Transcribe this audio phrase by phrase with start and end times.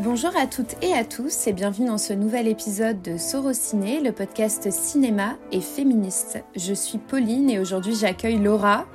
[0.00, 4.12] Bonjour à toutes et à tous et bienvenue dans ce nouvel épisode de Sorociné, le
[4.12, 6.38] podcast cinéma et féministe.
[6.54, 8.86] Je suis Pauline et aujourd'hui j'accueille Laura.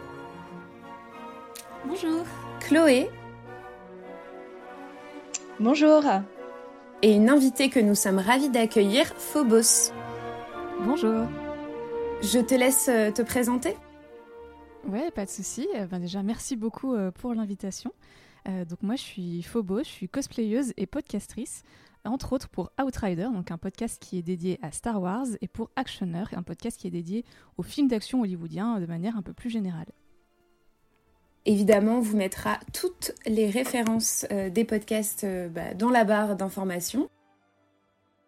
[1.86, 2.24] Bonjour.
[2.62, 3.10] Chloé.
[5.60, 6.04] Bonjour.
[7.02, 9.92] Et une invitée que nous sommes ravis d'accueillir, Phobos.
[10.86, 11.28] Bonjour.
[12.22, 13.76] Je te laisse euh, te présenter.
[14.88, 15.68] Ouais, pas de souci.
[15.76, 17.92] Euh, ben déjà, merci beaucoup euh, pour l'invitation.
[18.46, 21.64] Donc moi, je suis Phobos, je suis cosplayeuse et podcastrice,
[22.06, 25.70] entre autres pour Outrider, donc un podcast qui est dédié à Star Wars, et pour
[25.76, 27.24] Actioner, un podcast qui est dédié
[27.58, 29.88] aux films d'action hollywoodiens de manière un peu plus générale.
[31.46, 37.10] Évidemment, on vous mettra toutes les références des podcasts bah, dans la barre d'informations.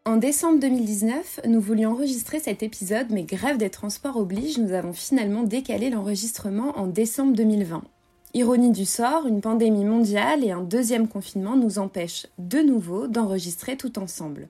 [0.07, 4.94] En décembre 2019, nous voulions enregistrer cet épisode, mais grève des transports oblige, nous avons
[4.94, 7.83] finalement décalé l'enregistrement en décembre 2020.
[8.36, 13.78] Ironie du sort, une pandémie mondiale et un deuxième confinement nous empêchent de nouveau d'enregistrer
[13.78, 14.50] tout ensemble.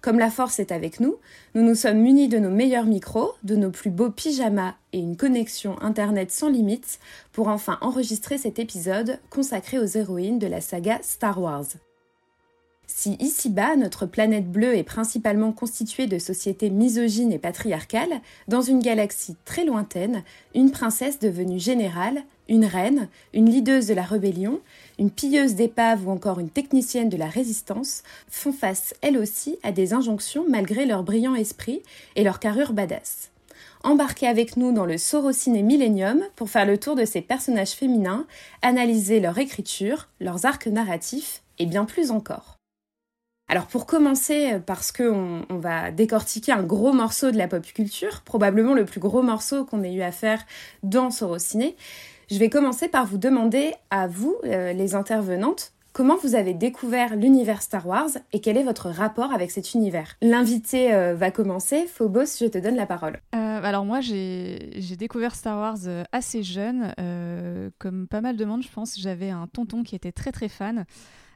[0.00, 1.16] Comme la force est avec nous,
[1.54, 5.18] nous nous sommes munis de nos meilleurs micros, de nos plus beaux pyjamas et une
[5.18, 6.98] connexion Internet sans limite
[7.30, 11.66] pour enfin enregistrer cet épisode consacré aux héroïnes de la saga Star Wars.
[12.86, 18.80] Si ici-bas, notre planète bleue est principalement constituée de sociétés misogynes et patriarcales, dans une
[18.80, 20.22] galaxie très lointaine,
[20.54, 24.60] une princesse devenue générale, une reine, une leaduse de la rébellion,
[24.98, 29.72] une pilleuse d'épaves ou encore une technicienne de la résistance font face elles aussi à
[29.72, 31.82] des injonctions malgré leur brillant esprit
[32.16, 33.30] et leur carrure badass.
[33.82, 38.26] Embarquez avec nous dans le Sorociné Millennium pour faire le tour de ces personnages féminins,
[38.62, 42.56] analyser leur écriture, leurs arcs narratifs et bien plus encore.
[43.48, 48.22] Alors pour commencer, parce qu'on on va décortiquer un gros morceau de la pop culture,
[48.22, 50.44] probablement le plus gros morceau qu'on ait eu à faire
[50.82, 51.76] dans Sorociné,
[52.30, 57.16] je vais commencer par vous demander à vous, euh, les intervenantes, comment vous avez découvert
[57.16, 60.16] l'univers Star Wars et quel est votre rapport avec cet univers?
[60.22, 61.86] L'invité euh, va commencer.
[61.86, 63.20] Phobos, je te donne la parole.
[63.34, 66.94] Euh, alors moi, j'ai découvert Star Wars assez jeune.
[67.78, 70.86] comme pas mal de monde, je pense, j'avais un tonton qui était très très fan.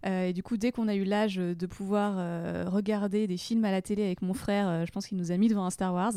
[0.06, 3.64] Euh, et du coup, dès qu'on a eu l'âge de pouvoir euh, regarder des films
[3.64, 5.70] à la télé avec mon frère, euh, je pense qu'il nous a mis devant un
[5.70, 6.14] Star Wars.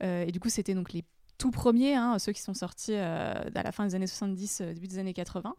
[0.00, 1.04] et du coup, c'était donc les
[1.38, 4.98] tout premiers, hein, ceux qui sont sortis à la fin des années 70, début des
[4.98, 5.54] années 80.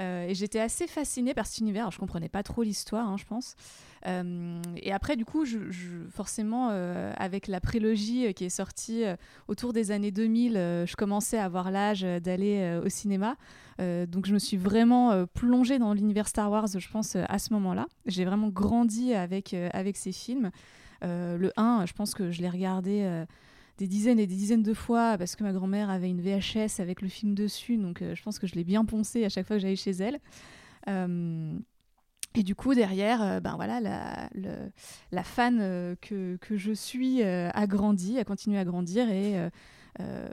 [0.00, 1.90] Euh, et j'étais assez fascinée par cet univers.
[1.90, 3.56] je comprenais pas trop l'histoire, hein, je pense.
[4.06, 5.58] Euh, et après, du coup, je,
[6.10, 9.04] forcément, euh, avec la prélogie qui est sortie
[9.48, 10.54] autour des années 2000,
[10.86, 13.36] je commençais à avoir l'âge d'aller au cinéma.
[13.78, 17.86] donc, je me suis vraiment plongée dans l'univers Star Wars, je pense, à ce moment-là.
[18.06, 20.50] J'ai vraiment grandi avec, avec ces films.
[21.02, 23.24] le 1, je pense que je l'ai regardé
[23.78, 27.02] des dizaines et des dizaines de fois parce que ma grand-mère avait une VHS avec
[27.02, 29.56] le film dessus, donc euh, je pense que je l'ai bien poncé à chaque fois
[29.56, 30.20] que j'allais chez elle.
[30.88, 31.58] Euh,
[32.36, 34.28] et du coup, derrière, euh, ben voilà, la,
[35.12, 35.58] la fan
[36.00, 39.50] que, que, je suis a grandi, a continué à grandir et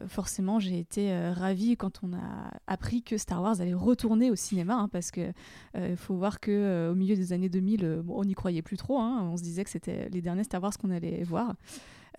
[0.07, 4.73] forcément, j'ai été ravie quand on a appris que Star Wars allait retourner au cinéma,
[4.73, 5.31] hein, parce que
[5.75, 8.99] il faut voir que au milieu des années 2000, on n'y croyait plus trop.
[8.99, 11.53] Hein, on se disait que c'était les derniers Star Wars qu'on allait voir.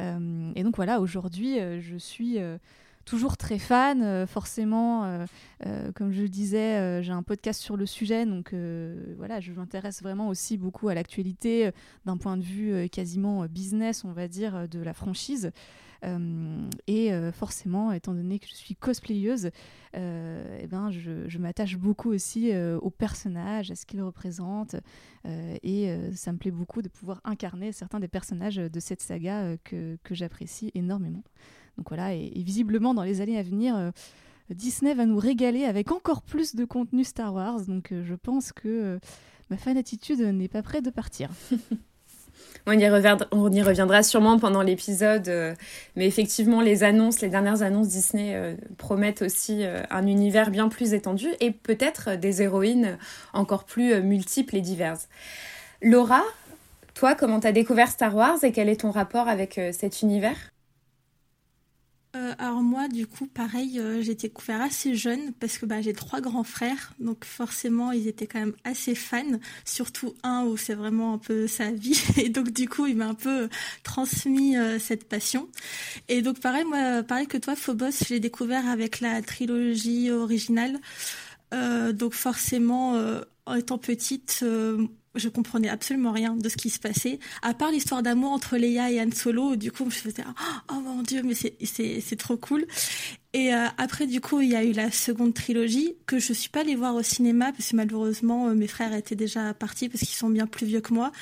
[0.01, 2.59] Euh, et donc voilà, aujourd'hui, euh, je suis euh,
[3.05, 4.27] toujours très fan.
[4.27, 5.27] forcément,
[5.95, 8.55] comme je le disais, j'ai un podcast sur le sujet, donc
[9.17, 11.71] voilà, je m'intéresse vraiment aussi beaucoup à l'actualité
[12.05, 15.51] d'un point de vue quasiment business, on va dire, de la franchise.
[16.87, 19.51] et forcément, étant donné que je suis cosplayeuse,
[19.95, 24.77] eh ben, je, m'attache beaucoup aussi aux personnages, à ce qu'ils représentent.
[25.25, 30.15] et ça me plaît beaucoup de pouvoir incarner certains des personnages de cette saga que
[30.15, 31.23] j'apprécie énormément.
[31.79, 33.91] Donc voilà, et, visiblement dans les années à venir, euh,
[34.51, 37.63] Disney va nous régaler avec encore plus de contenu Star Wars.
[37.63, 38.99] Donc euh, je pense que euh,
[39.51, 41.31] ma fanatitude n'est pas prête de partir.
[42.67, 45.29] On y, reviendra, on y reviendra sûrement pendant l'épisode,
[45.97, 51.27] mais effectivement, les annonces, les dernières annonces Disney promettent aussi un univers bien plus étendu
[51.41, 52.99] et peut-être des héroïnes
[53.33, 55.09] encore plus multiples et diverses.
[55.83, 56.23] Laura,
[56.95, 60.52] toi, comment t'as découvert Star Wars et quel est ton rapport avec cet univers?
[62.15, 65.95] Euh, alors moi, du coup, pareil, euh, j'ai découvert assez jeune parce que bah, j'ai
[65.95, 70.75] trois grands frères, donc forcément, ils étaient quand même assez fans, surtout un où c'est
[70.75, 73.49] vraiment un peu sa vie, et donc du coup, il m'a un peu
[73.83, 75.49] transmis euh, cette passion.
[76.09, 80.81] Et donc pareil, moi, pareil que toi, Phobos, je l'ai découvert avec la trilogie originale.
[81.93, 82.97] donc forcément,
[83.47, 84.45] en étant petite,
[85.15, 88.91] je comprenais absolument rien de ce qui se passait, à part l'histoire d'amour entre Leia
[88.91, 89.57] et Han Solo.
[89.57, 90.25] Du coup, je faisais
[90.71, 92.67] oh mon dieu, mais c'est c'est trop cool.
[93.35, 96.51] Et euh, après, du coup, il y a eu la seconde trilogie que je suis
[96.51, 100.01] pas allée voir au cinéma parce que malheureusement, euh, mes frères étaient déjà partis parce
[100.01, 101.13] qu'ils sont bien plus vieux que moi.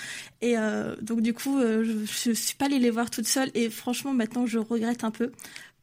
[0.41, 3.51] Et euh, donc, du coup, je, je suis pas allée les voir toute seule.
[3.55, 5.31] Et franchement, maintenant, je regrette un peu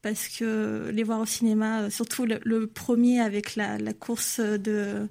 [0.02, 5.08] parce que les voir au cinéma, surtout le, premier avec la, course de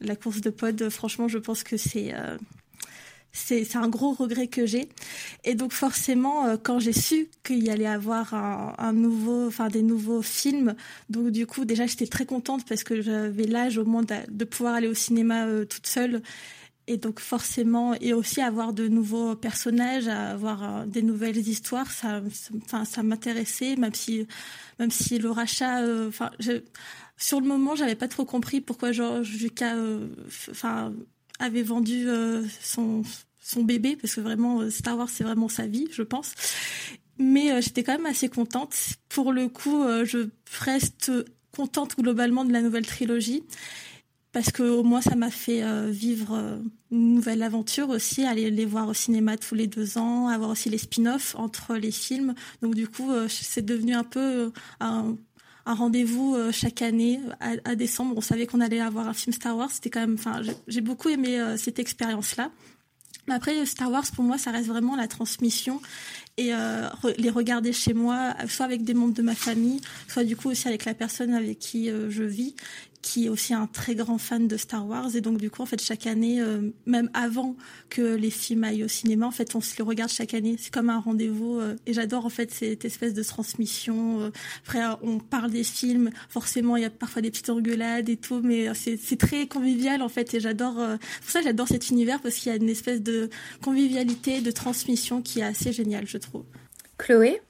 [0.00, 2.14] la course de pod, franchement, je pense que c'est
[3.32, 4.88] c'est un gros regret que j'ai.
[5.44, 9.82] Et donc forcément, euh, quand j'ai su qu'il y allait avoir un, nouveau, enfin des
[9.82, 10.74] nouveaux films,
[11.08, 14.74] donc du coup déjà j'étais très contente parce que j'avais l'âge au moins de, pouvoir
[14.74, 16.22] aller au cinéma euh, toute seule.
[16.90, 22.20] Et donc forcément, et aussi avoir de nouveaux personnages, avoir euh, des nouvelles histoires, ça,
[22.84, 24.26] ça m'intéressait, même si,
[24.78, 26.30] même si le rachat, enfin
[27.16, 29.76] sur le moment, j'avais pas trop compris pourquoi George Lucas,
[30.50, 30.92] enfin
[31.40, 33.02] avait vendu euh, son,
[33.40, 36.34] son bébé, parce que vraiment, euh, Star Wars, c'est vraiment sa vie, je pense.
[37.18, 38.74] Mais euh, j'étais quand même assez contente.
[39.08, 40.28] Pour le coup, je
[40.60, 41.10] reste
[41.52, 43.42] contente globalement de la nouvelle trilogie
[44.32, 46.60] parce que moins ça m'a fait vivre
[46.90, 50.70] une nouvelle aventure aussi, aller les voir au cinéma tous les deux ans, avoir aussi
[50.70, 52.34] les spin-offs entre les films.
[52.62, 54.52] Donc du coup, c'est devenu un peu
[55.70, 58.14] un rendez-vous euh, chaque année à, décembre.
[58.16, 59.70] On savait qu'on allait avoir un film Star Wars.
[59.70, 62.50] C'était quand même, enfin, j'ai beaucoup aimé euh, cette expérience-là.
[63.28, 65.80] Mais après, Star Wars, pour moi, ça reste vraiment la transmission
[66.36, 66.88] et euh,
[67.18, 70.66] les regarder chez moi, soit avec des membres de ma famille, soit du coup aussi
[70.66, 72.56] avec la personne avec qui je vis
[73.02, 75.14] qui est aussi un très grand fan de Star Wars.
[75.14, 77.56] Et donc du coup en fait chaque année euh, même avant
[77.88, 80.56] que les films aillent au cinéma en fait on se les regarde chaque année.
[80.58, 84.30] C'est comme un rendez-vous euh, et j'adore en fait cette espèce de transmission euh,
[84.66, 86.10] après on parle des films.
[86.28, 90.08] Forcément il y a parfois des petites engueulades et tout mais c'est très convivial en
[90.08, 93.30] fait et j'adore pour ça j'adore cet univers parce qu'il y a une espèce de
[93.62, 96.44] convivialité de transmission qui est assez géniale je trouve.
[96.98, 97.40] Chloé?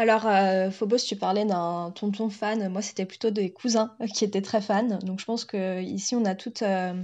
[0.00, 2.68] Alors, euh, Phobos, tu parlais d'un tonton fan.
[2.68, 4.98] Moi, c'était plutôt des cousins qui étaient très fans.
[5.02, 6.94] Donc, je pense que ici, on a toutes euh,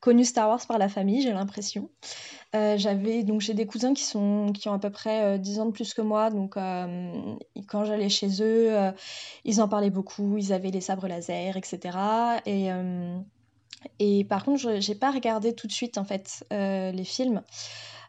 [0.00, 1.90] connu Star Wars par la famille, j'ai l'impression.
[2.56, 5.66] Euh, j'avais donc j'ai des cousins qui sont qui ont à peu près 10 ans
[5.66, 6.30] de plus que moi.
[6.30, 8.72] Donc, quand j'allais chez eux,
[9.44, 10.36] ils en parlaient beaucoup.
[10.36, 11.98] Ils avaient les sabres laser, etc.
[12.46, 12.68] Et
[13.98, 17.42] et par contre, je n'ai pas regardé tout de suite en fait les films.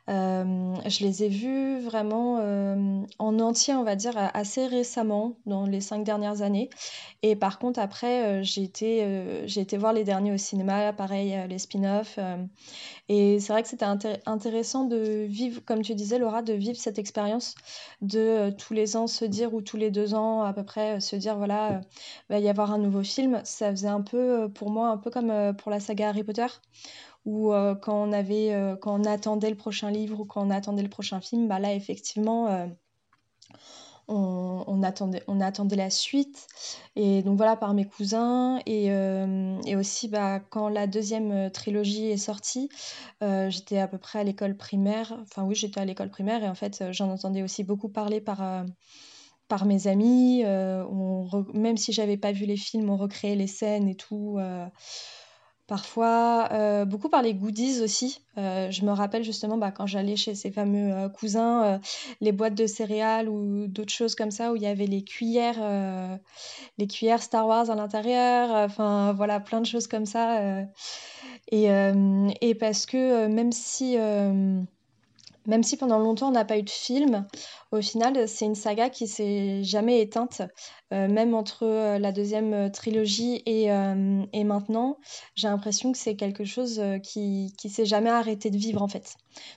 [0.07, 5.65] Euh, je les ai vus vraiment euh, en entier, on va dire, assez récemment, dans
[5.65, 6.69] les cinq dernières années.
[7.23, 12.19] Et par contre, après, euh, j'ai été, voir les derniers au cinéma, pareil, les spin-offs.
[13.09, 13.85] et c'est vrai que c'était
[14.25, 17.55] intéressant de vivre, comme tu disais, Laura, de vivre cette expérience
[18.01, 21.15] de tous les ans se dire, ou tous les deux ans à peu près, se
[21.15, 21.81] dire, voilà,
[22.29, 23.41] il va y avoir un nouveau film.
[23.43, 26.47] Ça faisait un peu, pour moi, un peu comme pour la saga Harry Potter
[27.25, 30.51] ou euh, quand on avait euh, quand on attendait le prochain livre ou quand on
[30.51, 32.67] attendait le prochain film bah là effectivement euh,
[34.07, 36.45] on, attendait, on attendait la suite.
[36.95, 38.59] Et donc voilà, par mes cousins.
[38.67, 38.89] Et,
[39.65, 42.69] et aussi, bah, quand la deuxième trilogie est sortie,
[43.21, 45.17] j'étais à peu près à l'école primaire.
[45.23, 46.43] Enfin oui, j'étais à l'école primaire.
[46.43, 48.65] Et en fait, j'en entendais aussi beaucoup parler par,
[49.47, 50.43] par mes amis.
[51.55, 54.37] Même si j'avais pas vu les films, on recréait les scènes et tout.
[55.67, 58.21] Parfois, euh, beaucoup par les goodies aussi.
[58.37, 61.81] Euh, je me rappelle justement bah, quand j'allais chez ces fameux euh, cousins,
[62.21, 66.19] les boîtes de céréales ou d'autres choses comme ça où il y avait les cuillères,
[66.77, 68.51] les cuillères Star Wars à l'intérieur.
[68.51, 70.61] Enfin voilà, plein de choses comme ça.
[71.51, 71.67] Et,
[72.41, 73.97] et, parce que même si
[75.45, 77.27] même si pendant longtemps on n'a pas eu de film,
[77.71, 80.41] au final c'est une saga qui s'est jamais éteinte.
[80.93, 83.65] Euh, même entre euh, la deuxième euh, trilogie et,
[84.33, 84.97] et maintenant,
[85.35, 89.15] j'ai l'impression que c'est quelque chose qui, qui s'est jamais arrêté de vivre en fait.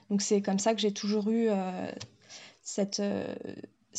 [0.09, 1.49] Donc c'est comme ça que j'ai toujours eu
[2.61, 3.01] cette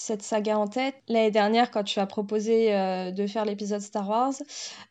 [0.01, 0.95] cette saga en tête.
[1.09, 4.33] L'année dernière, quand tu as proposé euh, de faire l'épisode Star Wars,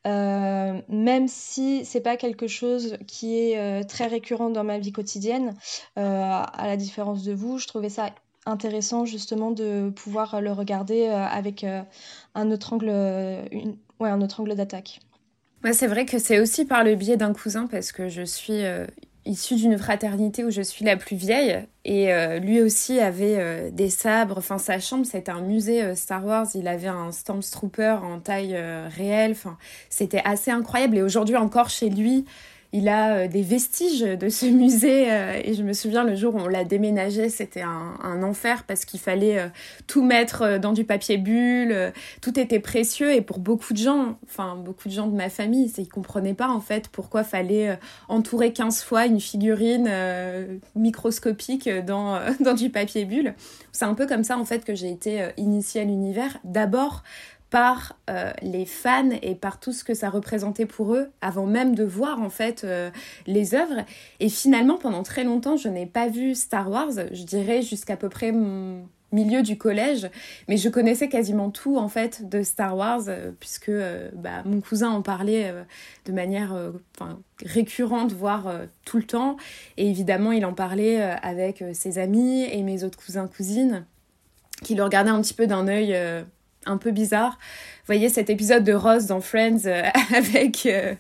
[0.08, 4.92] euh, même si c'est pas quelque chose qui est euh, très récurrent dans ma vie
[4.92, 5.56] quotidienne,
[5.96, 8.12] à la différence de vous, je trouvais ça
[8.46, 11.66] intéressant justement de pouvoir le regarder avec
[12.36, 15.00] un autre angle, ouais, un autre angle d'attaque.
[15.74, 18.64] c'est vrai que c'est aussi par le biais d'un cousin parce que je suis
[19.26, 23.70] issue d'une fraternité où je suis la plus vieille et euh, lui aussi avait euh,
[23.72, 24.38] des sabres.
[24.38, 26.48] Enfin, sa chambre, c'était un musée euh, Star Wars.
[26.56, 28.56] Il avait un Stormtrooper en taille
[28.96, 29.36] réelle.
[29.90, 30.98] C'était assez incroyable.
[30.98, 32.26] Et aujourd'hui encore chez lui,
[32.72, 36.36] il a euh, des vestiges de ce musée euh, et je me souviens le jour
[36.36, 39.48] où on l'a déménagé, c'était un, enfer parce qu'il fallait euh,
[39.88, 44.56] tout mettre dans du papier bulle, tout était précieux et pour beaucoup de gens, enfin
[44.56, 48.84] beaucoup de gens de ma famille, ils comprenaient pas en fait pourquoi fallait entourer 15
[48.84, 49.90] fois une figurine
[50.76, 53.36] microscopique dans, dans du papier bulle.
[53.72, 56.38] C'est un peu comme ça en fait que j'ai été initiée à l'univers.
[56.44, 57.04] D'abord
[57.50, 61.74] par euh, les fans et par tout ce que ça représentait pour eux avant même
[61.74, 62.92] de voir en fait euh,
[63.26, 63.86] les œuvres.
[64.20, 68.10] Et finalement, pendant très longtemps, je n'ai pas vu Star Wars, je dirais jusqu'à peu
[68.10, 68.32] près
[69.12, 70.08] milieu du collège,
[70.48, 73.72] mais je connaissais quasiment tout en fait de Star Wars euh, puisque
[74.14, 75.52] bah, mon cousin en parlait
[76.06, 76.56] de manière
[77.44, 78.52] récurrente, voire
[78.86, 79.38] tout le temps.
[79.78, 83.86] Et évidemment, il en parlait avec ses amis et mes autres cousins cousines
[84.62, 85.96] qui le regardaient un petit peu d'un œil
[86.66, 87.38] un peu bizarre.
[87.90, 89.84] Vous voyez cet épisode de Rose dans Friends euh,
[90.16, 90.94] avec, euh,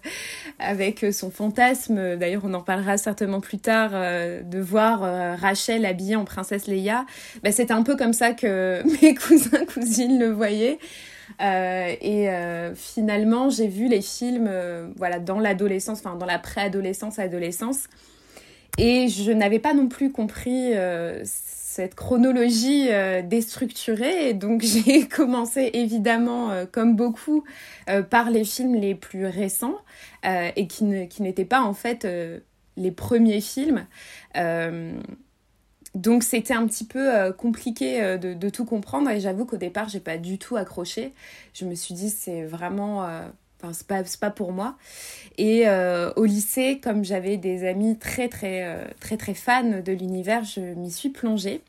[0.58, 5.02] avec son fantasme, d'ailleurs on en parlera certainement plus tard, euh, de voir
[5.40, 7.06] Rachel habillée en princesse Leia.
[7.44, 10.80] Bah, c'est un peu comme ça que mes cousins, cousines le voyaient.
[11.40, 12.30] et
[12.76, 14.50] finalement, j'ai vu les films
[14.98, 17.88] voilà, dans l'adolescence, enfin dans la préadolescence, adolescence.
[18.78, 20.74] Et je n'avais pas non plus compris
[21.70, 24.34] cette chronologie euh, déstructurée.
[24.34, 27.44] Donc j'ai commencé évidemment, euh, comme beaucoup,
[27.90, 29.78] euh, par les films les plus récents
[30.24, 32.06] et qui, n'étaient pas en fait
[32.76, 33.86] les premiers films.
[35.96, 40.18] donc c'était un petit peu compliqué de, tout comprendre et j'avoue qu'au départ j'ai pas
[40.18, 41.14] du tout accroché.
[41.54, 43.08] Je me suis dit c'est vraiment
[43.62, 44.78] Enfin, c'est pas, pas pour moi.
[45.38, 49.92] Et euh, au lycée, comme j'avais des amis très, très, euh, très, très fans de
[49.92, 51.62] l'univers, je m'y suis plongée.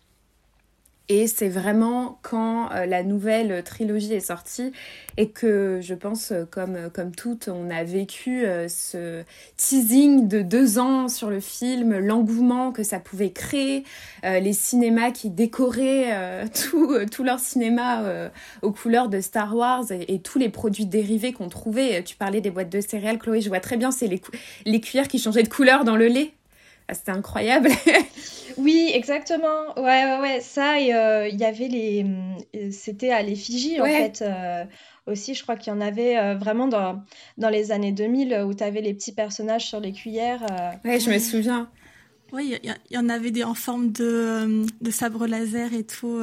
[1.13, 4.71] Et c'est vraiment quand euh, la nouvelle trilogie est sortie
[5.17, 9.25] et que je pense, euh, comme, euh, comme toutes, on a vécu ce
[9.57, 13.83] teasing de deux ans sur le film, l'engouement que ça pouvait créer,
[14.23, 18.31] les cinémas qui décoraient tout, tout, leur cinéma
[18.63, 22.05] aux couleurs de Star Wars et, tous les produits dérivés qu'on trouvait.
[22.05, 24.21] Tu parlais des boîtes de céréales, Chloé, je vois très bien, c'est les,
[24.65, 26.33] les cuillères qui changeaient de couleur dans le lait.
[26.89, 27.69] Ah, c'était incroyable.
[28.59, 29.75] oui, exactement.
[29.77, 30.41] Ouais, ouais, ouais.
[30.41, 32.05] Ça, euh, il y avait les.
[32.57, 34.23] Euh, c'était à l'effigie, en fait.
[34.23, 34.65] Euh,
[35.07, 37.03] aussi, je crois qu'il y en avait vraiment dans,
[37.39, 40.45] dans les années 2000 où tu avais les petits personnages sur les cuillères.
[40.85, 41.69] Ouais, je me souviens.
[42.33, 46.21] Oui, il y, en avait des en forme de, de sabre laser et tout.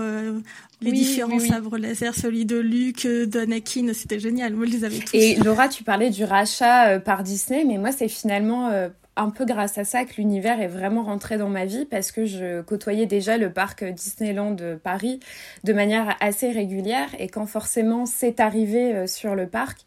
[0.79, 4.53] les différents sabres laser, celui de Luke, d'Anakin, c'était génial.
[4.53, 5.15] Moi, je les avais tous.
[5.15, 8.71] Et Laura, tu parlais du rachat par Disney, mais moi, c'est finalement
[9.17, 12.25] un peu grâce à ça que l'univers est vraiment rentré dans ma vie parce que
[12.25, 15.19] je côtoyais déjà le parc Disneyland de Paris
[15.63, 17.09] de manière assez régulière.
[17.19, 19.79] Et quand forcément c'est arrivé euh, sur le parc,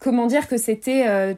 [0.00, 1.34] comment dire que c'était euh,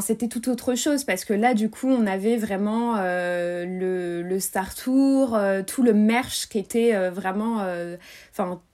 [0.00, 4.76] c'était tout autre chose parce que là, du coup, on avait vraiment euh, le, Star
[4.76, 7.66] Tour, tout le merch qui était vraiment,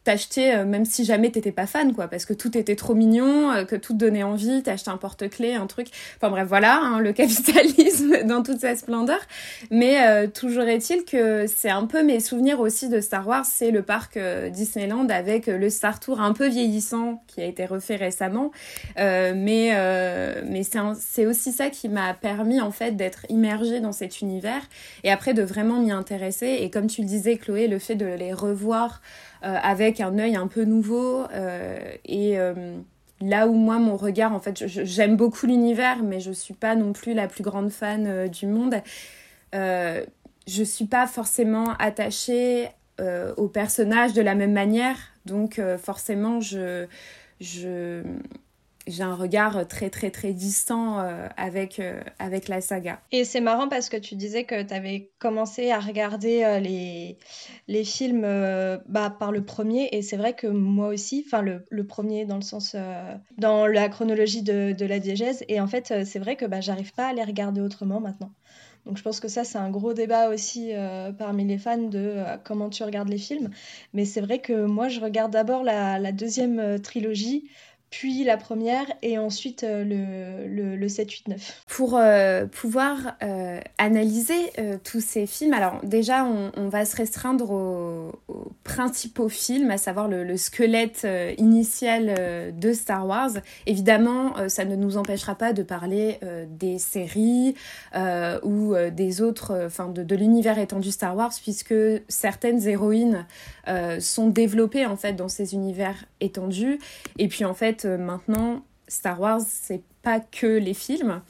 [0.05, 3.53] t'acheter euh, même si jamais t'étais pas fan quoi parce que tout était trop mignon
[3.53, 5.89] euh, que tout te donnait envie t'achetais un porte-clés un truc.
[6.17, 9.21] Enfin bref voilà hein, le capitalisme dans toute sa splendeur.
[9.71, 13.71] Mais euh, toujours est-il que c'est un peu mes souvenirs aussi de Star Wars c'est
[13.71, 14.19] le parc
[14.51, 18.51] Disneyland avec le Star Tour un peu vieillissant qui a été refait récemment.
[18.97, 19.73] Mais
[20.45, 20.63] mais
[20.99, 24.63] c'est aussi ça qui m'a permis en fait d'être immergée dans cet univers
[25.05, 26.59] et après de vraiment m'y intéresser.
[26.61, 29.01] Et comme tu le disais Chloé le fait de les revoir euh,
[29.43, 31.25] avec un œil un peu nouveau.
[31.33, 32.79] Euh, et euh,
[33.21, 36.93] là où moi, mon regard, en fait, j'aime beaucoup l'univers, mais je suis pas non
[36.93, 38.77] plus la plus grande fan du monde.
[39.53, 42.69] je suis pas forcément attachée
[43.37, 44.97] au personnage de la même manière.
[45.27, 46.87] Donc forcément, je,
[48.89, 53.01] j'ai un regard très très très distant euh, avec, euh, avec la saga.
[53.13, 57.19] Et c'est marrant parce que tu disais que tu avais commencé à regarder euh, les,
[57.69, 58.23] les films
[58.89, 62.37] bah, par le premier et c'est vrai que moi aussi, enfin le, le, premier dans
[62.37, 62.77] le sens,
[63.37, 66.93] dans la chronologie de, de, la diégèse et en fait c'est vrai que bah, j'arrive
[66.93, 68.33] pas à les regarder autrement maintenant.
[68.87, 70.73] Donc je pense que ça, c'est un gros débat aussi
[71.19, 73.51] parmi les fans de comment tu regardes les films.
[73.93, 77.51] Mais c'est vrai que moi, je regarde d'abord la, deuxième trilogie
[77.91, 79.83] puis la première et ensuite euh,
[80.47, 81.65] le, le, 7, 8, 9.
[81.69, 84.35] Pour euh, pouvoir euh, analyser
[84.85, 88.13] tous ces films, alors déjà on, va se restreindre aux,
[88.65, 91.07] principaux films, à savoir le, squelette
[91.39, 93.31] initial de Star Wars.
[93.67, 96.19] Évidemment, ça ne nous empêchera pas de parler
[96.49, 97.55] des séries
[98.43, 101.75] ou des autres, de, de l'univers étendu Star Wars, puisque
[102.09, 103.27] certaines héroïnes
[104.01, 106.79] sont développées en fait dans ces univers étendus.
[107.19, 111.21] Et puis en fait, euh, maintenant, Star Wars, c'est pas que les films,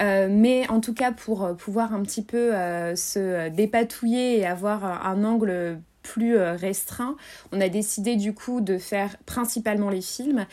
[0.00, 2.50] euh, mais en tout cas pour euh, pouvoir un petit peu
[2.96, 7.16] se dépatouiller et avoir un, angle plus restreint,
[7.50, 10.46] on a décidé du coup de faire principalement les films.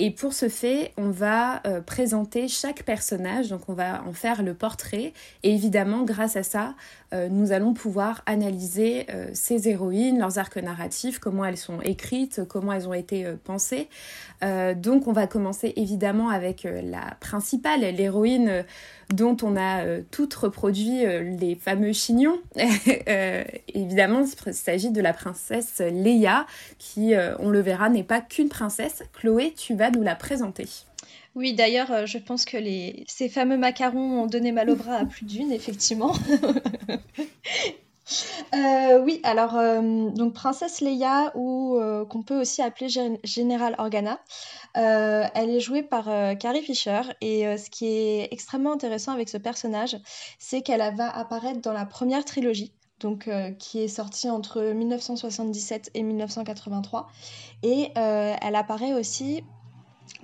[0.00, 4.54] Et pour ce fait, on va présenter chaque personnage, donc on va en faire le
[4.54, 5.12] portrait.
[5.44, 6.74] Et évidemment, grâce à ça,
[7.12, 12.88] nous allons pouvoir analyser ces héroïnes, leurs arcs narratifs, comment elles sont écrites, comment elles
[12.88, 13.88] ont été pensées.
[14.42, 18.64] donc on va commencer évidemment avec la principale, l'héroïne
[19.12, 22.38] dont on a euh, toutes reproduit euh, les fameux chignons.
[23.08, 26.46] Euh, évidemment, il s'agit de la princesse Leia,
[26.78, 29.02] qui, on le verra, n'est pas qu'une princesse.
[29.12, 30.66] Chloé, tu vas nous la présenter.
[31.34, 32.56] Oui, d'ailleurs, je pense que
[33.06, 36.14] ces fameux macarons ont donné mal au bras à plus d'une, effectivement.
[38.54, 42.88] Euh, oui, alors, euh, donc Princesse Leia, ou euh, qu'on peut aussi appeler
[43.24, 44.20] Général Organa,
[44.74, 46.04] elle est jouée par
[46.38, 47.02] Carrie Fisher.
[47.20, 49.96] Et ce qui est extrêmement intéressant avec ce personnage,
[50.38, 52.72] c'est qu'elle va apparaître dans la première trilogie.
[53.00, 57.08] Donc, qui est sortie entre 1977 et 1983.
[57.62, 59.42] Et elle apparaît aussi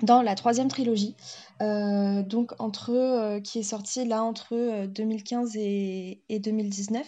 [0.02, 1.14] dans la troisième trilogie,
[1.60, 7.06] donc entre, qui est sortie là entre 2015 et, et 2019.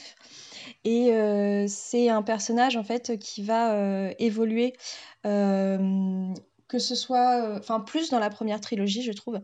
[0.85, 4.75] Et euh, c'est un personnage en fait qui va euh, évoluer
[5.27, 6.35] euh,
[6.69, 9.41] que ce soit, enfin plus dans la première trilogie, je trouve,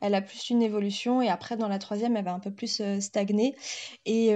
[0.00, 2.82] elle a plus une évolution et après dans la troisième, elle va un peu plus
[2.98, 3.54] stagner.
[4.04, 4.34] Et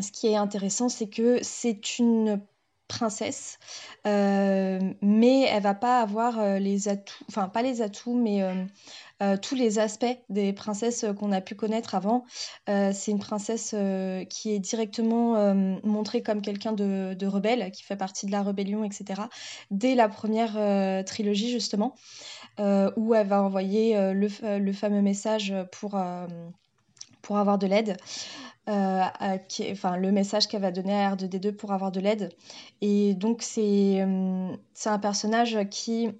[0.00, 2.42] ce qui est intéressant, c'est que c'est une
[2.88, 3.60] princesse,
[4.04, 8.64] mais elle va pas avoir les atouts, enfin pas les atouts, mais euh,
[9.42, 12.24] tous les aspects des princesses qu'on a pu connaître avant.
[12.68, 17.96] Euh, c'est une princesse euh, qui est directement montrée comme quelqu'un de, rebelle, qui fait
[17.96, 19.22] partie de la rébellion, etc.
[19.70, 21.94] Dès la première trilogie, justement,
[22.58, 25.98] où elle va envoyer le, fameux message pour,
[27.22, 27.96] pour avoir de l'aide.
[28.66, 32.30] enfin, le message qu'elle va donner à R2D2 pour avoir de l'aide.
[32.80, 36.10] Et donc, c'est un personnage qui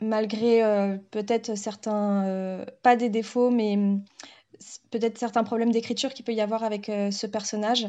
[0.00, 4.04] malgré euh, peut-être certains, euh, pas des défauts, mais mm,
[4.90, 7.86] peut-être certains problèmes d'écriture qu'il peut y avoir avec euh, ce personnage,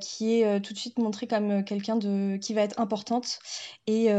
[0.00, 3.38] qui est tout de suite montré comme quelqu'un de qui va être importante
[3.86, 4.10] et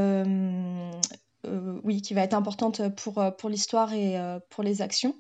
[1.83, 4.17] oui, qui va être importante pour, l'histoire et
[4.49, 5.15] pour les actions.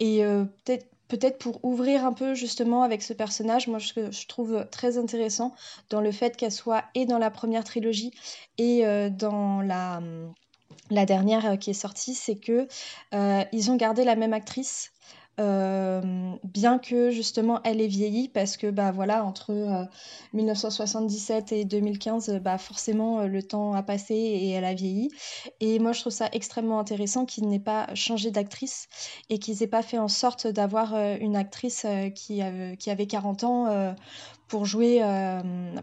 [0.00, 0.22] Et
[0.64, 4.96] peut-être peut-être pour ouvrir un peu justement avec ce personnage, moi je, je trouve très
[4.96, 5.54] intéressant
[5.88, 8.12] dans le fait qu'elle soit et dans la première trilogie
[8.58, 10.00] et dans la
[10.90, 12.66] la dernière euh, qui est sortie, c'est que
[13.14, 14.92] euh, ils ont gardé la même actrice.
[15.38, 16.02] Euh,
[16.44, 19.88] bien que justement elle ait vieilli parce que bah voilà entre
[20.34, 25.08] 1977 et 2015 bah forcément le temps a passé et elle a vieilli
[25.60, 28.88] et moi je trouve ça extrêmement intéressant qu'ils n'aient pas changé d'actrice
[29.30, 32.42] et qu'ils aient pas fait en sorte d'avoir une actrice qui,
[32.78, 33.94] qui, avait 40 ans
[34.48, 35.00] pour jouer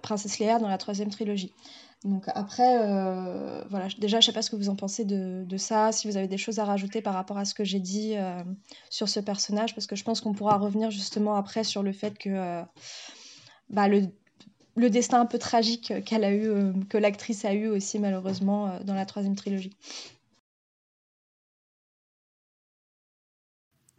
[0.03, 1.53] Princesse Léa dans la troisième trilogie
[2.03, 5.57] donc après, euh, voilà, déjà, je sais pas ce que vous en pensez de, de,
[5.57, 8.13] ça, si vous avez des choses à rajouter par rapport à ce que j'ai dit
[8.15, 8.43] euh,
[8.89, 12.17] sur ce personnage, parce que je pense qu'on pourra revenir justement après sur le fait
[12.17, 12.61] que euh,
[13.71, 14.03] bah, le,
[14.75, 18.93] le, destin un peu tragique qu'elle a eu, que l'actrice a eu aussi malheureusement dans
[18.93, 19.75] la troisième trilogie.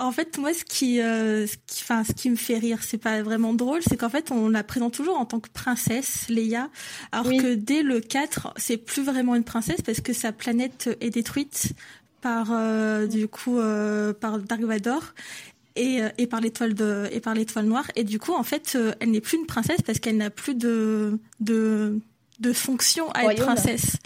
[0.01, 2.99] En fait, moi, ce qui, euh, ce qui, enfin, ce qui me fait rire, c'est
[2.99, 6.71] pas vraiment drôle, c'est qu'en fait, on la présente toujours en tant que princesse, Leia,
[7.11, 11.11] alors que dès le 4, c'est plus vraiment une princesse parce que sa planète est
[11.11, 11.73] détruite
[12.21, 15.03] par, euh, du coup, euh, par Dark Vador.
[15.81, 17.89] Et, et par l'étoile de et par l'étoile noire.
[17.95, 21.21] Et du coup en fait elle n'est plus une princesse parce qu'elle n'a plus de
[21.39, 22.01] de
[22.41, 23.99] de fonction à être princesse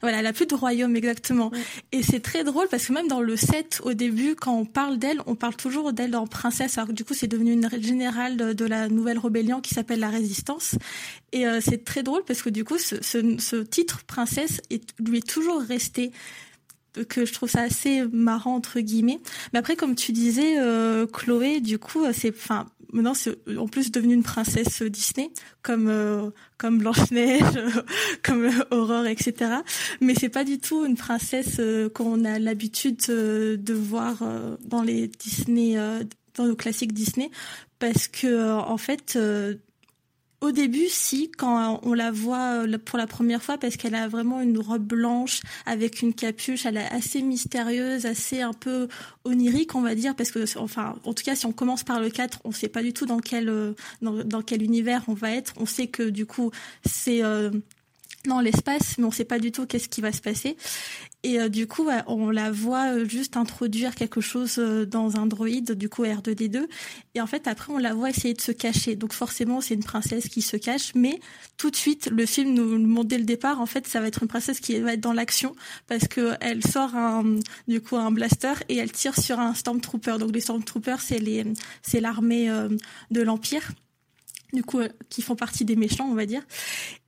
[0.00, 1.50] voilà, elle a plus de royaume exactement.
[1.92, 4.98] Et c'est très drôle parce que même dans le set au début, quand on parle
[4.98, 6.78] d'elle, on parle toujours d'elle en princesse.
[6.78, 10.10] Alors que du coup, c'est devenu une générale de, la nouvelle rébellion qui s'appelle la
[10.10, 10.76] Résistance.
[11.32, 15.18] Et euh, c'est très drôle parce que du coup, ce, ce, titre princesse est, lui
[15.18, 16.12] est toujours resté
[17.04, 19.20] que je trouve ça assez marrant entre guillemets.
[19.52, 23.90] Mais après, comme tu disais, euh, Chloé, du coup, c'est, enfin, maintenant c'est en plus
[23.90, 25.30] devenu une princesse Disney
[25.62, 27.44] comme euh, comme Blanche Neige
[28.22, 29.56] comme Aurore etc
[30.00, 34.22] mais c'est pas du tout une princesse euh, qu'on a l'habitude euh, de voir
[34.64, 35.76] dans les Disney
[36.34, 37.30] dans nos classiques Disney
[37.78, 39.18] parce que en fait
[40.40, 44.06] au début, si, quand on la voit euh, pour la première fois, parce qu'elle a
[44.06, 48.88] vraiment une robe blanche avec une capuche, elle est assez mystérieuse, assez un peu
[49.24, 52.10] onirique, on va dire, parce que, enfin, en tout cas, si on commence par le
[52.10, 53.72] 4, on sait pas du tout dans quel, euh,
[54.02, 55.54] dans, quel univers on va être.
[55.56, 56.50] On sait que, du coup,
[56.84, 57.50] c'est, euh,
[58.40, 60.56] l'espace, mais on ne sait pas du tout qu'est-ce qui va se passer.
[61.22, 65.26] Et euh, du coup, on la voit euh, juste introduire quelque chose euh, dans un
[65.26, 66.66] droïde, du coup R2D2.
[67.16, 68.94] Et en fait, après, on la voit essayer de se cacher.
[68.94, 70.94] Donc forcément, c'est une princesse qui se cache.
[70.94, 71.18] Mais
[71.56, 74.22] tout de suite, le film nous montre dès le départ, en fait, ça va être
[74.22, 75.56] une princesse qui va être dans l'action
[75.88, 77.24] parce que elle sort un,
[77.66, 80.18] du coup, un blaster et elle tire sur un Stormtrooper.
[80.20, 81.16] Donc les Stormtroopers, c'est
[81.82, 82.48] c'est l'armée
[83.10, 83.72] de l'Empire
[84.52, 84.80] du coup,
[85.10, 86.42] qui font partie des méchants, on va dire.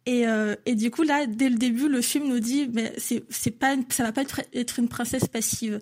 [0.07, 3.25] Et, euh, et du coup, là, dès le début, le film nous dit, mais c'est,
[3.29, 4.23] c'est pas, ça va pas
[4.53, 5.81] être, une princesse passive.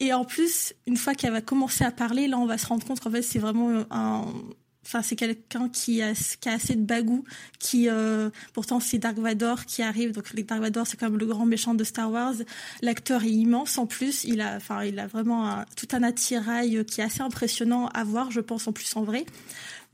[0.00, 2.86] Et en plus, une fois qu'elle va commencer à parler, là, on va se rendre
[2.86, 4.26] compte qu'en fait, c'est vraiment un,
[4.84, 7.24] enfin, c'est quelqu'un qui a, qui a assez de bagou,
[7.58, 10.12] qui, euh, pourtant, c'est Dark Vador qui arrive.
[10.12, 12.34] Donc, Dark Vador, c'est comme le grand méchant de Star Wars.
[12.82, 14.24] L'acteur est immense en plus.
[14.24, 18.30] Il a, enfin, il a vraiment tout un attirail qui est assez impressionnant à voir,
[18.30, 19.24] je pense, en plus en vrai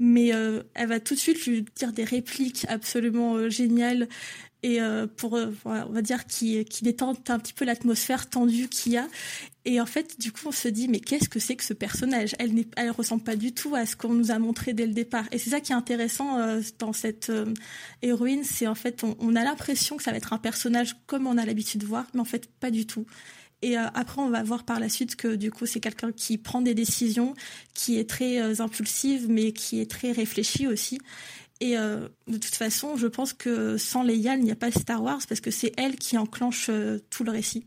[0.01, 4.09] mais euh, elle va tout de suite lui dire des répliques absolument euh, géniales
[4.63, 8.93] et euh, pour on va dire qui qui détendent un petit peu l'atmosphère tendue qu'il
[8.93, 9.09] y a.
[9.65, 12.35] Et en fait du coup on se dit mais qu'est-ce que c'est que ce personnage?
[12.39, 14.95] Elle n'est elle ressemble pas du tout à ce qu'on nous a montré dès le
[14.95, 15.25] départ.
[15.33, 16.39] Et c'est ça qui est intéressant
[16.79, 17.33] dans cette
[18.03, 21.27] héroïne c'est en fait on, on a l'impression que ça va être un personnage comme
[21.27, 23.07] on a l'habitude de voir mais en fait pas du tout.
[23.63, 26.39] Et euh, après, on va voir par la suite que du coup, c'est quelqu'un qui
[26.39, 27.35] prend des décisions,
[27.75, 30.99] qui est très euh, impulsive, mais qui est très réfléchi aussi.
[31.61, 35.03] Et euh, de toute façon, je pense que sans Leia, il n'y a pas Star
[35.03, 36.71] Wars parce que c'est elle qui enclenche
[37.11, 37.67] tout le récit.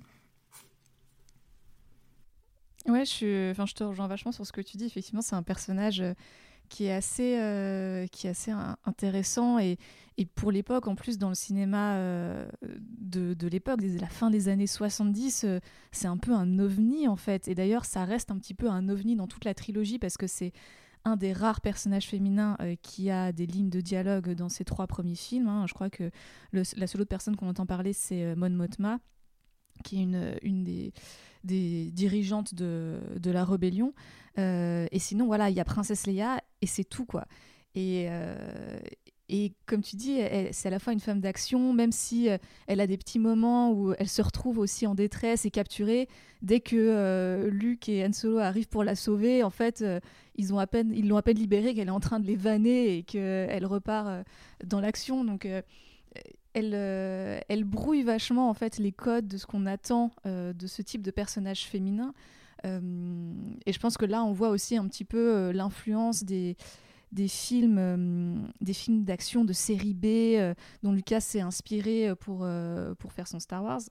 [2.88, 3.27] Ouais, je, suis...
[3.27, 4.86] je te rejoins vachement sur ce que tu dis.
[4.86, 6.03] Effectivement, c'est un personnage
[6.73, 8.51] qui est assez, euh, qui est assez
[8.86, 9.77] intéressant et,
[10.36, 12.47] pour l'époque, en plus, dans le cinéma euh,
[12.99, 15.60] de, l'époque, la fin des années 70, euh,
[15.91, 17.47] c'est un peu un ovni en fait.
[17.47, 20.27] Et d'ailleurs, ça reste un petit peu un ovni dans toute la trilogie parce que
[20.27, 20.51] c'est
[21.05, 25.15] un des rares personnages féminins qui a des lignes de dialogue dans ses trois premiers
[25.15, 25.47] films.
[25.47, 25.65] Hein.
[25.67, 26.11] Je crois que
[26.53, 28.99] la seule autre personne qu'on entend parler, c'est Mon Motma,
[29.83, 30.93] qui est une, une des,
[31.91, 33.93] dirigeantes de, la rébellion.
[34.37, 37.25] Euh, et sinon, voilà, il y a Princesse Leia et c'est tout, quoi.
[37.75, 38.79] Et, euh,
[39.35, 40.19] et comme tu dis,
[40.51, 43.71] c'est à la fois une femme d'action, même si euh, elle a des petits moments
[43.71, 46.07] où elle se retrouve aussi en détresse et capturée.
[46.43, 51.17] Dès que Luke et Han Solo arrivent pour la sauver, en fait, peine, ils l'ont
[51.17, 54.25] à peine libérée, qu'elle est en train de les vanner et qu'elle repart
[54.63, 55.23] dans l'action.
[55.23, 55.47] Donc
[56.53, 61.01] elle, elle brouille vachement en fait les codes de ce qu'on attend de ce type
[61.01, 62.13] de personnage féminin.
[62.65, 62.79] Euh,
[63.65, 66.55] et je pense que là, on voit aussi un petit peu euh, l'influence des,
[67.13, 72.47] des films, euh, des films d'action de série B dont Lucas s'est inspiré pour,
[72.99, 73.82] pour faire son Star Wars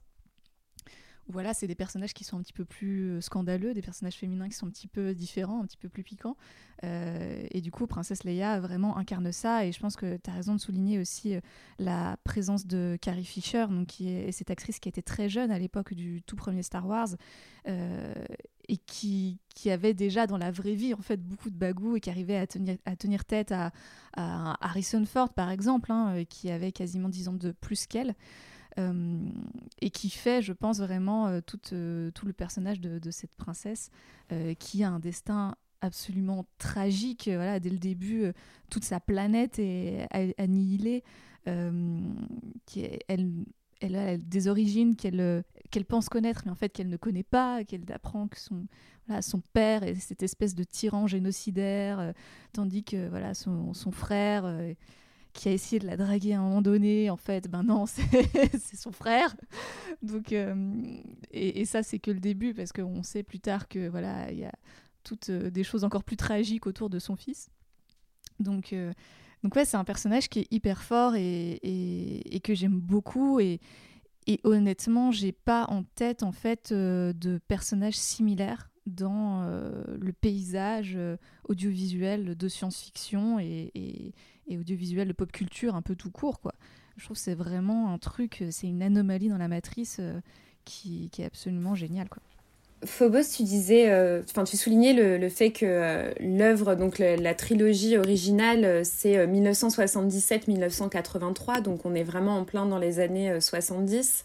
[1.29, 4.57] voilà, c'est des personnages qui sont un petit peu plus scandaleux, des personnages féminins qui
[4.57, 6.37] sont un petit peu différents, un petit peu plus piquants.
[6.83, 9.65] et du coup, Princesse Leia vraiment incarne ça.
[9.65, 11.37] Et je pense que tu as raison de souligner aussi
[11.79, 15.61] la présence de Carrie Fisher, donc qui est cette actrice qui était très jeune à
[15.61, 17.11] l'époque du tout premier Star Wars,
[18.69, 22.01] et qui, qui, avait déjà dans la vraie vie en fait beaucoup de bagou et
[22.01, 23.73] qui arrivait à tenir, à tenir tête à,
[24.15, 28.15] Harrison Ford par exemple, hein, euh, qui avait quasiment 10 ans de plus qu'elle.
[28.79, 29.29] Euh,
[29.83, 33.91] et qui fait, je pense, vraiment euh, tout, tout, le personnage de, cette princesse
[34.59, 37.25] qui a un destin absolument tragique.
[37.27, 38.33] Voilà, dès le début,
[38.71, 41.05] toute sa planète est annihilée.
[42.65, 43.45] qui elle,
[43.83, 47.65] elle a des origines qu'elle qu'elle pense connaître, mais en fait qu'elle ne connaît pas,
[47.65, 48.67] qu'elle apprend que son,
[49.07, 52.13] voilà, son père est cette espèce de tyran génocidaire, euh,
[52.53, 54.75] tandis que voilà, son, son frère, euh,
[55.33, 58.77] qui a essayé de la draguer à un moment donné, en fait, ben non, c'est
[58.77, 59.35] son frère.
[60.03, 60.55] Donc, euh,
[61.31, 64.39] et, et, ça, c'est que le début, parce qu'on sait plus tard que voilà, il
[64.39, 64.53] y a
[65.05, 67.49] toutes des choses encore plus tragiques autour de son fils.
[68.41, 68.75] Donc,
[69.43, 73.41] donc ouais, c'est un personnage qui est hyper fort et, et, que j'aime beaucoup.
[73.41, 73.61] Et,
[74.27, 80.13] et honnêtement, j'ai pas en tête en fait euh, de personnages similaires dans euh, le
[80.13, 81.17] paysage euh,
[81.49, 86.55] audiovisuel de science-fiction et, et, audiovisuel de pop culture un peu tout court quoi.
[86.97, 89.99] Je trouve que c'est vraiment un truc, c'est une anomalie dans la matrice
[90.67, 92.09] qui, est absolument géniale.
[92.85, 98.65] Phobos, tu disais, euh, tu soulignais le, fait que euh, l'œuvre, donc la, trilogie originale,
[98.65, 104.25] euh, c'est 1977-1983, donc on est vraiment en plein dans les années 70,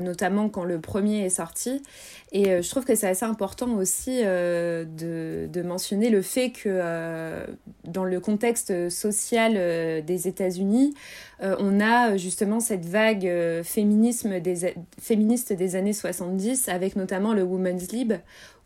[0.00, 1.82] notamment quand le premier est sorti.
[2.30, 7.46] Et je trouve que c'est assez important aussi de, de, mentionner le fait que
[7.84, 9.54] dans le contexte social
[10.04, 10.94] des États-Unis,
[11.40, 13.30] on a justement cette vague
[13.62, 18.14] féminisme des, féministe des années 70, avec notamment le Women's Lib,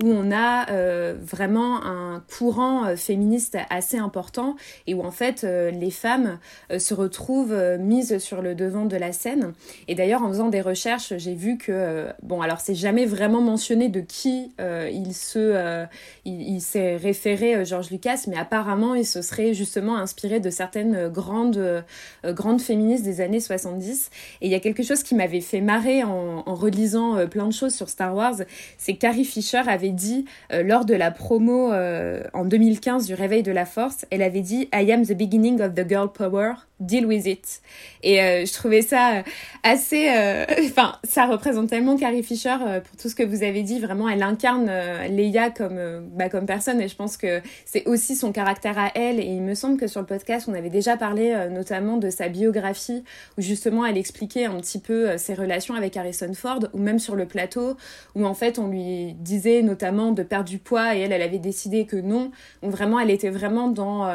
[0.03, 4.57] où on a euh, vraiment un courant euh, féministe assez important
[4.87, 6.39] et où en fait euh, les femmes
[6.79, 9.53] se retrouvent mises sur le devant de la scène.
[9.89, 13.89] Et d'ailleurs en faisant des recherches, j'ai vu que bon alors c'est jamais vraiment mentionné
[13.89, 15.87] de qui il se
[16.25, 21.85] il, s'est référé George Lucas, mais apparemment il se serait justement inspiré de certaines grandes
[22.25, 24.09] grandes féministes des années 70.
[24.40, 27.53] Et il y a quelque chose qui m'avait fait marrer en, en relisant plein de
[27.53, 28.37] choses sur Star Wars,
[28.79, 33.42] c'est Carrie Fisher avait dit euh, lors de la promo euh, en 2015 du Réveil
[33.42, 36.55] de la Force, elle avait dit I am the beginning of the girl power
[36.87, 37.61] deal with it.
[38.03, 39.23] Et euh, je trouvais ça euh,
[39.62, 40.09] assez...
[40.09, 43.81] Euh, enfin, ça représente tellement Carrie Fisher pour tout ce que vous avez dit.
[43.81, 44.71] Vraiment, elle incarne
[45.09, 49.21] Leia comme, bah, comme personne et je pense que c'est aussi son caractère à elle.
[49.21, 52.29] Et il me semble que sur le podcast, on avait déjà parlé notamment de sa
[52.29, 53.05] biographie
[53.38, 57.16] où justement elle expliquait un petit peu ses relations avec Harrison Ford ou même sur
[57.16, 57.77] le plateau
[58.14, 61.38] où en fait on lui disait notamment de perdre du poids et elle, elle avait
[61.38, 62.31] décidé que non.
[62.62, 64.09] Donc vraiment, elle était vraiment dans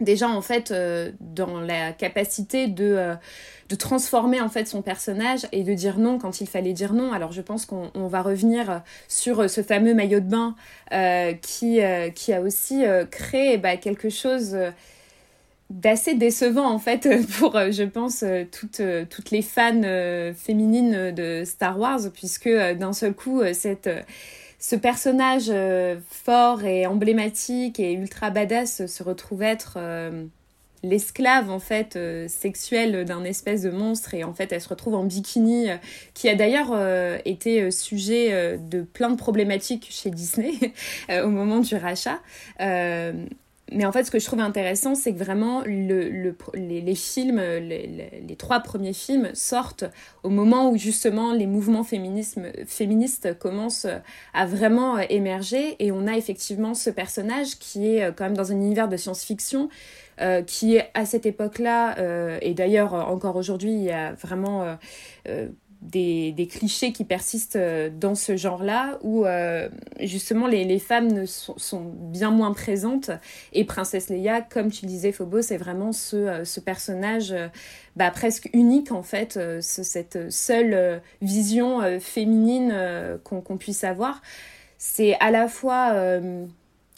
[0.00, 3.14] déjà en fait euh, dans la capacité de, euh,
[3.68, 7.12] de transformer en fait son personnage et de dire non quand il fallait dire non.
[7.12, 10.54] Alors je pense qu'on va revenir sur ce fameux maillot de bain
[10.92, 11.80] euh, qui,
[12.14, 14.56] qui a aussi créé bah, quelque chose
[15.68, 17.08] d'assez décevant en fait
[17.38, 19.82] pour je pense toutes, toutes les fans
[20.34, 23.88] féminines de Star Wars puisque d'un seul coup cette
[24.60, 30.26] ce personnage euh, fort et emblématique et ultra badass se retrouve être euh,
[30.82, 34.12] l'esclave en fait euh, sexuelle d'un espèce de monstre.
[34.12, 35.68] Et en fait elle se retrouve en bikini
[36.12, 36.76] qui a d'ailleurs
[37.24, 40.52] été sujet de plein de problématiques chez Disney
[41.08, 42.20] au moment du rachat
[43.70, 47.40] mais en fait, ce que je trouve intéressant, c'est que vraiment, le, le, les, films,
[47.40, 49.84] les, les, trois premiers films sortent
[50.22, 53.86] au moment où justement les mouvements féministes commencent
[54.34, 55.76] à vraiment émerger.
[55.78, 58.96] Et on a effectivement ce personnage qui est euh, quand même dans un univers de
[58.96, 59.68] science-fiction,
[60.20, 64.76] euh, qui à cette époque-là, euh, et d'ailleurs encore aujourd'hui, il y a vraiment...
[65.28, 65.48] Euh,
[65.82, 69.68] des, des, clichés qui persistent euh, dans ce genre-là, où euh,
[70.00, 73.10] justement les, les femmes ne sont, sont, bien moins présentes.
[73.52, 77.34] Et Princesse Leia, comme tu disais, Phobos, c'est vraiment ce, euh, ce personnage
[77.96, 82.74] bah, presque unique, en fait, ce, cette seule vision féminine
[83.24, 84.22] qu'on puisse avoir.
[84.78, 86.20] C'est à la fois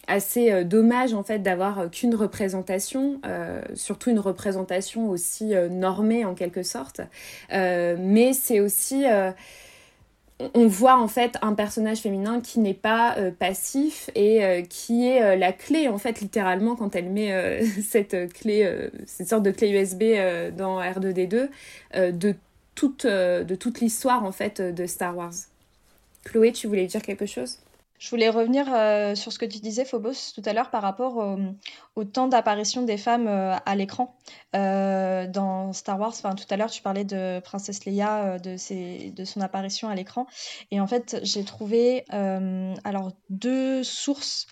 [0.07, 6.25] assez euh, dommage en fait d'avoir euh, qu'une représentation, euh, surtout une représentation aussi normée
[6.25, 7.01] en quelque sorte.
[7.51, 9.05] mais c'est aussi
[10.55, 15.53] on voit en fait un personnage féminin qui n'est pas passif et qui est la
[15.53, 20.03] clé en fait littéralement quand elle met cette clé, cette sorte de clé USB
[20.57, 21.49] dans R2D2
[22.12, 22.35] de
[22.75, 25.35] toute, de toute l'histoire en fait de Star Wars.
[26.25, 27.59] Chloé, tu voulais dire quelque chose?
[28.03, 31.37] Je voulais revenir euh, sur ce que tu disais, Phobos, tout à l'heure par rapport
[31.95, 34.19] au, temps d'apparition des femmes euh, à l'écran
[34.57, 36.09] euh, dans Star Wars.
[36.11, 38.57] Enfin, tout à l'heure, tu parlais de Princesse Leia, de,
[39.25, 40.27] son apparition à l'écran.
[40.73, 44.49] Et en fait, j'ai trouvé alors deux sources.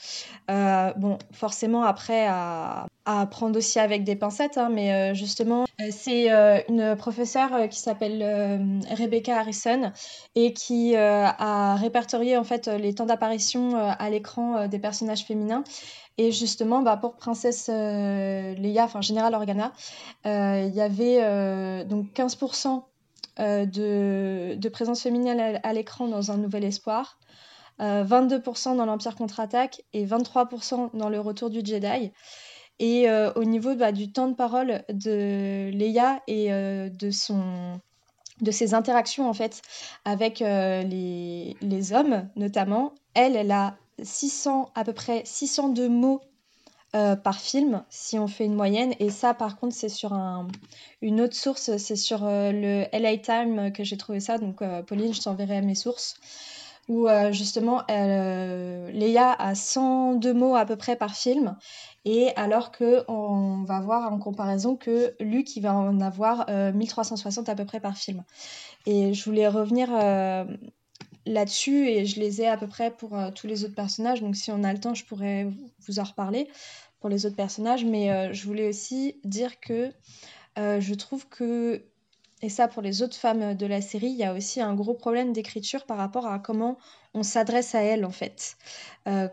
[0.46, 2.86] bon, forcément, après, à,
[3.18, 6.28] à, prendre aussi avec des pincettes, hein, mais justement, c'est
[6.68, 9.92] une professeure qui s'appelle Rebecca Harrison
[10.34, 15.24] et qui a répertorié en fait les temps d'apparition euh, à l'écran euh, des personnages
[15.24, 15.64] féminins.
[16.18, 19.72] Et justement, bah, pour Princesse euh, Leia, enfin Général Organa,
[20.24, 22.82] il y avait donc 15%
[23.38, 27.18] de, de, présence féminine à, l'écran dans Un Nouvel Espoir,
[27.78, 32.12] 22% dans l'Empire contre-attaque et 23% dans Le Retour du Jedi.
[32.82, 37.78] Et au niveau bah, du temps de parole de Leia et de son
[38.40, 39.60] de ses interactions en fait
[40.06, 46.20] avec les, les, hommes notamment elle, elle a 600, à peu près 602 mots
[46.96, 48.94] euh, par film, si on fait une moyenne.
[48.98, 50.48] Et ça, par contre, c'est sur un,
[51.02, 54.38] une autre source, c'est sur euh, le LA Time que j'ai trouvé ça.
[54.38, 56.16] Donc, euh, Pauline, je t'enverrai mes sources.
[56.88, 61.56] Où justement, Léa a 102 mots à peu près par film.
[62.04, 67.54] Et alors qu'on va voir en comparaison que Luc, il va en avoir 1360 à
[67.54, 68.24] peu près par film.
[68.86, 69.90] Et je voulais revenir
[71.26, 74.20] là-dessus et je les ai à peu près pour euh, tous les autres personnages.
[74.20, 75.48] Donc si on a le temps, je pourrais
[75.86, 76.48] vous en reparler
[77.00, 77.84] pour les autres personnages.
[77.84, 79.90] Mais euh, je voulais aussi dire que
[80.58, 81.82] euh, je trouve que,
[82.42, 84.94] et ça pour les autres femmes de la série, il y a aussi un gros
[84.94, 86.78] problème d'écriture par rapport à comment
[87.14, 88.56] on s'adresse à elles en fait.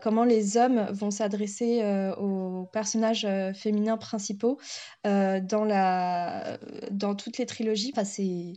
[0.02, 1.82] comment les hommes vont s'adresser
[2.18, 4.58] aux personnages féminins principaux
[5.04, 6.58] dans, la...
[6.90, 7.92] dans toutes les trilogies.
[7.94, 8.54] Enfin, c'est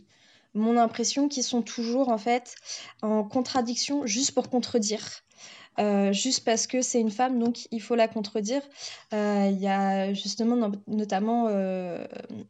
[0.54, 2.54] mon impression qu'ils sont toujours en fait
[3.02, 5.22] en contradiction juste pour contredire.
[5.78, 8.60] Euh, juste parce que c'est une femme, donc il faut la contredire.
[9.14, 12.04] Euh, il y a justement notamment euh,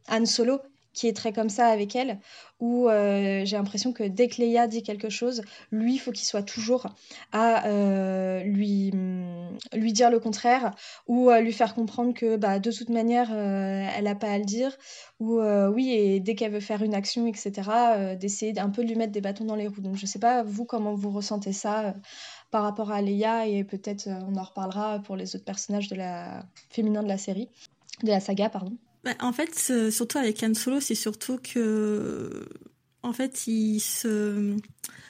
[0.07, 0.59] Anne Solo
[0.93, 2.19] qui est très comme ça avec elle,
[2.59, 6.25] où euh, j'ai l'impression que dès que Léa dit quelque chose, lui, il faut qu'il
[6.25, 6.87] soit toujours
[7.31, 10.71] à euh, lui, mm, lui dire le contraire,
[11.07, 14.37] ou à lui faire comprendre que bah, de toute manière, euh, elle n'a pas à
[14.37, 14.77] le dire,
[15.19, 18.95] ou oui, et dès qu'elle veut faire une action, etc., d'essayer un peu de lui
[18.95, 19.81] mettre des bâtons dans les roues.
[19.81, 21.95] Donc je ne sais pas, vous, comment vous ressentez ça
[22.51, 26.43] par rapport à Léa, et peut-être on en reparlera pour les autres personnages de la
[26.77, 27.49] de la série,
[28.03, 28.77] de la saga, pardon.
[29.03, 32.45] Bah, en fait, surtout avec Han Solo, c'est surtout que,
[33.01, 34.55] en fait, ils se,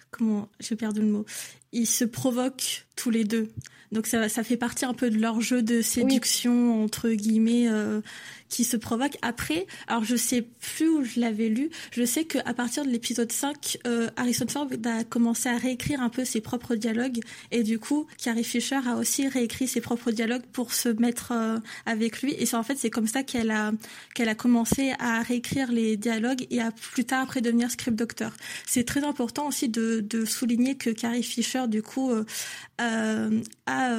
[0.09, 1.25] comment, j'ai perdu le mot,
[1.73, 3.49] ils se provoquent tous les deux.
[3.93, 8.01] Donc ça, ça fait partie un peu de leur jeu de séduction entre guillemets euh,
[8.49, 9.17] qui se provoque.
[9.21, 13.31] Après, alors je sais plus où je l'avais lu, je sais qu'à partir de l'épisode
[13.31, 17.19] 5, euh, Harrison Ford a commencé à réécrire un peu ses propres dialogues
[17.51, 21.57] et du coup, Carrie Fisher a aussi réécrit ses propres dialogues pour se mettre euh,
[21.85, 23.71] avec lui et c'est en fait c'est comme ça qu'elle a
[24.15, 28.31] qu'elle a commencé à réécrire les dialogues et à plus tard après devenir script doctor.
[28.67, 32.25] C'est très important aussi de, de souligner que Carrie Fisher du coup euh,
[32.81, 33.97] euh a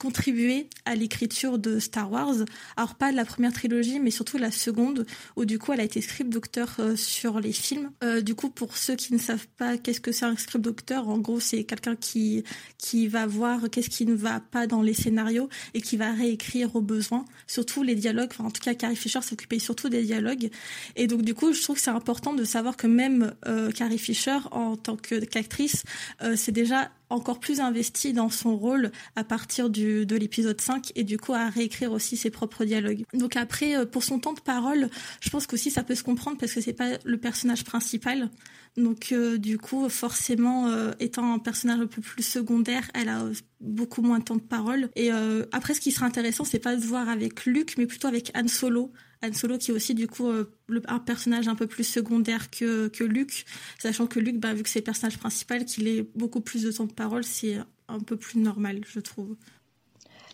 [0.00, 2.34] contribué à l'écriture de Star Wars.
[2.76, 6.00] Alors pas la première trilogie, mais surtout la seconde, où du coup elle a été
[6.00, 7.90] script docteur euh, sur les films.
[8.02, 11.08] Euh, du coup, pour ceux qui ne savent pas qu'est-ce que c'est un script docteur,
[11.08, 12.42] en gros c'est quelqu'un qui
[12.78, 16.74] qui va voir qu'est-ce qui ne va pas dans les scénarios et qui va réécrire
[16.74, 18.32] au besoin, surtout les dialogues.
[18.38, 20.48] En tout cas, Carrie Fisher s'occupait surtout des dialogues.
[20.96, 23.98] Et donc du coup, je trouve que c'est important de savoir que même euh, Carrie
[23.98, 25.84] Fisher, en tant qu'actrice,
[26.22, 30.92] euh, c'est déjà encore plus investi dans son rôle à partir du, de l'épisode 5
[30.94, 33.04] et du coup à réécrire aussi ses propres dialogues.
[33.12, 34.88] Donc après, euh, pour son temps de parole,
[35.20, 38.30] je pense qu'aussi ça peut se comprendre parce que c'est pas le personnage principal.
[38.76, 43.24] Donc euh, du coup, forcément, euh, étant un personnage un peu plus secondaire, elle a
[43.60, 44.88] beaucoup moins de temps de parole.
[44.96, 45.10] Et
[45.52, 48.48] après, ce qui serait intéressant, c'est pas de voir avec Luc, mais plutôt avec Han
[48.48, 50.50] Solo Han Solo qui est aussi du coup euh,
[50.86, 53.44] un personnage un peu plus secondaire que, que Luke,
[53.78, 56.72] sachant que Luke, bah, vu que c'est le personnage principal, qu'il ait beaucoup plus de
[56.72, 59.36] temps de parole, c'est un peu plus normal, je trouve.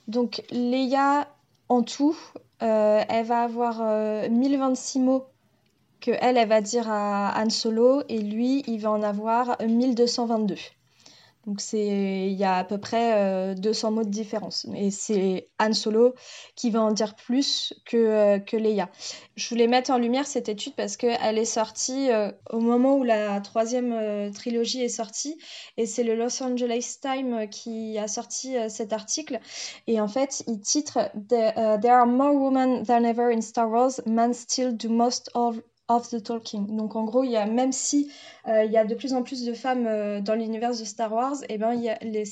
[0.06, 1.28] Donc Leia,
[1.68, 2.16] en tout,
[2.62, 5.24] euh, elle va avoir 1026 euh, mots
[6.00, 10.54] que elle, elle va dire à Han Solo, et lui, il va en avoir 1222.
[11.46, 14.66] Donc c'est il y a à peu près 200 euh, mots de différence.
[14.74, 16.14] Et c'est Anne Solo
[16.56, 18.90] qui va en dire plus que, euh, que Leia.
[19.36, 23.04] Je voulais mettre en lumière cette étude parce qu'elle est sortie euh, au moment où
[23.04, 25.38] la troisième trilogie est sortie.
[25.76, 29.38] Et c'est le Los Angeles Times qui a sorti cet article.
[29.86, 34.34] Et en fait, il titre There are more women than ever in Star Wars, men
[34.34, 36.76] still do most of of the talking.
[36.76, 38.10] Donc en gros, il y a même si
[38.48, 41.12] euh, il y a de plus en plus de femmes euh, dans l'univers de Star
[41.12, 42.24] Wars, et eh ben il y a les,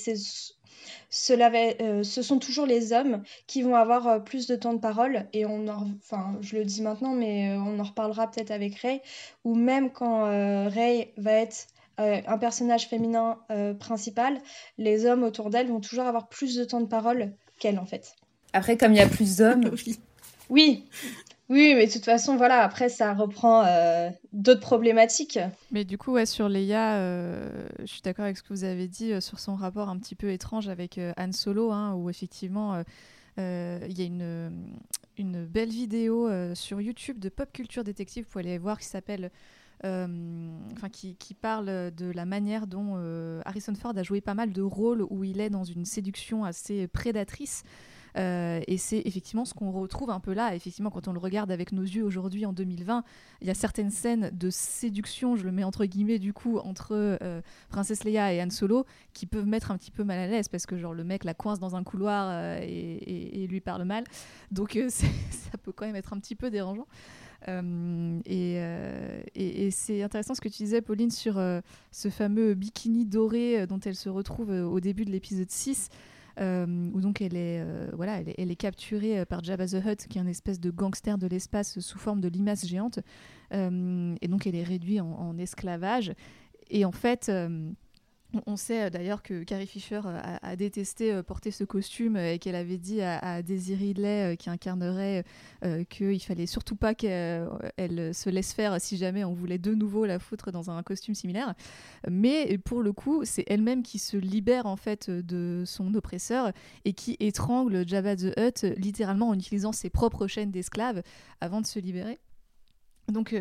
[1.11, 5.27] cela euh, ce sont toujours les hommes qui vont avoir plus de temps de parole
[5.33, 9.01] et on enfin je le dis maintenant mais on en reparlera peut-être avec Rey
[9.45, 10.25] ou même quand
[10.69, 13.39] Rey va être un personnage féminin
[13.79, 14.41] principal,
[14.77, 18.17] les hommes autour d'elle vont toujours avoir plus de temps de parole qu'elle en fait.
[18.53, 19.99] Après comme il y a plus d'hommes, oui,
[20.51, 20.85] oui,
[21.49, 25.39] mais de toute façon, voilà, après, ça reprend euh, d'autres problématiques.
[25.71, 29.13] Mais du coup, sur Leia, euh, je suis d'accord avec ce que vous avez dit
[29.13, 32.83] euh, sur son rapport un petit peu étrange avec Han Solo, hein, où effectivement,
[33.37, 34.07] il y a
[35.17, 39.31] une, belle vidéo sur YouTube de Pop Culture Détective, vous pouvez aller voir, qui s'appelle...
[39.83, 42.97] enfin, qui, parle de la manière dont
[43.45, 46.87] Harrison Ford a joué pas mal de rôles où il est dans une séduction assez
[46.89, 47.65] prédatrice.
[48.17, 50.55] Euh, et c'est effectivement ce qu'on retrouve un peu là.
[50.55, 53.05] Effectivement, quand on le regarde avec nos yeux aujourd'hui en 2020,
[53.41, 56.93] il y a certaines scènes de séduction, je le mets entre guillemets du coup, entre
[56.93, 60.49] euh, Princesse Leia et Han Solo, qui peuvent mettre un petit peu mal à l'aise
[60.49, 64.05] parce que genre le mec la coince dans un couloir euh, et, lui parle mal.
[64.51, 66.87] Donc ça peut quand même être un petit peu dérangeant.
[67.47, 68.59] et,
[69.35, 71.35] et, c'est intéressant ce que tu disais, Pauline, sur
[71.91, 75.91] ce fameux bikini doré dont elle se retrouve au début de l'épisode 6.
[76.41, 80.09] Euh, où donc elle est, euh, voilà, elle est, capturée euh, par Jabba the Hutt,
[80.09, 82.99] qui est un espèce de gangster de l'espace sous forme de limace géante,
[83.53, 86.13] et donc elle est réduite en, en esclavage.
[86.71, 87.31] Et en fait,
[88.47, 92.39] on sait euh, d'ailleurs que Carrie Fisher euh, a, détesté euh, porter ce costume et
[92.39, 95.25] qu'elle avait dit à, Daisy Ridley, qui incarnerait,
[95.89, 100.19] qu'il fallait surtout pas qu'elle se laisse faire si jamais on voulait de nouveau la
[100.19, 101.55] foutre dans un costume similaire.
[102.09, 106.53] Mais pour le coup, c'est elle-même qui se libère en fait de son oppresseur
[106.85, 111.03] et qui étrangle Jabba the Hutt littéralement en utilisant ses propres chaînes d'esclaves
[111.41, 112.19] avant de se libérer.
[113.09, 113.35] Donc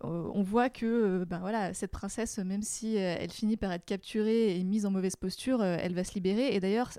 [0.00, 4.64] on voit que ben voilà, cette princesse, même si elle finit par être capturée et
[4.64, 6.54] mise en mauvaise posture, elle va se libérer.
[6.54, 6.90] Et d'ailleurs,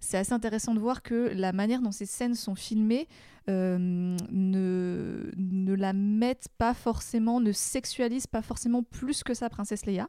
[0.00, 3.06] c'est assez intéressant de voir que la manière dont ces scènes sont filmées
[3.48, 10.08] ne, ne la mettent pas forcément, ne sexualise pas forcément plus que sa princesse Leia.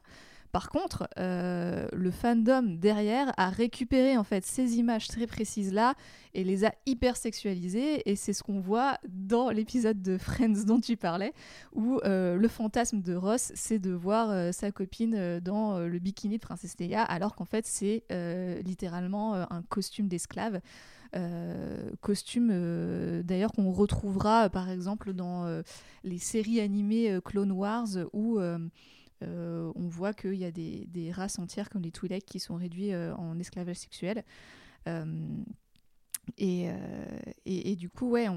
[0.57, 5.93] Par contre, euh, le fandom derrière a récupéré en fait ces images très précises là
[6.33, 10.79] et les a hyper sexualisées et c'est ce qu'on voit dans l'épisode de Friends dont
[10.79, 11.31] tu parlais
[11.73, 16.37] où euh, le fantasme de Ross c'est de voir euh, sa copine dans le bikini
[16.37, 18.05] de Princesse Leia alors qu'en fait c'est
[18.65, 20.59] littéralement un costume d'esclave.
[22.01, 25.61] costume d'ailleurs qu'on retrouvera par exemple dans
[26.03, 28.39] les séries animées Clone Wars où
[29.23, 32.93] euh, on voit qu'il y a des, races entières comme les Twi'lek qui sont réduits
[32.93, 34.23] euh, en esclavage sexuel.
[34.87, 35.05] Euh,
[36.37, 36.69] et,
[37.45, 38.27] et, du coup, ouais,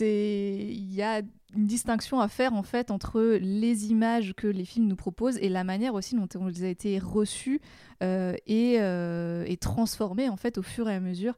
[0.00, 1.22] il y a
[1.54, 5.48] une distinction à faire en fait entre les images que les films nous proposent et
[5.48, 7.60] la manière aussi dont on les a été reçus
[8.00, 11.36] et, et en fait au fur et à mesure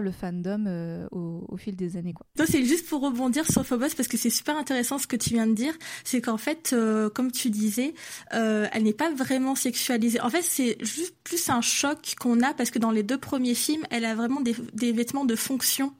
[0.00, 2.12] le fandom euh, au, fil des années.
[2.12, 2.26] Quoi.
[2.46, 5.46] c'est juste pour rebondir sur Phobos parce que c'est super intéressant ce que tu viens
[5.46, 5.74] de dire.
[6.04, 7.94] C'est qu'en fait, euh, comme tu disais,
[8.34, 10.20] euh, elle n'est pas vraiment sexualisée.
[10.20, 13.54] En fait, c'est juste plus un choc qu'on a parce que dans les deux premiers
[13.54, 15.92] films, elle a vraiment des vêtements de fonction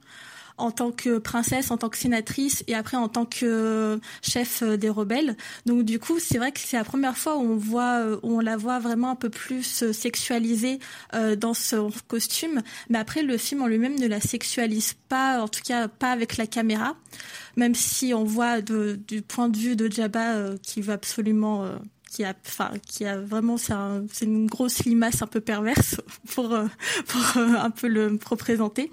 [0.59, 4.77] en tant que princesse, en tant que sénatrice et après en tant que chef euh,
[4.77, 5.35] des rebelles.
[5.65, 8.37] Donc du coup, c'est vrai que c'est la première fois où on voit, euh, où
[8.37, 10.79] on la voit vraiment un peu plus euh, sexualisée
[11.37, 12.61] dans son costume.
[12.89, 16.37] Mais après, le film en lui-même ne la sexualise pas, en tout cas pas avec
[16.37, 16.95] la caméra,
[17.55, 21.65] même si on voit du point de vue de Jabba qui va absolument
[22.09, 25.97] qui a, enfin, qui a vraiment, c'est un, une grosse limace un peu perverse
[26.33, 26.65] pour, euh,
[27.07, 28.91] pour euh, un peu le représenter.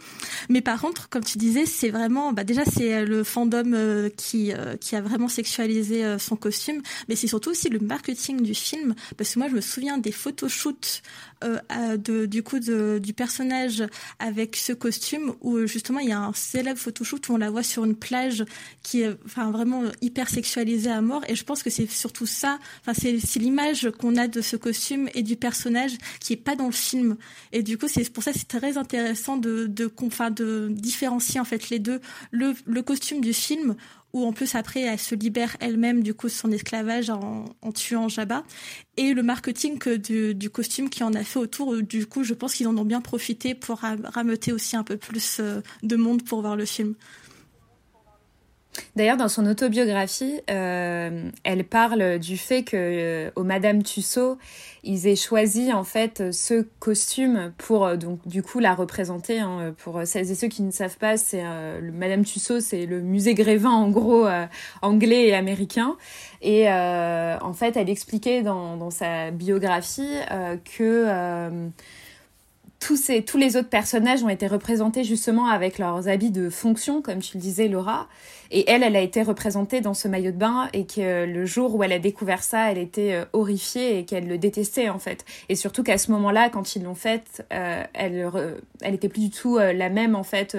[0.48, 4.52] Mais par contre, comme tu disais, c'est vraiment, bah déjà c'est le fandom euh, qui,
[4.80, 9.34] qui a vraiment sexualisé son costume, mais c'est surtout aussi le marketing du film, parce
[9.34, 11.02] que moi je me souviens des photoshoots
[11.46, 13.84] euh, du coup du personnage
[14.18, 17.62] avec ce costume où justement il y a un célèbre photoshoot où on la voit
[17.62, 18.44] sur une plage
[18.82, 21.22] qui est enfin vraiment hyper sexualisée à mort.
[21.28, 25.08] Et je pense que c'est surtout ça enfin c'est, l'image qu'on a de ce costume
[25.14, 27.16] et du personnage qui est pas dans le film.
[27.52, 29.90] Et du coup c'est pour ça c'est très intéressant de de
[30.30, 32.00] de différencier en fait les deux.
[32.30, 33.76] Le, le costume du film
[34.16, 37.44] où en plus après elle se libère elle-même du coup de son esclavage en,
[37.74, 38.44] tuant Jabba
[38.96, 42.66] et le marketing du, costume qui en a fait autour du coup je pense qu'ils
[42.66, 46.56] en ont bien profité pour rameuter aussi un peu plus euh, de monde pour voir
[46.56, 46.94] le film.
[48.94, 54.38] D'ailleurs, dans son autobiographie, euh, elle parle du fait que euh, au Madame Tussaud,
[54.86, 59.40] ils aient choisi en fait ce costume pour euh, donc du coup la représenter.
[59.40, 63.00] Hein, pour celles et ceux qui ne savent pas, c'est le Madame Tussaud, c'est le
[63.00, 64.26] musée Grévin en gros
[64.82, 65.96] anglais et américain.
[66.42, 70.16] Et en fait, elle expliquait dans, dans sa biographie
[70.76, 71.70] que
[72.78, 77.02] tous, ces, tous les autres personnages ont été représentés justement avec leurs habits de fonction,
[77.02, 78.08] comme tu le disais, Laura.
[78.50, 81.74] Et elle, elle a été représentée dans ce maillot de bain et que le jour
[81.74, 85.24] où elle a découvert ça, elle était euh, horrifiée et qu'elle le détestait en fait.
[85.48, 88.30] Et surtout qu'à ce moment-là, quand ils l'ont faite, euh, elle,
[88.82, 90.56] elle était plus du tout euh, la même en fait,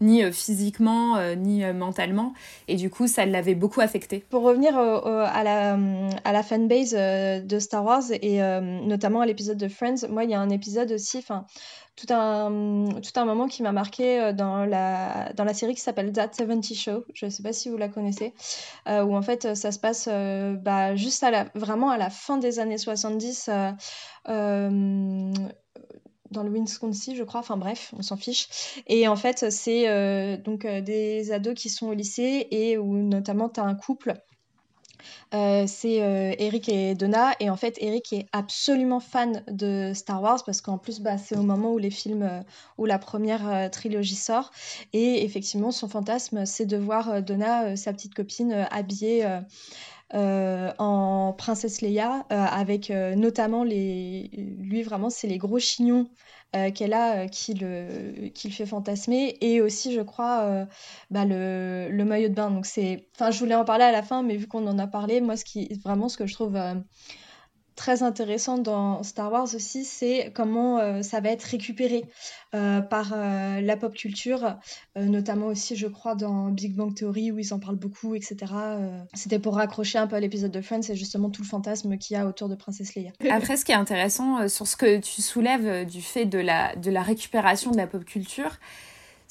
[0.00, 2.34] ni physiquement ni mentalement.
[2.68, 4.24] Et du coup, ça l'avait beaucoup affectée.
[4.30, 5.78] Pour revenir à la
[6.24, 10.34] à la fanbase de Star Wars et notamment à l'épisode de Friends, moi, il y
[10.34, 11.46] a un épisode aussi, enfin
[11.96, 15.80] tout un, tout un moment qui m'a marqué euh, dans la, dans la série qui
[15.80, 17.04] s'appelle That 70 Show.
[17.14, 18.32] Je ne sais pas si vous la connaissez,
[18.88, 22.10] euh, où en fait ça se passe euh, bah, juste à la, vraiment à la
[22.10, 23.50] fin des années 70.
[26.30, 27.40] dans le Wisconsin, je crois.
[27.40, 28.48] Enfin bref, on s'en fiche.
[28.86, 33.60] Et en fait, c'est donc des ados qui sont au lycée et où notamment tu
[33.60, 34.14] as un couple
[35.34, 37.34] euh, c'est euh, Eric et Donna.
[37.40, 41.36] Et en fait, Eric est absolument fan de Star Wars parce qu'en plus, bah, c'est
[41.36, 42.40] au moment où les films, euh,
[42.78, 44.50] où la première trilogie sort.
[44.92, 49.26] Et effectivement, son fantasme, c'est de voir Donna, sa petite copine, habillée.
[50.14, 54.30] en princesse Leia, avec notamment les.
[54.58, 56.08] Lui, vraiment, c'est les gros chignons
[56.54, 59.36] euh, qu'elle a euh, qui, le, qui le fait fantasmer.
[59.40, 60.64] Et aussi je crois euh,
[61.10, 62.50] bah, le, le, maillot de bain.
[62.50, 64.86] Donc c'est enfin je voulais en parler à la fin mais vu qu'on en a
[64.86, 66.58] parlé moi ce qui vraiment ce que je trouve
[67.74, 72.04] très intéressant dans Star Wars aussi, c'est comment euh, ça va être récupéré
[72.54, 74.56] euh, par euh, la pop culture,
[74.96, 78.36] notamment aussi, je crois, dans Big Bang Theory où ils en parlent beaucoup, etc.
[79.14, 82.16] C'était pour raccrocher un peu à l'épisode de Friends et justement tout le fantasme qu'il
[82.16, 83.12] y a autour de Princesse Leia.
[83.30, 86.90] Après, ce qui est intéressant sur ce que tu soulèves du fait de la, de
[86.90, 88.58] la récupération de la pop culture,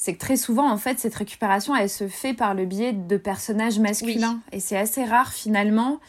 [0.01, 3.17] c'est que très souvent, en fait, cette récupération, elle se fait par le biais de
[3.17, 4.39] personnages masculins.
[4.51, 5.99] Et c'est assez rare, finalement,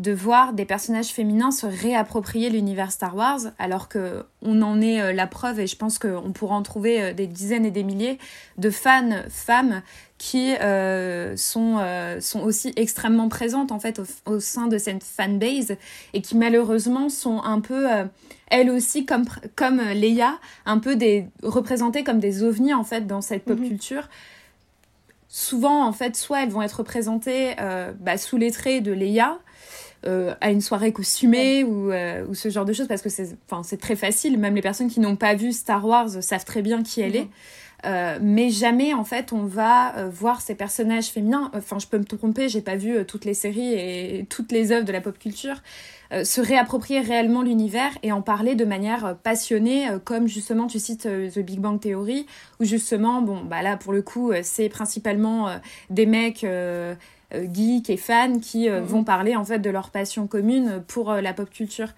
[0.00, 5.00] de voir des personnages féminins se réapproprier l'univers Star Wars, alors que on en est
[5.00, 7.84] euh, la preuve, et je pense qu'on pourra en trouver euh, des dizaines et des
[7.84, 8.18] milliers
[8.58, 9.82] de fans femmes
[10.20, 15.02] qui euh, sont, euh, sont aussi extrêmement présentes en fait au, au, sein de cette
[15.02, 15.76] fanbase
[16.12, 18.04] et qui malheureusement sont un peu euh,
[18.48, 19.24] elles aussi comme
[19.56, 23.68] comme Leia un peu des représentées comme des ovnis en fait dans cette pop -hmm.
[23.68, 24.10] culture
[25.28, 27.56] souvent en fait soit elles vont être représentées
[27.98, 29.38] bah, sous les traits de Leia
[30.06, 33.80] euh, à une soirée costumée ou, euh, ou, ce genre de choses parce que c'est
[33.80, 37.02] très facile même les personnes qui n'ont pas vu Star Wars savent très bien qui
[37.02, 37.18] elle mm -hmm.
[37.18, 37.28] est
[37.86, 41.50] euh, mais jamais en fait on va voir ces personnages féminins.
[41.54, 44.86] Enfin, je peux me tromper, j'ai pas vu toutes les séries et toutes les œuvres
[44.86, 45.58] de la pop culture
[46.24, 51.38] se réapproprier réellement l'univers et en parler de manière passionnée, comme justement tu cites The
[51.38, 52.26] Big Bang Theory,
[52.58, 55.38] où justement, bon, bah là pour le coup, c'est principalement
[55.88, 56.44] des mecs
[57.32, 58.78] geeks et fans qui mmh.
[58.78, 61.88] vont parler en fait de leur passion commune pour la pop culture.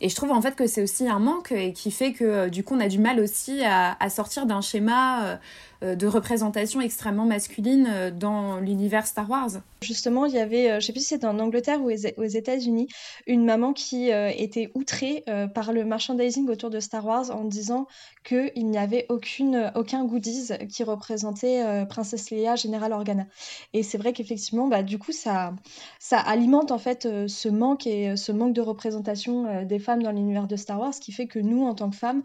[0.00, 2.64] Et je trouve en fait que c'est aussi un manque et qui fait que du
[2.64, 5.36] coup on a du mal aussi à, à sortir d'un schéma euh,
[5.82, 9.50] de représentation extrêmement masculine euh, dans l'univers Star Wars.
[9.82, 12.88] Justement, il y avait, euh, je sais plus si c'était en Angleterre ou aux États-Unis,
[13.26, 15.24] une maman qui était outrée
[15.54, 17.86] par le merchandising autour de Star Wars en disant
[18.24, 23.26] qu'il n'y avait aucune, aucun goodies qui représentait Princesse Leia, Général Organa.
[23.72, 25.54] Et c'est vrai qu'effectivement, bah, du coup, ça,
[25.98, 30.46] ça alimente en fait ce manque et ce manque de représentation des femmes dans l'univers
[30.46, 32.22] de Star Wars, ce qui fait que nous, en tant que femmes,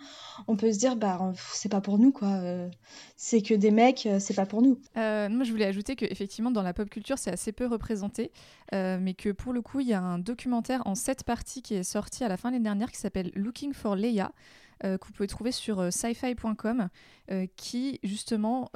[0.47, 2.41] on peut se dire, bah, c'est pas pour nous, quoi.
[3.45, 4.79] Que des mecs, c'est pas pour nous.
[4.97, 8.31] Euh, moi, je voulais ajouter que effectivement, dans la pop culture, c'est assez peu représenté,
[8.73, 11.75] euh, mais que pour le coup, il y a un documentaire en sept parties qui
[11.75, 14.31] est sorti à la fin de l'année dernière qui s'appelle Looking for Leia.
[14.83, 16.89] Euh, que vous pouvez trouver sur euh, sci-fi.com,
[17.31, 18.69] euh, qui justement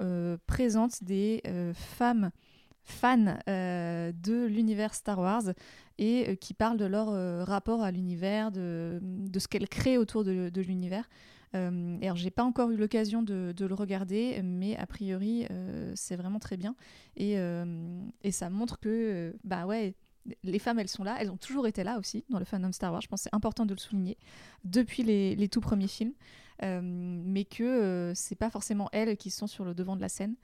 [0.48, 1.44] présente des
[1.74, 2.32] femmes
[2.84, 5.44] fans de l'univers Star Wars
[5.98, 9.00] et qui parlent de leur rapport à l'univers, de,
[9.38, 11.10] ce qu'elles créent autour de l'univers.
[11.56, 16.16] Euh, alors, j'ai pas encore eu l'occasion de, le regarder, mais a priori, euh, c'est
[16.16, 16.76] vraiment très bien.
[17.16, 18.00] Et, euh,
[18.32, 19.96] ça montre que, bah ouais,
[20.44, 21.18] les femmes, elles sont là.
[21.20, 23.02] Elles ont toujours été là aussi dans le fandom Star Wars.
[23.02, 24.18] Je pense c'est important de le souligner
[24.64, 26.14] depuis les, les tout premiers films.
[26.62, 30.36] mais que c'est pas forcément elles qui sont sur le devant de la scène.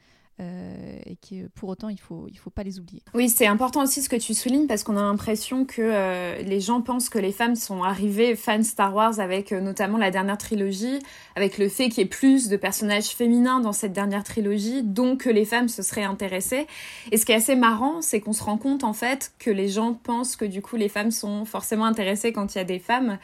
[0.42, 3.02] Euh, et que pour autant il faut il faut pas les oublier.
[3.14, 6.60] Oui, c'est important aussi ce que tu soulignes parce qu'on a l'impression que euh, les
[6.60, 10.38] gens pensent que les femmes sont arrivées fans Star Wars avec euh, notamment la dernière
[10.38, 11.00] trilogie,
[11.38, 15.22] avec le fait qu'il y ait plus de personnages féminins dans cette dernière trilogie, donc
[15.22, 16.68] que les femmes se seraient intéressées.
[17.14, 19.70] Et ce qui est assez marrant, c'est qu'on se rend compte en fait que les
[19.70, 22.80] gens pensent que du coup les femmes sont forcément intéressées quand il y a des
[22.80, 23.20] femmes.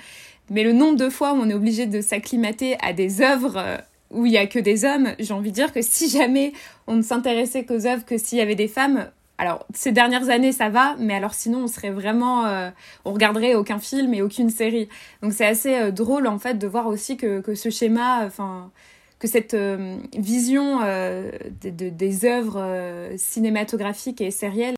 [0.50, 3.82] Mais le nombre de fois où on est obligé de s'acclimater à des œuvres
[4.12, 6.54] où il y a que des hommes, j'ai envie de dire que si jamais
[6.88, 9.08] on ne s'intéressait qu'aux œuvres que s'il y avait des femmes,
[9.38, 12.70] alors ces dernières années ça va, mais alors sinon on serait vraiment, euh,
[13.06, 14.88] on regarderait aucun film et aucune série.
[15.24, 18.72] Donc c'est assez euh, drôle en fait de voir aussi que, que ce schéma, enfin
[19.20, 24.76] que cette euh, vision de, de, des œuvres cinématographiques et sérielles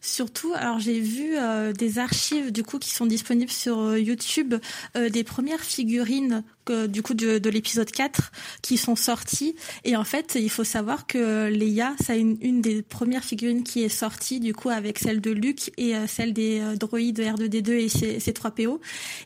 [0.00, 4.54] Surtout, alors j'ai vu euh, des archives du coup qui sont disponibles sur euh, YouTube
[4.96, 6.44] euh, des premières figurines
[6.88, 8.30] du coup de, de l'épisode 4
[8.60, 9.56] qui sont sorties.
[9.84, 13.82] Et en fait il faut savoir que Leia c'est une, une, des premières figurines qui
[13.82, 17.86] est sortie du coup avec celle de Luke et celle des droïdes R2D2 et
[18.18, 18.80] C3PO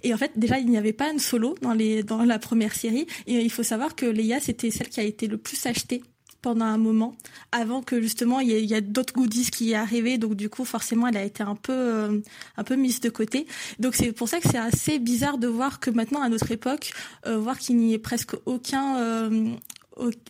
[0.04, 2.76] et en fait déjà il n'y avait pas un solo dans les dans la première
[2.76, 3.08] série.
[3.26, 6.04] Et il faut savoir que Leia c'était celle qui a été le plus achetée
[6.42, 7.14] pendant un moment
[7.52, 10.18] avant que justement il y, y a, d'autres goodies qui y arrivaient.
[10.18, 12.20] Donc du coup forcément elle a été un peu euh,
[12.56, 13.46] un peu mise de côté.
[13.78, 16.92] Donc c'est pour ça que c'est assez bizarre de voir que maintenant à notre époque
[17.26, 19.54] euh, voir qu'il n'y ait presque aucun euh,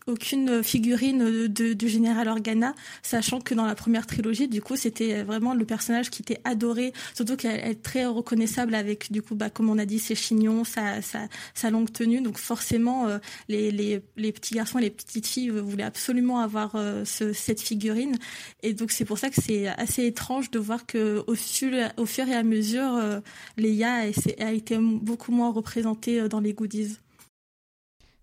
[0.07, 5.23] aucune figurine de, du général Organa, sachant que dans la première trilogie, du coup, c'était
[5.23, 9.51] vraiment le personnage qui était adoré, surtout qu'elle est très reconnaissable avec, du coup, bah,
[9.51, 12.21] comme on a dit, ses chignons, sa, sa, longue tenue.
[12.21, 16.75] Donc forcément, euh, les, les, les, petits garçons et les petites filles voulaient absolument avoir
[16.75, 18.17] euh, ce, cette figurine.
[18.63, 22.07] Et donc c'est pour ça que c'est assez étrange de voir que au fur, au
[22.07, 23.21] fur et à mesure, euh,
[23.57, 26.97] Leia a, a été beaucoup moins représentée dans les goodies.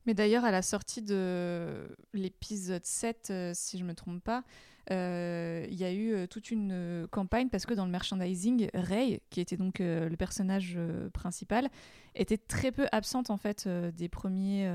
[0.10, 4.44] Mais d'ailleurs, à la sortie de l'épisode 7, euh, si je ne me trompe pas,
[4.90, 9.22] il euh, y a eu euh, toute une campagne parce que dans le merchandising, Rey,
[9.30, 10.80] qui était donc le personnage
[11.14, 11.70] principal,
[12.16, 14.68] était très peu absente en fait des premiers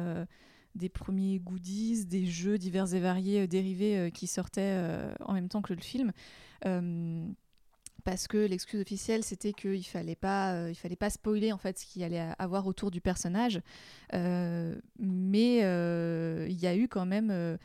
[0.76, 4.78] des premiers goodies, des jeux divers et variés dérivés qui sortaient
[5.18, 6.12] en même temps que le film
[8.04, 11.78] parce que l'excuse officielle c'était qu'il fallait pas euh, il fallait pas spoiler en fait
[11.78, 13.60] ce qu'il allait avoir autour du personnage
[14.12, 17.58] euh, mais euh, il y a eu quand même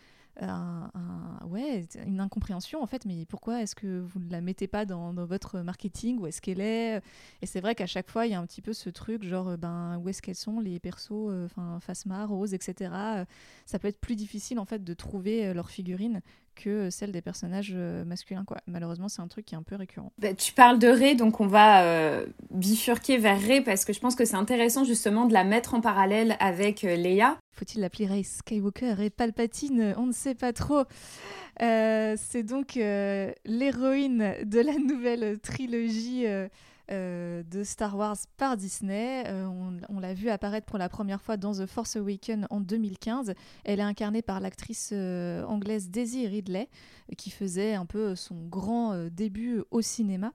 [1.45, 3.03] ouais, une incompréhension en fait.
[3.05, 6.17] Mais pourquoi est-ce que vous ne la mettez pas dans, votre marketing?
[6.17, 7.01] Où est-ce qu'elle est?
[7.41, 9.57] Et c'est vrai qu'à chaque fois, il y a un petit peu ce truc, genre,
[9.57, 13.25] ben, où est-ce qu'elles sont les persos, enfin, Phasma, Rose, etc.
[13.65, 16.21] Ça peut être plus difficile en fait de trouver leurs figurines
[16.59, 18.43] que celle des personnages euh, masculins.
[18.45, 18.57] Quoi.
[18.67, 20.11] Malheureusement, c'est un truc qui est un peu récurrent.
[20.17, 23.99] Bah, tu parles de Rey, donc on va euh, bifurquer vers Rey parce que je
[23.99, 27.37] pense que c'est intéressant justement de la mettre en parallèle avec euh, Leia.
[27.53, 29.95] Faut-il l'appeler Rey Skywalker et Palpatine?
[29.97, 30.83] On ne sait pas trop.
[31.59, 36.25] c'est donc l'héroïne de la nouvelle trilogie
[36.91, 39.23] euh, de Star Wars par Disney.
[39.27, 39.45] Euh,
[39.89, 43.33] on, l'a vu apparaître pour la première fois dans The Force Awakens en 2015.
[43.63, 46.69] Elle est incarnée par l'actrice euh, anglaise Daisy Ridley,
[47.17, 50.33] qui faisait un peu son grand début au cinéma.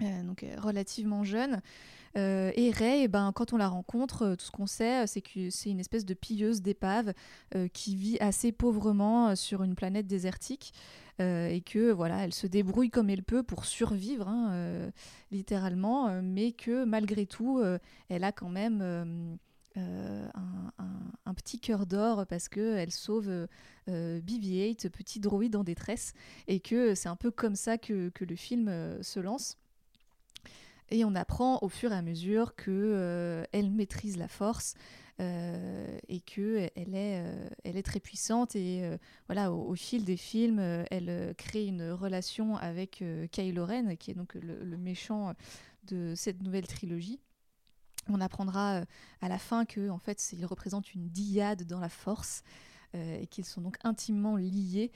[0.00, 1.60] donc relativement jeune.
[2.14, 5.70] Et Rey, eh ben, quand on la rencontre, tout ce qu'on sait, c'est que c'est
[5.70, 7.12] une espèce de pilleuse d'épave
[7.72, 10.72] qui vit assez pauvrement sur une planète désertique.
[11.20, 14.90] Euh, et que voilà, elle se débrouille comme elle peut pour survivre, hein, euh,
[15.32, 17.60] littéralement, euh, mais que malgré tout,
[18.08, 19.38] elle a quand même
[19.74, 23.48] un, petit cœur d'or parce qu'elle sauve
[23.88, 26.12] BB-8, petit droïde en détresse,
[26.46, 29.56] et que c'est un peu comme ça que, que le film se lance.
[30.90, 34.74] Et on apprend au fur et à mesure que elle maîtrise la force,
[35.20, 38.54] euh, et que elle est, euh, elle est très puissante.
[38.54, 40.60] Et euh, voilà au, fil des films
[40.90, 45.34] elle crée une relation avec Kylo Ren qui est donc le, méchant
[45.84, 47.18] de cette nouvelle trilogie.
[48.08, 48.82] On apprendra
[49.20, 52.42] à la fin que en fait il représente une dyade dans la force
[52.94, 54.90] et qu'ils sont donc intimement liés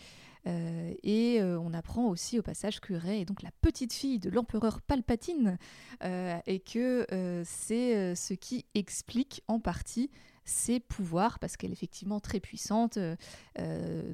[0.44, 4.80] et on apprend aussi au passage que Rey est donc la petite fille de l'empereur
[4.80, 5.56] Palpatine
[6.02, 7.06] et que
[7.44, 10.10] c'est ce qui explique en partie
[10.44, 12.98] ses pouvoirs parce qu'elle est effectivement très puissante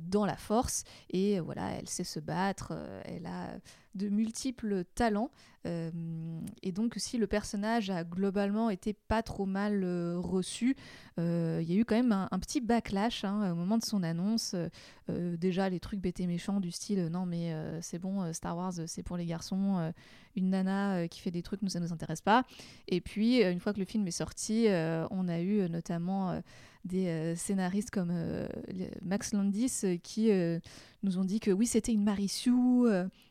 [0.03, 2.75] dans la force et voilà elle sait se battre
[3.07, 3.59] elle a
[3.99, 5.31] de multiples talents.
[5.69, 5.91] Euh,
[6.63, 10.77] et donc, si le personnage a globalement été pas trop mal euh, reçu,
[11.19, 14.03] euh, il y a eu quand même un, petit backlash hein, au moment de son
[14.03, 14.55] annonce.
[15.09, 19.17] déjà, les trucs bêtés méchants du style non, mais c'est bon, Star Wars, c'est pour
[19.17, 19.93] les garçons.
[20.37, 22.45] une nana qui fait des trucs, nous, ça nous intéresse pas.
[22.87, 24.67] Et puis, une fois que le film est sorti,
[25.11, 26.41] on a eu notamment
[26.85, 28.13] des scénaristes comme
[29.03, 30.31] Max Landis qui
[31.03, 32.87] nous ont dit que oui, c'était une Marisu,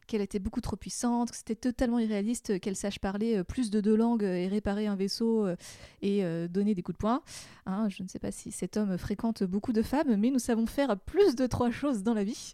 [0.07, 3.81] qu'elle était beaucoup trop puissante, que c'était totalement irréaliste qu'elle sache parler euh, plus de
[3.81, 5.55] deux langues euh, et réparer un vaisseau euh,
[6.01, 7.21] et donner des coups de poing.
[7.65, 10.65] Hein, je ne sais pas si cet homme fréquente beaucoup de femmes, mais nous savons
[10.65, 12.53] faire plus de trois choses dans la vie.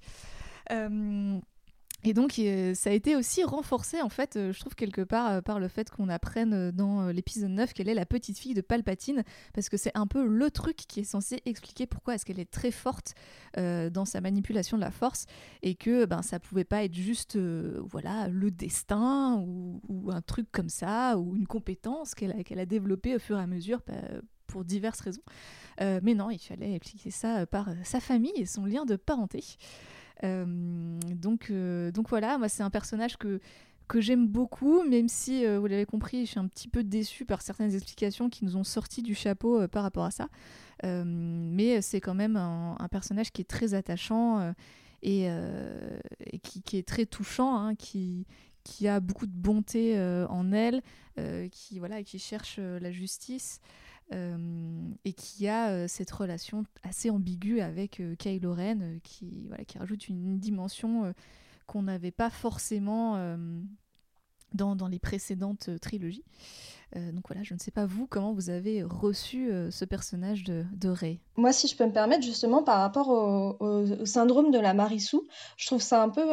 [2.06, 5.32] Et donc, euh, ça a été aussi renforcé, en fait, euh, je trouve, quelque part,
[5.32, 8.62] euh, par le fait qu'on apprenne dans l'épisode 9 qu'elle est la petite fille de
[8.62, 9.24] Palpatine,
[9.54, 12.51] parce que c'est un peu le truc qui est censé expliquer pourquoi est-ce qu'elle est
[12.51, 13.14] très forte
[13.56, 15.26] dans sa manipulation de la force,
[15.62, 20.70] et que ben, ça pouvait pas être juste voilà, le destin, ou, un truc comme
[20.70, 23.82] ça, ou une compétence qu'elle a, qu'elle a développée au fur et à mesure
[24.47, 25.24] pour diverses raisons.
[25.80, 29.43] mais non, il fallait expliquer ça par sa famille et son lien de parenté.
[30.24, 30.45] Euh,
[31.16, 33.39] donc, euh, donc voilà, moi c'est un personnage que
[33.89, 37.26] que j'aime beaucoup, même si, euh, vous l'avez compris, je suis un petit peu déçue
[37.26, 40.30] par certaines explications qui nous ont sorti du chapeau par rapport à ça.
[40.84, 44.53] mais c'est quand même un, personnage qui est très attachant
[45.03, 45.30] et,
[46.41, 48.26] qui, est très touchant, hein, qui,
[48.64, 49.99] qui a beaucoup de bonté
[50.30, 50.82] en elle,
[51.51, 53.59] qui, voilà, qui cherche la justice.
[54.14, 54.38] Euh,
[55.05, 59.78] et qui a euh, cette relation assez ambiguë avec euh, Kylo Ren, qui, voilà, qui
[59.78, 61.14] rajoute une dimension
[61.66, 63.38] qu'on n'avait pas forcément
[64.53, 66.26] dans, dans, les précédentes trilogies.
[66.95, 70.93] donc voilà, je ne sais pas vous, comment vous avez reçu ce personnage de, de
[71.38, 75.26] Moi, si je peux me permettre, justement, par rapport au, au syndrome de la Marissou,
[75.57, 76.24] je trouve ça un peu...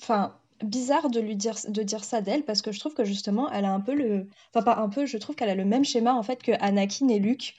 [0.00, 1.56] Enfin, bizarre de lui dire
[2.04, 4.80] ça d'elle parce que je trouve que justement elle a un peu le enfin pas
[4.80, 7.54] un peu je trouve qu'elle a le même schéma en fait que Anakin et Luke.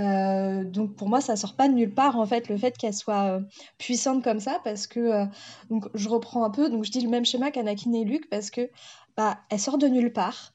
[0.00, 2.94] Euh, donc pour moi ça sort pas de nulle part en fait le fait qu'elle
[2.94, 3.40] soit euh,
[3.78, 5.24] puissante comme ça parce que euh,
[5.70, 8.50] donc je reprends un peu donc je dis le même schéma qu'Anakin et Luke parce
[8.50, 8.70] que
[9.16, 10.52] bah elle sort de nulle part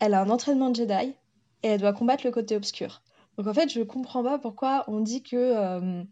[0.00, 1.14] elle a un entraînement de Jedi
[1.62, 3.02] et elle doit combattre le côté obscur.
[3.36, 6.06] Donc en fait je comprends pas pourquoi on dit que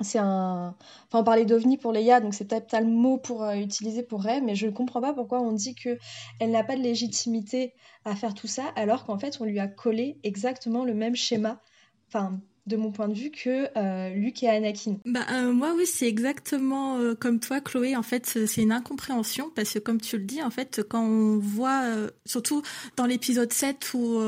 [0.00, 0.74] c'est un.
[1.06, 4.22] Enfin, on parlait d'ovni pour Leia, donc c'est peut-être le mot pour euh, utiliser pour
[4.22, 5.98] Rey, mais je ne comprends pas pourquoi on dit que
[6.40, 7.74] elle n'a pas de légitimité
[8.04, 11.60] à faire tout ça, alors qu'en fait, on lui a collé exactement le même schéma,
[12.08, 14.96] enfin, de mon point de vue, que euh, Luke et Anakin.
[15.04, 17.94] Bah, euh, moi, oui, c'est exactement comme toi, Chloé.
[17.94, 21.38] En fait, c'est une incompréhension, parce que comme tu le dis, en fait, quand on
[21.38, 21.84] voit,
[22.26, 22.62] surtout
[22.96, 24.18] dans l'épisode 7 où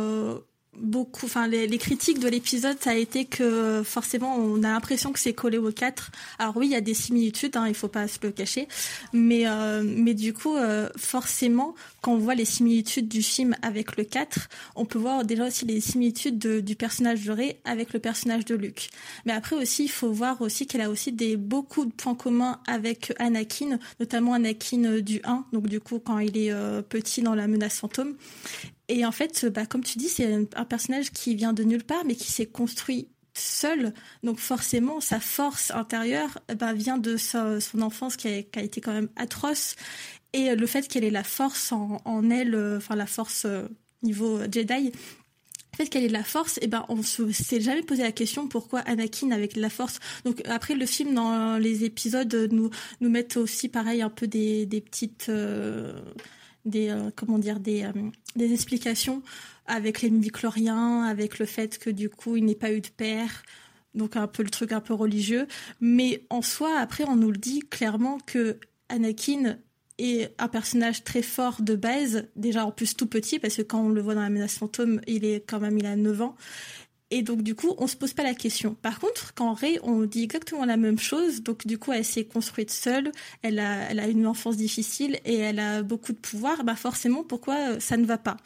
[0.81, 5.18] beaucoup, enfin les, critiques de l'épisode, ça a été que forcément on a l'impression que
[5.18, 6.11] c'est collé au 4.
[6.39, 8.68] Alors oui, il y a des similitudes, hein, il faut pas se le cacher,
[9.12, 13.97] mais euh, mais du coup euh, forcément quand on voit les similitudes du film avec
[13.97, 18.01] le 4, on peut voir déjà aussi les similitudes du personnage de Ray avec le
[18.01, 18.91] personnage de Luke.
[19.24, 22.61] Mais après aussi, il faut voir aussi qu'elle a aussi des beaucoup de points communs
[22.66, 27.35] avec Anakin, notamment Anakin du 1, donc du coup quand il est euh, petit dans
[27.35, 28.14] la menace fantôme.
[28.89, 32.05] Et en fait, bah, comme tu dis, c'est un, personnage qui vient de nulle part,
[32.05, 33.93] mais qui s'est construit seul.
[34.22, 39.09] Donc forcément, sa force intérieure bah, vient de son enfance qui a, été quand même
[39.16, 39.76] atroce.
[40.32, 43.66] Et le fait qu'elle ait la force en, elle, euh, enfin la force euh,
[44.03, 47.82] niveau Jedi, le fait qu'elle ait la force, et eh ben on se s'est jamais
[47.82, 49.99] posé la question pourquoi Anakin avec la force.
[50.24, 52.70] Donc après le film dans les épisodes nous
[53.01, 56.01] nous mettent aussi pareil un peu des, des petites euh,
[56.67, 57.93] des euh, comment dire des euh,
[58.35, 59.23] des explications
[59.67, 63.43] avec les midi-chloriens, avec le fait que du coup il n'ait pas eu de père,
[63.95, 65.47] donc un peu le truc un peu religieux.
[65.81, 68.59] Mais en soi, après on nous le dit clairement que
[68.89, 69.57] Anakin
[69.99, 73.81] est un personnage très fort de base, déjà en plus tout petit, parce que quand
[73.81, 76.37] on le voit dans la menace fantôme, il est quand même, il a 9 ans.
[77.11, 78.75] Et donc, du coup, on se pose pas la question.
[78.75, 81.43] Par contre, quand Ray, on dit exactement la même chose.
[81.43, 83.13] Donc, du coup, elle s'est construite seule.
[83.43, 86.65] Elle a, une enfance difficile et elle a beaucoup de pouvoir.
[86.65, 88.37] Bah, forcément, pourquoi euh, ça ne va pas?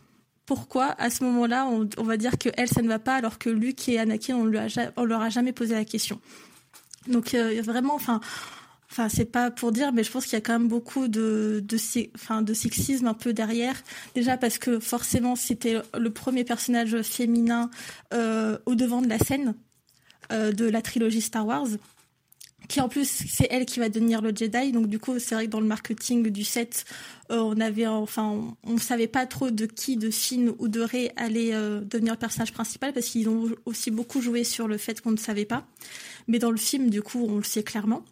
[0.44, 3.38] Pourquoi, à ce moment-là, on, on, va dire que elle, ça ne va pas, alors
[3.38, 6.20] que Luke et Anakin, on, lui a, on leur a jamais posé la question?
[7.06, 8.20] Donc, euh, vraiment, enfin,
[8.90, 11.62] Enfin, c'est pas pour dire, mais je pense qu'il y a quand même beaucoup de,
[11.64, 11.78] de,
[12.16, 13.80] enfin, de sexisme un peu derrière.
[14.16, 17.70] Déjà parce que forcément, c'était le premier personnage féminin
[18.12, 19.54] euh, au devant de la scène
[20.32, 21.68] euh, de la trilogie Star Wars.
[22.68, 24.72] Qui en plus, c'est elle qui va devenir le Jedi.
[24.72, 26.84] Donc du coup, c'est vrai que dans le marketing du set,
[27.30, 31.12] euh, on avait, enfin, on, savait pas trop de qui, de Finn ou de Rey
[31.14, 35.12] allait devenir le personnage principal parce qu'ils ont aussi beaucoup joué sur le fait qu'on
[35.12, 35.64] ne savait pas.
[36.26, 38.04] Mais dans le film, du coup, on le sait clairement.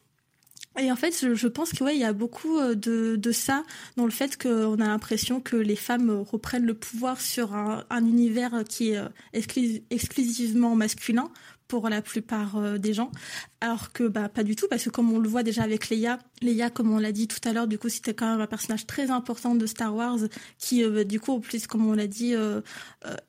[0.80, 3.64] Et en fait, je, pense que ouais, il y a beaucoup euh, de, de ça
[3.96, 8.04] dans le fait qu'on a l'impression que les femmes reprennent le pouvoir sur un, un
[8.06, 11.30] univers qui est euh, exclusivement masculin
[11.68, 13.12] pour la plupart euh, des gens,
[13.60, 16.18] alors que bah pas du tout parce que comme on le voit déjà avec Leia,
[16.42, 18.86] Leia comme on l'a dit tout à l'heure, du coup c'était quand même un personnage
[18.86, 20.18] très important de Star Wars
[20.58, 22.60] qui euh, du coup au plus comme on l'a dit euh,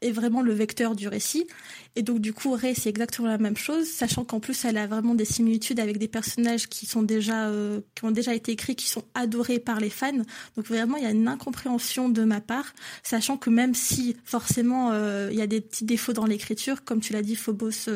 [0.02, 1.48] est vraiment le vecteur du récit
[1.96, 4.88] et donc du coup Rey c'est exactement la même chose, sachant qu'en plus elle a
[4.88, 7.52] vraiment des similitudes avec des personnages qui sont déjà
[7.96, 10.12] qui ont déjà été écrits, qui sont adorés par les fans.
[10.56, 14.94] Donc vraiment il y a une incompréhension de ma part, sachant que même si forcément
[15.30, 17.90] il y a des petits défauts dans l'écriture, comme tu l'as dit Phobos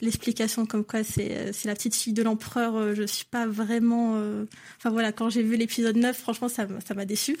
[0.00, 2.76] l'explication comme quoi c'est euh, c'est la petite fille de l'empereur.
[2.76, 4.16] Euh, je suis pas vraiment.
[4.52, 7.36] Euh, enfin voilà, quand j'ai vu l'épisode 9, franchement, ça m'a déçu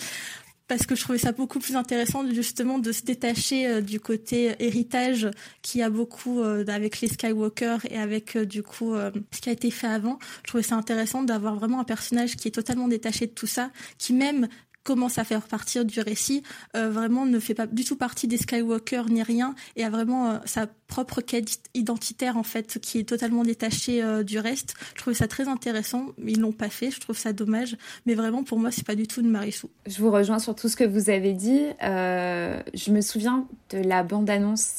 [0.66, 5.30] parce que je trouvais ça beaucoup plus intéressant justement de se détacher du côté héritage
[5.62, 9.86] qui a beaucoup avec les Skywalker et avec du coup ce qui a été fait
[9.86, 10.18] avant.
[10.42, 13.70] Je trouvais ça intéressant d'avoir vraiment un personnage qui est totalement détaché de tout ça,
[13.96, 14.46] qui même
[14.88, 16.42] commence à faire partir du récit,
[16.74, 20.30] euh, vraiment ne fait pas du tout partie des Skywalker ni rien, et a vraiment
[20.30, 24.72] euh, sa propre quête identitaire en fait, qui est totalement détachée euh, du reste.
[24.94, 26.06] Je trouvais ça très intéressant.
[26.26, 27.76] Ils l'ont pas fait, je trouve ça dommage,
[28.06, 29.68] mais vraiment pour moi c'est pas du tout de Marissou.
[29.86, 31.66] Je vous rejoins sur tout ce que vous avez dit.
[31.82, 34.78] je me souviens de la bande-annonce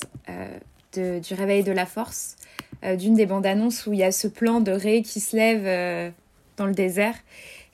[0.95, 2.36] du réveil de la force,
[2.97, 6.14] d'une des bandes-annonces où il y a ce plan de Rey qui se lève
[6.57, 7.16] dans le désert,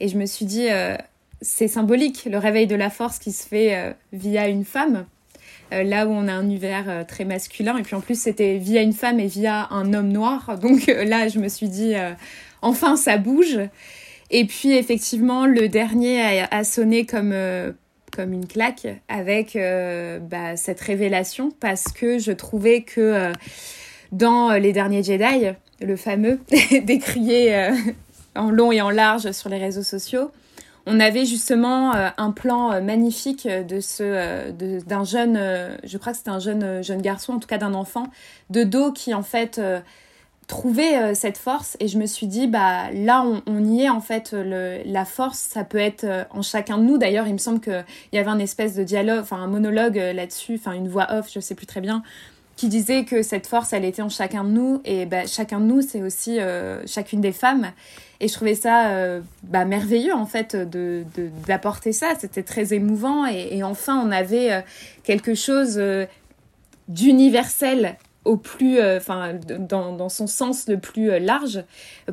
[0.02, 0.68] et je me suis dit
[1.42, 5.06] c'est symbolique, le réveil de la force qui se fait euh, via une femme,
[5.74, 7.78] euh, là où on a un univers euh, très masculin.
[7.78, 10.58] Et puis en plus, c'était via une femme et via un homme noir.
[10.62, 11.94] Donc là, je me suis dit,
[12.62, 13.60] enfin, ça bouge.
[14.32, 17.34] Et puis effectivement, le dernier a, sonné comme,
[18.18, 23.32] une claque avec bah, cette révélation parce que je trouvais que
[24.12, 26.40] dans Les Derniers Jedi, le fameux
[26.84, 27.70] décrié
[28.36, 30.32] en long et en large sur les réseaux sociaux,
[30.86, 35.40] on avait justement euh, un plan euh, magnifique euh, d'un jeune,
[35.84, 38.08] je crois que c'était un jeune jeune garçon, en tout cas d'un enfant
[38.50, 39.60] de dos qui en fait
[40.48, 41.76] trouvait cette force.
[41.80, 45.64] Et je me suis dit bah là on, y est en fait la force ça
[45.64, 46.98] peut être en chacun de nous.
[46.98, 47.84] D'ailleurs il me semble qu'il
[48.14, 51.40] y avait un espèce de dialogue enfin un monologue là-dessus enfin une voix off je
[51.40, 52.04] sais plus très bien
[52.56, 54.82] qui disait que cette force, elle était en chacun de nous.
[54.86, 57.72] Et bah, chacun de nous, c'est aussi euh, chacune des femmes.
[58.22, 61.04] Et je trouvais ça euh, bah, merveilleux, en fait, de,
[61.46, 62.14] d'apporter ça.
[62.18, 63.26] C'était très émouvant.
[63.26, 64.62] Et, enfin, on avait euh,
[65.04, 65.82] quelque chose
[66.88, 71.64] d'universel au plus, enfin, dans, dans, son sens le plus large,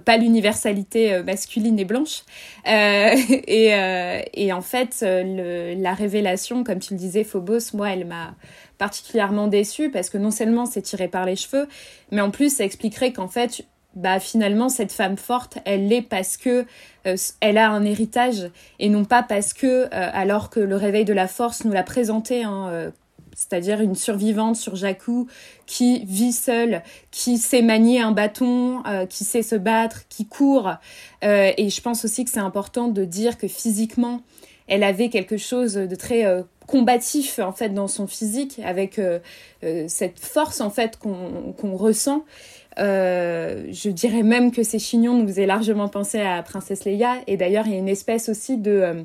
[0.05, 2.25] pas l'universalité masculine et blanche.
[2.67, 3.73] et,
[4.35, 8.35] et en fait, la révélation, comme tu le disais, Phobos, moi, elle m'a
[8.83, 11.69] particulièrement déçue parce que non seulement c'est tiré par les cheveux,
[12.11, 13.65] mais en plus ça expliquerait qu'en fait,
[13.95, 16.67] bah finalement cette femme forte, elle l'est parce que
[17.07, 21.05] euh, elle a un héritage et non pas parce que euh, alors que le réveil
[21.05, 22.91] de la force nous l'a présenté hein, euh,
[23.37, 25.29] c'est-à-dire une survivante sur Jakku
[25.67, 30.71] qui vit seule, qui sait manier un bâton, qui sait se battre, qui court.
[31.23, 34.21] et je pense aussi que c'est important de dire que physiquement,
[34.67, 39.01] elle avait quelque chose de très combatif en fait dans son physique, avec
[39.89, 42.25] cette force en fait qu'on ressent.
[42.79, 47.17] Euh, je dirais même que ces chignons nous faisaient largement penser à Princesse Leia.
[47.27, 48.71] Et d'ailleurs, il y a une espèce aussi de...
[48.71, 49.03] Euh,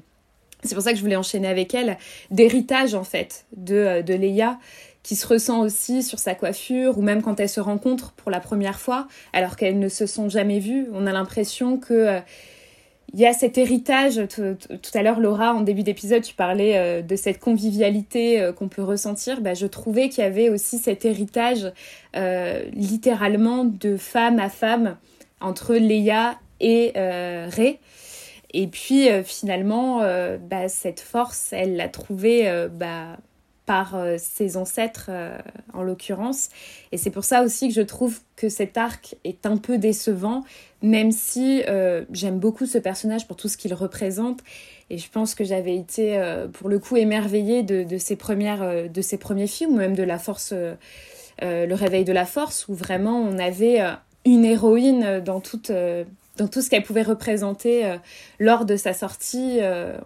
[0.63, 1.97] c'est pour ça que je voulais enchaîner avec elle,
[2.31, 4.57] d'héritage en fait de, euh, de Leia
[5.03, 8.41] qui se ressent aussi sur sa coiffure ou même quand elles se rencontrent pour la
[8.41, 10.87] première fois alors qu'elles ne se sont jamais vues.
[10.93, 12.19] On a l'impression que
[13.13, 14.21] il y a cet héritage.
[14.27, 14.57] Tout,
[14.93, 18.83] à l'heure, Laura, en début d'épisode, tu parlais euh, de cette convivialité euh, qu'on peut
[18.83, 19.41] ressentir.
[19.41, 21.71] Bah, je trouvais qu'il y avait aussi cet héritage,
[22.15, 24.97] euh, littéralement, de femme à femme
[25.39, 27.79] entre Leia et Rey.
[28.53, 29.99] Et puis, finalement,
[30.49, 33.17] bah, cette force, elle l'a trouvée bah,
[33.67, 35.11] par ses ancêtres,
[35.73, 36.49] en l'occurrence.
[36.91, 40.43] Et c'est pour ça aussi que je trouve que cet arc est un peu décevant
[40.81, 44.41] même si euh, j'aime beaucoup ce personnage pour tout ce qu'il représente.
[44.89, 48.61] Et je pense que j'avais été, euh, pour le coup, émerveillée de, de, ses, premières,
[48.61, 50.53] euh, de ses premiers films, ou même de La Force,
[51.41, 53.79] Le Réveil de la Force, où vraiment on avait
[54.25, 55.71] une héroïne dans toute
[56.37, 57.97] dans tout ce qu'elle pouvait représenter euh,
[58.39, 59.57] lors de sa sortie.
[59.61, 59.97] Euh,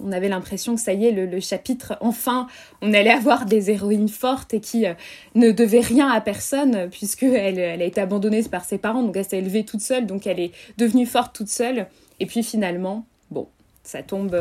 [0.00, 2.46] on avait l'impression que ça y est, le, chapitre, enfin,
[2.82, 4.94] on allait avoir des héroïnes fortes et qui euh,
[5.34, 9.24] ne devaient rien à personne, puisqu'elle elle a été abandonnée par ses parents, donc elle
[9.24, 11.86] s'est élevée toute seule, donc elle est devenue forte toute seule.
[12.20, 13.48] Et puis finalement, bon,
[13.82, 14.34] ça tombe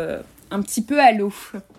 [0.52, 1.34] un petit peu à l'eau.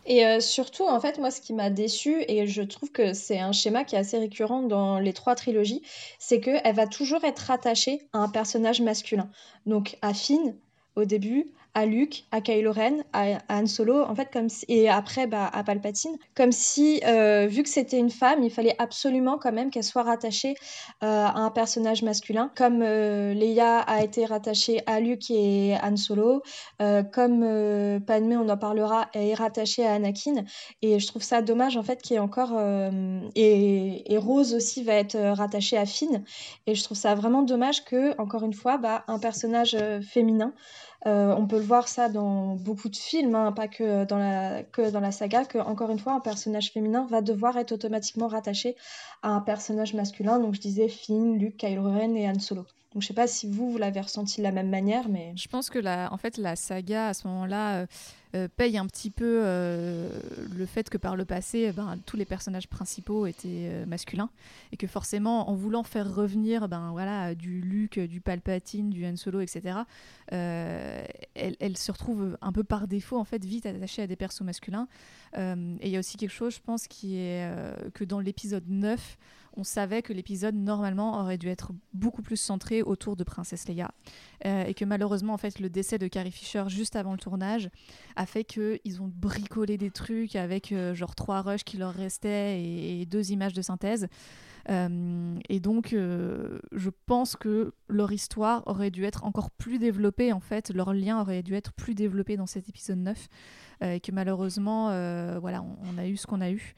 [0.09, 3.39] Et euh, surtout, en fait, moi, ce qui m'a déçu, et je trouve que c'est
[3.39, 5.83] un schéma qui est assez récurrent dans les trois trilogies,
[6.19, 9.29] c'est qu'elle va toujours être rattachée à un personnage masculin.
[9.67, 10.57] Donc à Finn,
[10.97, 15.27] au début, à Luke, à Kylo Ren, à, Han Solo, en fait, comme et après
[15.27, 19.53] bah, à Palpatine, comme si, euh, vu que c'était une femme, il fallait absolument quand
[19.53, 20.55] même qu'elle soit rattachée
[21.03, 25.97] euh, à un personnage masculin, comme euh, Leia a été rattachée à Luke et Han
[25.97, 26.43] Solo,
[27.13, 30.45] comme Padmé, on en parlera, est rattachée à Anakin,
[30.83, 32.59] et je trouve ça dommage en fait qu'il y ait encore
[33.35, 36.25] et, et, Rose aussi va être rattachée à Finn,
[36.67, 40.53] et je trouve ça vraiment dommage que encore une fois, bah, un personnage féminin
[41.07, 44.63] euh, on peut le voir ça dans beaucoup de films, hein, pas que dans, la,
[44.65, 48.27] que dans la saga, que encore une fois, un personnage féminin va devoir être automatiquement
[48.27, 48.77] rattaché
[49.23, 50.39] à un personnage masculin.
[50.41, 52.65] Donc je disais Finn, Luke, Kylo Ren et Han Solo.
[52.93, 55.33] Donc je sais pas si vous, vous l'avez ressenti de la même manière, mais...
[55.37, 57.87] Je pense que la, en fait, la saga, à ce moment-là, euh,
[58.35, 60.11] euh, paye un petit peu euh,
[60.55, 64.29] le fait que par le passé, eh ben, tous les personnages principaux étaient euh, masculins
[64.71, 69.17] et que forcément, en voulant faire revenir ben, voilà, du Luke, du Palpatine, du Han
[69.17, 69.79] Solo, etc.,
[70.31, 74.89] elle, se retrouve un peu par défaut en fait vite attachée à des persos masculins.
[75.35, 77.51] et il y a aussi quelque chose, je pense, qui est
[77.95, 79.17] que dans l'épisode 9,
[79.57, 83.91] on savait que l'épisode normalement aurait dû être beaucoup plus centré autour de Princesse Leia.
[84.47, 87.71] Euh, et que malheureusement en fait le décès de Carrie Fisher juste avant le tournage
[88.15, 92.63] a fait qu'ils ont bricolé des trucs avec euh, genre trois rushs qui leur restaient
[92.63, 94.07] et, deux images de synthèse.
[94.71, 100.41] Euh, et donc je pense que leur histoire aurait dû être encore plus développée en
[100.41, 100.71] fait.
[100.75, 103.29] Leur lien aurait dû être plus développé dans cet épisode 9
[103.81, 104.89] et que malheureusement
[105.41, 106.75] voilà on, on, a eu ce qu'on a eu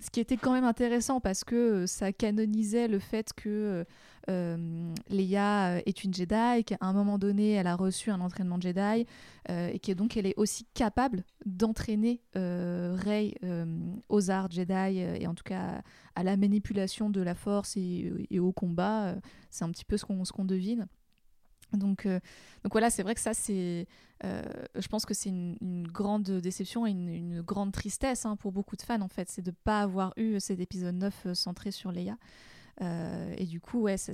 [0.00, 3.84] ce qui était quand même intéressant parce que euh, ça canonisait le fait que euh,
[4.30, 9.06] euh Leia est une Jedi, qu'à un moment donné, elle a reçu un entraînement Jedi,
[9.50, 13.34] euh, et que donc elle est aussi capable d'entraîner Rey
[14.08, 15.82] aux arts Jedi, et en tout cas
[16.14, 19.16] à la manipulation de la force et, au combat.
[19.50, 20.86] c'est un petit peu ce qu'on qu'on devine.
[21.72, 23.86] Donc, donc voilà, c'est vrai que ça, c'est
[24.24, 24.42] euh,
[24.74, 28.82] je pense que c'est une, grande déception et une, grande tristesse hein, pour beaucoup de
[28.82, 31.92] fans en fait, c'est de ne pas avoir eu cet épisode 9 euh, centré sur
[31.92, 32.16] Leia.
[32.80, 34.12] Euh, et du coup, ouais, ça,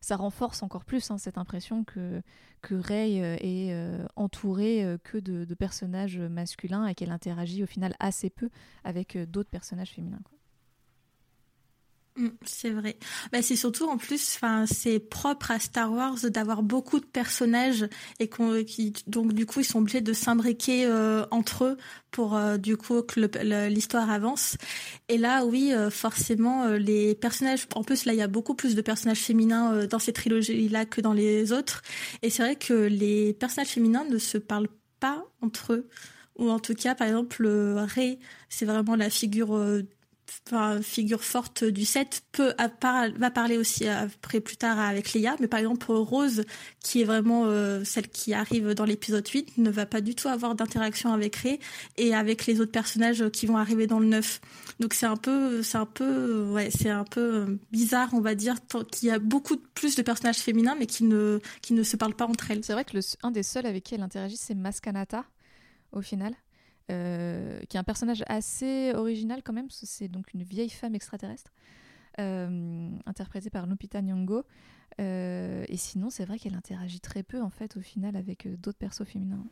[0.00, 2.22] ça, renforce encore plus hein, cette impression que,
[2.60, 3.72] que Rey est
[4.16, 8.50] entourée que de, personnages masculins et qu'elle interagit au final assez peu
[8.82, 10.22] avec d'autres personnages féminins.
[12.20, 12.98] Mm, c'est vrai.
[13.32, 18.28] Bah, c'est surtout en plus, c'est propre à Star Wars d'avoir beaucoup de personnages et
[18.66, 21.76] qui, donc du coup, ils sont obligés de s'imbriquer euh, entre eux
[22.10, 23.20] pour euh, du coup que
[23.68, 24.56] l'histoire avance.
[25.08, 27.66] Et là, oui, euh, forcément, les personnages.
[27.74, 31.00] En plus, là, il y a beaucoup plus de personnages féminins dans ces trilogies-là que
[31.00, 31.82] dans les autres.
[32.22, 34.68] Et c'est vrai que les personnages féminins ne se parlent
[35.00, 35.88] pas entre eux
[36.36, 38.18] ou en tout cas, par exemple, Ray,
[38.48, 39.52] c'est vraiment la figure
[40.82, 45.36] figure forte du set peut va parler aussi après plus tard avec Leia.
[45.40, 46.44] Mais par exemple Rose
[46.82, 50.28] qui est vraiment euh, celle qui arrive dans l'épisode 8 ne va pas du tout
[50.28, 51.58] avoir d'interaction avec Rey
[51.96, 54.40] et avec les autres personnages qui vont arriver dans le 9
[54.80, 58.56] donc c'est un peu c'est un peu ouais c'est un peu bizarre on va dire
[58.90, 62.14] qu'il y a beaucoup plus de personnages féminins mais qui ne qui ne se parlent
[62.14, 62.64] pas entre elles.
[62.64, 65.24] C'est vrai que le, un des seuls avec qui elle interagit c'est Maskanata
[65.92, 66.34] au final
[66.90, 71.52] euh, qui est un personnage assez original quand même, c'est donc une vieille femme extraterrestre,
[72.18, 74.44] euh, interprétée par Lupita Nyong'o.
[75.00, 78.78] Euh, et sinon, c'est vrai qu'elle interagit très peu en fait au final avec d'autres
[78.78, 79.44] persos féminins.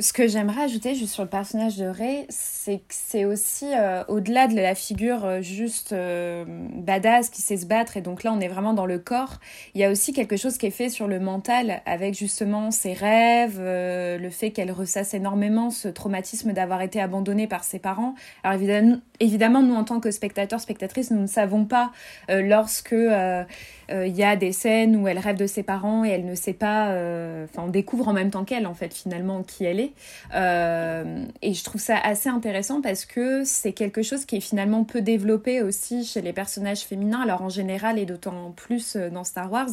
[0.00, 4.02] Ce que, j'aimerais ajouter juste sur le personnage de Ray, c'est que c'est aussi euh,
[4.08, 8.32] au-delà de la figure euh, juste euh, badass qui sait se battre, et donc là
[8.32, 9.40] on est vraiment dans le corps,
[9.74, 12.94] il y a aussi quelque chose qui est fait sur le mental avec justement ses
[12.94, 18.14] rêves, le fait qu'elle ressasse énormément ce traumatisme d'avoir été abandonnée par ses parents.
[18.44, 21.92] Alors évidemment, évidemment nous en tant que spectateurs, spectatrices, nous ne savons pas
[22.28, 26.34] lorsque il y a des scènes où elle rêve de ses parents et elle ne
[26.34, 26.86] sait pas,
[27.44, 29.92] enfin on découvre en même temps qu'elle en fait finalement qui elle est.
[30.34, 34.84] Euh, et je trouve ça assez intéressant parce que c'est quelque chose qui est finalement
[34.84, 39.24] peu développé aussi chez les personnages féminins, alors en général et d'autant plus euh, dans
[39.24, 39.70] Star Wars,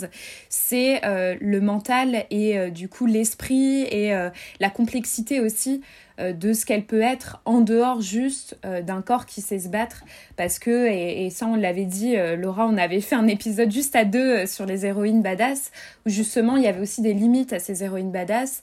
[0.49, 4.13] c'est euh, le mental et du coup l'esprit et
[4.59, 5.81] la complexité aussi
[6.19, 10.03] de ce qu'elle peut être en dehors juste d'un corps qui sait se battre.
[10.37, 13.95] Parce que, et, et ça on l'avait dit, Laura, on avait fait un épisode juste
[13.95, 15.71] à deux sur les héroïnes badass,
[16.05, 18.61] où justement il y avait aussi des limites à ces héroïnes badass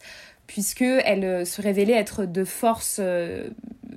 [0.53, 3.48] puisqu'elle euh, se révélait être de force euh,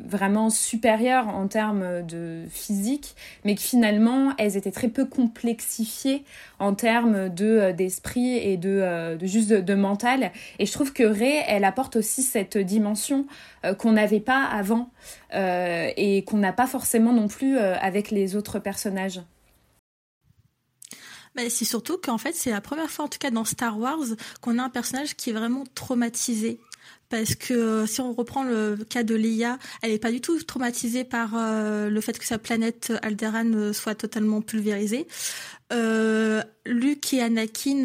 [0.06, 6.24] vraiment supérieure en termes de physique, mais que finalement elles étaient très peu complexifiées
[6.60, 10.32] en termes de euh, d'esprit et de, de juste de, mental.
[10.58, 13.26] Et je trouve que Ray, elle apporte aussi cette dimension
[13.78, 14.92] qu'on n'avait pas avant
[15.34, 19.20] et qu'on n'a pas forcément non plus avec les autres personnages.
[21.36, 24.06] Bah, c'est surtout qu'en fait, c'est la première fois, en tout cas dans Star Wars,
[24.42, 26.60] qu'on a un personnage qui est vraiment traumatisé.
[27.10, 30.42] Parce que euh, si on reprend le cas de Leia, elle n'est pas du tout
[30.44, 35.08] traumatisée par euh, le fait que sa planète euh, soit totalement pulvérisée.
[35.72, 37.84] Luke et Anakin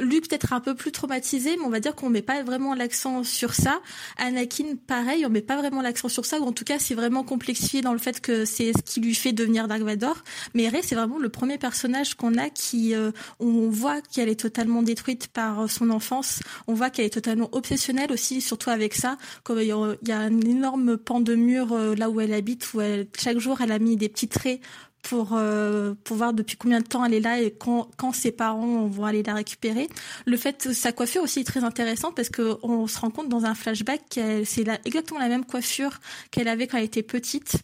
[0.00, 3.24] Luke peut-être un peu plus traumatisé, mais on va dire qu'on met pas vraiment l'accent
[3.24, 3.80] sur ça.
[4.18, 7.24] Anakin, pareil, on met pas vraiment l'accent sur ça, ou en tout cas c'est vraiment
[7.24, 10.22] complexifié dans le fait que c'est ce qui lui fait devenir Dark Vador.
[10.54, 14.40] Mais Rey, c'est vraiment le premier personnage qu'on a qui, euh, on voit qu'elle est
[14.40, 16.40] totalement détruite par son enfance.
[16.66, 19.16] On voit qu'elle est totalement obsessionnelle aussi, surtout avec ça.
[19.42, 22.80] Comme il y a un énorme pan de mur euh, là où elle habite, où
[22.80, 24.60] elle, chaque jour elle a mis des petits traits
[25.02, 28.32] pour, euh, pour voir depuis combien de temps elle est là et quand, quand ses
[28.32, 29.88] parents vont aller la récupérer.
[30.26, 33.44] Le fait sa coiffure aussi est très intéressante parce que on se rend compte dans
[33.44, 36.00] un flashback que c'est exactement la même coiffure
[36.30, 37.62] qu'elle avait quand elle était petite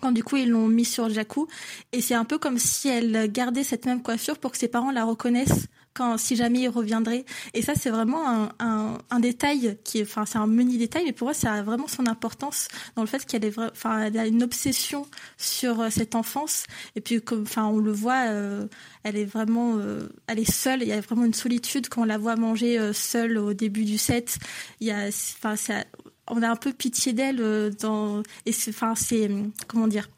[0.00, 1.46] quand du coup ils l'ont mis sur Jakku
[1.92, 4.90] et c'est un peu comme si elle gardait cette même coiffure pour que ses parents
[4.90, 7.24] la reconnaissent quand si jamais il reviendrait.
[7.54, 11.34] Et ça, c'est vraiment un, détail qui enfin, c'est un mini détail, mais pour moi,
[11.34, 15.06] ça a vraiment son importance dans le fait qu'elle a une obsession
[15.38, 16.64] sur euh, cette enfance.
[16.96, 18.66] Et puis, enfin, on le voit, euh,
[19.04, 20.82] elle est vraiment, euh, elle est seule.
[20.82, 23.96] Il y a vraiment une solitude quand on la voit manger seule au début du
[23.96, 24.38] set.
[24.80, 25.54] Il y a, enfin,
[26.28, 29.30] on a un peu pitié d'elle dans, et enfin, c'est,
[29.66, 30.08] comment dire,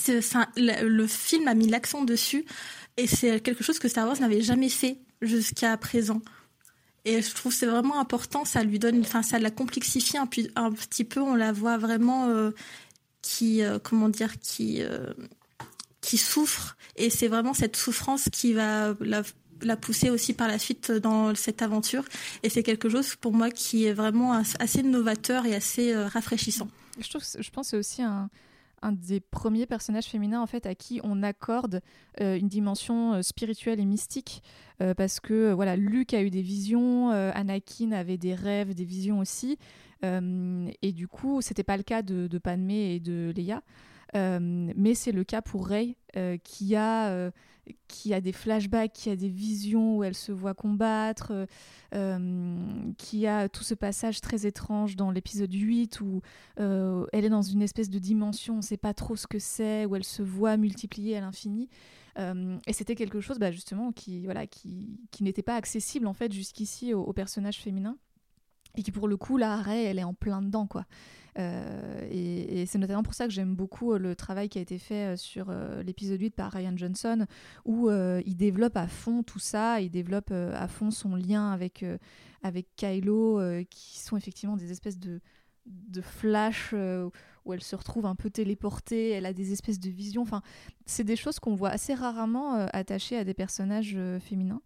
[0.00, 0.20] c'est,
[0.56, 2.44] le, le film a mis l'accent dessus
[2.96, 6.20] et c'est quelque chose que Star Wars n'avait jamais fait jusqu'à présent.
[7.04, 11.04] Et je trouve c'est vraiment important, ça lui donne, enfin ça la complexifie un, petit
[11.04, 12.52] peu, on la voit vraiment euh,
[13.22, 15.12] qui, euh, comment dire, qui, euh,
[16.00, 16.76] qui souffre.
[16.96, 19.22] Et c'est vraiment cette souffrance qui va la,
[19.62, 22.04] la, pousser aussi par la suite dans cette aventure.
[22.42, 26.68] Et c'est quelque chose pour moi qui est vraiment assez novateur et assez rafraîchissant.
[26.98, 28.28] Je, pense que c'est aussi un,
[28.90, 31.80] des premiers personnages féminins en fait à qui on accorde
[32.20, 34.42] euh, une dimension euh, spirituelle et mystique
[34.80, 39.20] euh, parce que voilà Luke a eu des visions Anakin avait des rêves des visions
[39.20, 39.58] aussi
[40.02, 42.40] et du coup c'était pas le cas de, de
[42.72, 43.62] et de Leia
[44.14, 45.96] mais c'est le cas pour Rey
[46.42, 47.30] qui a
[47.88, 51.46] qui a des flashbacks, qui a des visions où elle se voit combattre, euh,
[51.94, 56.22] euh, qui a tout ce passage très étrange dans l'épisode 8 où
[56.58, 59.38] euh, elle est dans une espèce de dimension, on ne sait pas trop ce que
[59.38, 61.68] c'est, où elle se voit multiplier à l'infini.
[62.18, 66.32] et c'était quelque chose bah, justement qui, voilà, qui, qui n'était pas accessible en fait
[66.32, 67.96] jusqu'ici aux, personnages féminins.
[68.76, 70.86] et qui pour le coup là Ray elle est en plein dedans quoi
[71.38, 75.16] euh, et, c'est notamment pour ça que j'aime beaucoup le travail qui a été fait
[75.16, 75.52] sur
[75.84, 77.26] l'épisode 8 par Ryan Johnson,
[77.64, 81.84] où il développe à fond tout ça, il développe à fond son lien avec,
[82.42, 85.20] avec Kylo, qui sont effectivement des espèces de,
[85.66, 86.74] de flash
[87.44, 90.22] où elle se retrouve un peu téléportée, elle a des espèces de visions.
[90.22, 90.42] Enfin,
[90.86, 94.62] c'est des choses qu'on voit assez rarement attachées à des personnages féminins.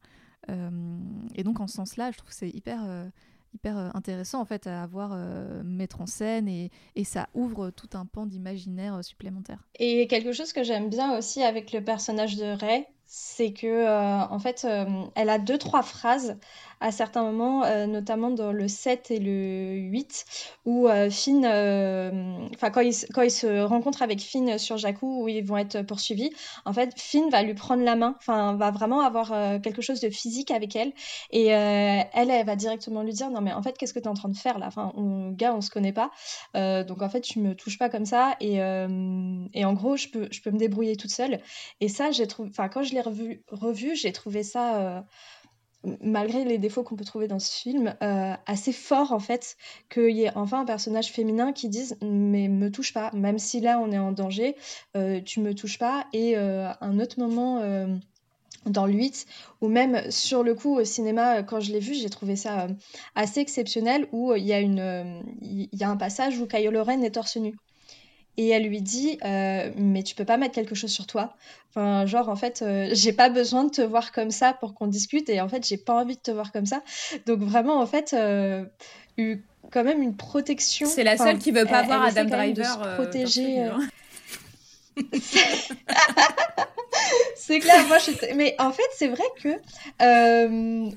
[0.49, 3.11] et donc en ce sens-là, je trouve que c'est hyper
[3.57, 7.71] hyper euh, intéressant en fait à avoir euh, mettre en scène et, et, ça ouvre
[7.71, 9.67] tout un pan d'imaginaire euh, supplémentaire.
[9.79, 13.87] Et quelque chose que j'aime bien aussi avec le personnage de Ray, c'est que
[14.29, 14.67] en fait
[15.15, 16.39] elle a deux trois phrases
[16.81, 20.24] à certains moments, euh, notamment dans le 7 et le 8,
[20.66, 22.83] où euh, Finn, euh, enfin quand,
[23.14, 26.31] quand il se rencontre avec Finn sur Jakku, où ils vont être poursuivis,
[26.64, 30.11] en fait, Finn va lui prendre la main, enfin, va vraiment avoir quelque chose de
[30.11, 30.93] physique avec elle,
[31.31, 34.09] et elle, elle va directement lui dire, non mais en fait, qu'est-ce que tu es
[34.09, 34.66] en train de faire là?
[34.66, 36.11] Enfin, on, gars, on se connaît pas,
[36.55, 40.29] donc en fait, tu me touches pas comme ça, et, et en gros, je peux,
[40.31, 41.41] je peux me débrouiller toute seule.
[41.81, 45.05] Et ça, j'ai trouvé, enfin, quand je l'ai revu, revu j'ai trouvé ça
[46.01, 49.57] malgré les défauts qu'on peut trouver dans ce film, euh, assez fort en fait
[49.89, 53.61] qu'il y ait enfin un personnage féminin qui dise mais me touche pas, même si
[53.61, 54.57] là on est en danger,
[54.97, 56.07] euh, tu me touches pas.
[56.12, 57.61] Et euh, un autre moment
[58.66, 59.26] dans le 8,
[59.61, 62.66] ou même sur le coup au cinéma, quand je l'ai vu, j'ai trouvé ça
[63.14, 67.37] assez exceptionnel où il y, a y a un passage où Kylo Ren est torse
[67.37, 67.55] nu
[68.37, 71.34] et elle lui dit euh, mais tu peux pas mettre quelque chose sur toi.
[71.70, 74.87] Enfin genre en fait euh, j'ai pas besoin de te voir comme ça pour qu'on
[74.87, 76.82] discute et en fait j'ai pas envie de te voir comme ça.
[77.26, 78.64] Donc vraiment en fait euh,
[79.16, 79.39] eu
[79.70, 80.87] quand même une protection.
[80.87, 83.70] C'est la seule qui veut pas voir Adam Driver se protéger
[87.37, 88.34] c'est clair moi je...
[88.34, 89.61] mais en fait c'est vrai que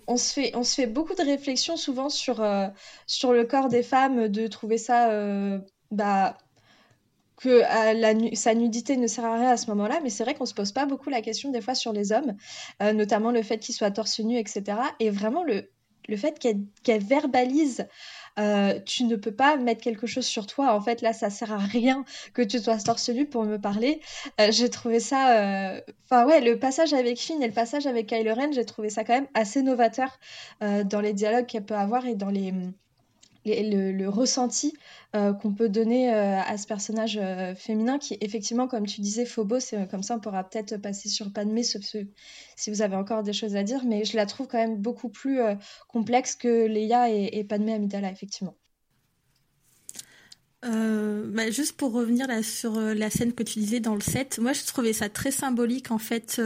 [0.08, 2.42] on se fait on se fait beaucoup de réflexions souvent sur
[3.08, 5.10] sur le corps des femmes de trouver ça
[5.92, 6.38] bah
[7.40, 7.62] que
[7.94, 10.54] la, sa nudité ne sert à rien à ce moment-là, mais c'est vrai qu'on se
[10.54, 12.36] pose pas beaucoup la question des fois sur les hommes,
[12.84, 14.78] euh, notamment le fait qu'ils soient torse nu, etc.
[15.00, 15.72] Et vraiment le,
[16.10, 17.88] le fait qu'elle verbalise
[18.38, 20.74] euh, tu ne peux pas mettre quelque chose sur toi.
[20.74, 24.00] En fait, là, ça sert à rien que tu sois torse nu pour me parler.
[24.40, 25.82] Euh, j'ai trouvé ça.
[26.06, 29.04] Enfin, ouais, le passage avec Finn et le passage avec Kylo Ren, j'ai trouvé ça
[29.04, 30.20] quand même assez novateur
[30.62, 32.54] dans les dialogues qu'elle peut avoir et dans les
[33.64, 34.74] le, ressenti
[35.16, 39.26] euh, qu'on peut donner euh, à ce personnage euh, féminin qui, effectivement, comme tu disais,
[39.26, 43.34] Phobos, c'est comme ça on pourra peut-être passer sur Padmé si vous avez encore des
[43.34, 45.40] choses à dire, mais je la trouve quand même beaucoup plus
[45.88, 48.56] complexe que Leia et, et Amidala, effectivement.
[50.62, 54.52] Bah, juste pour revenir là sur la scène que tu disais dans le set, moi
[54.52, 56.42] je trouvais ça très symbolique en fait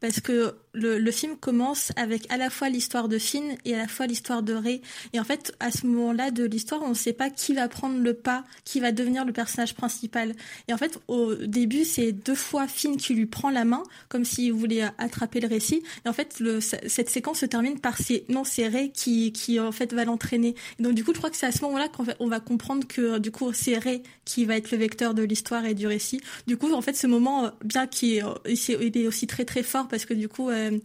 [0.00, 3.88] parce que le, film commence avec à la fois l'histoire de Finn et à la
[3.88, 4.80] fois l'histoire de Rey.
[5.12, 7.98] Et en fait, à ce moment-là de l'histoire, on ne sait pas qui va prendre
[7.98, 10.34] le pas, qui va devenir le personnage principal.
[10.68, 14.24] Et en fait, au début, c'est deux fois Finn qui lui prend la main, comme
[14.24, 15.82] s'il voulait attraper le récit.
[16.04, 19.60] Et en fait, le, cette séquence se termine par c'est non, c'est Rey qui, qui
[19.60, 20.54] en fait va l'entraîner.
[20.80, 22.86] Donc du coup, je crois que c'est à ce moment-là qu'on va, on va comprendre
[22.86, 26.20] que du c'est Rey qui va être le vecteur de l'histoire et du récit.
[26.46, 30.04] Du coup, en fait, ce moment, bien qu'il est, est aussi très très fort parce
[30.04, 30.78] que du coup, euh, euh,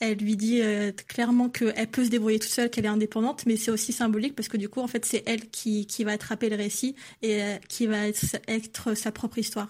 [0.00, 3.56] elle lui dit euh, clairement qu'elle peut se débrouiller toute seule, qu'elle est indépendante, mais
[3.56, 6.48] c'est aussi symbolique parce que du coup, en fait, c'est elle qui, qui va attraper
[6.48, 9.68] le récit et euh, qui va être, sa propre histoire.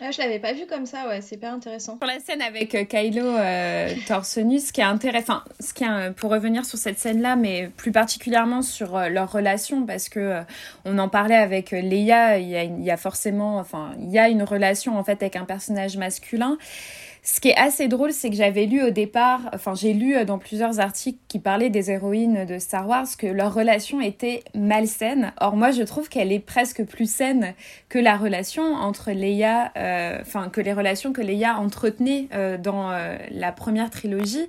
[0.00, 1.96] Ah, je l'avais pas vu comme ça, ouais, c'est hyper intéressant.
[1.98, 3.34] Pour la scène avec Kylo
[4.06, 7.68] torse nu, ce qui est intéressant, ce qui est, pour revenir sur cette scène-là, mais
[7.76, 10.40] plus particulièrement sur leur relation, parce que
[10.84, 14.44] on en parlait avec Leia, il y, y a forcément, enfin, il y a une
[14.44, 16.58] relation en fait avec un personnage masculin.
[17.30, 20.24] Ce qui est assez drôle, c'est que j'avais lu au départ, enfin j'ai lu euh,
[20.24, 25.34] dans plusieurs articles qui parlaient des héroïnes de Star Wars que leur relation était malsaine.
[25.38, 27.52] Or moi je trouve qu'elle est presque plus saine
[27.90, 32.92] que la relation entre Leia, euh, enfin que les relations que Leia entretenait euh, dans
[33.30, 34.46] la première trilogie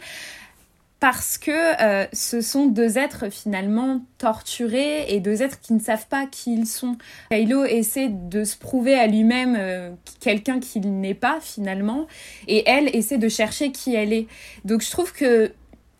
[0.99, 1.51] parce que
[1.81, 6.53] euh, ce sont deux êtres finalement torturés et deux êtres qui ne savent pas qui
[6.53, 6.97] ils sont.
[7.31, 12.07] Kylo essaie de se prouver à lui-même euh, quelqu'un qu'il n'est pas finalement
[12.47, 14.27] et elle essaie de chercher qui elle est.
[14.65, 15.53] Donc je trouve que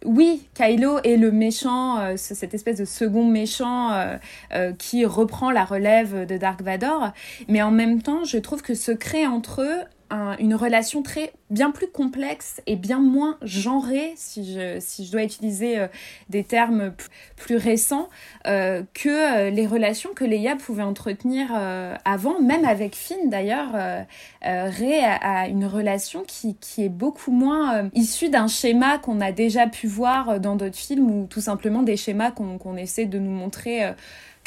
[0.06, 4.18] oui, Kylo est le méchant, euh, cette espèce de second méchant
[4.78, 7.12] qui reprend la relève de Dark Vador,
[7.48, 11.72] mais en même temps, je trouve que se crée entre eux une relation très bien
[11.72, 15.88] plus complexe et bien moins genrée, si je, dois utiliser euh,
[16.30, 16.94] des termes
[17.36, 18.10] plus récents,
[18.48, 21.50] euh, que euh, les relations que Leia pouvait entretenir
[22.06, 23.70] avant, même avec Finn d'ailleurs.
[24.42, 29.88] Rey a, une relation qui est beaucoup moins issue d'un schéma qu'on a déjà pu
[29.88, 33.94] voir dans d'autres films ou tout simplement des schémas qu'on essaie de nous montrer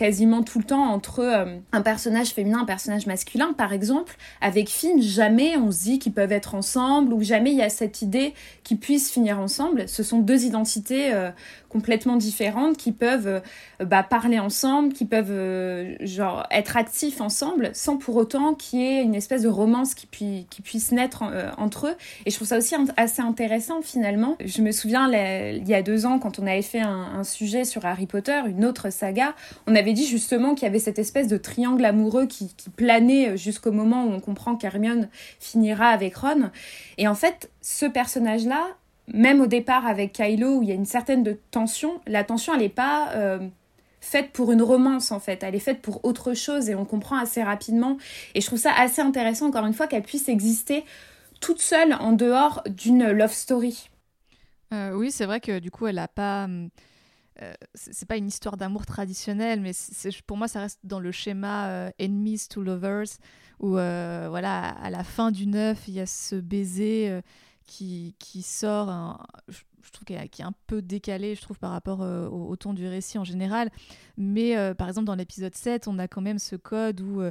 [0.02, 4.16] quasiment tout le temps entre euh, un personnage féminin, un personnage masculin, par exemple.
[4.40, 7.68] Avec Finn, jamais on se dit qu'ils peuvent être ensemble ou jamais il y a
[7.68, 8.34] cette idée
[8.64, 9.88] qu'ils puissent finir ensemble.
[9.88, 11.30] Ce sont deux identités euh,
[11.68, 15.32] complètement différentes qui peuvent euh, bah, parler ensemble, qui peuvent
[16.00, 20.08] genre être actifs ensemble sans pour autant qu'il y ait une espèce de romance qui,
[20.50, 21.22] qui puisse naître
[21.58, 21.94] entre eux.
[22.26, 24.36] Et je trouve ça aussi assez intéressant finalement.
[24.44, 27.64] Je me souviens il y a deux ans quand on avait fait un, un sujet
[27.64, 29.34] sur Harry Potter, une autre saga,
[29.66, 33.72] on avait dit justement qu'il y avait cette espèce de triangle amoureux qui, planait jusqu'au
[33.72, 35.08] moment où on comprend qu'Hermione
[35.40, 36.50] finira avec Ron.
[36.98, 38.68] Et en fait, ce personnage-là,
[39.08, 42.54] même au départ avec Kylo, où il y a une certaine de tension, la tension,
[42.54, 43.46] elle n'est pas euh,
[44.00, 45.42] faite pour une romance, en fait.
[45.42, 47.98] Elle est faite pour autre chose et on comprend assez rapidement.
[48.34, 50.84] Et je trouve ça assez intéressant, encore une fois, qu'elle puisse exister
[51.40, 53.90] toute seule en dehors d'une love story.
[54.72, 56.48] Euh, oui, c'est vrai que du coup, elle n'a pas...
[57.42, 59.72] Euh, c'est pas une histoire d'amour traditionnelle, mais
[60.26, 63.18] pour moi, ça reste dans le schéma euh, enemies to lovers,
[63.60, 67.20] où euh, voilà, à la fin du neuf, il y a ce baiser
[67.66, 69.60] qui, qui, sort, je,
[69.92, 73.18] trouve qu'il est un peu décalé, je trouve, par rapport au, au, ton du récit
[73.18, 73.70] en général.
[74.16, 77.22] Mais par exemple, dans l'épisode 7, on a quand même ce code où,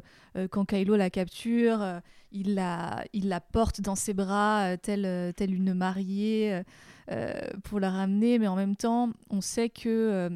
[0.49, 2.01] quand Kylo la capture,
[2.31, 6.63] il, la, il la porte dans ses bras, telle, telle une mariée.
[7.11, 7.33] Euh,
[7.63, 10.29] pour la ramener, mais en même temps, on sait que euh,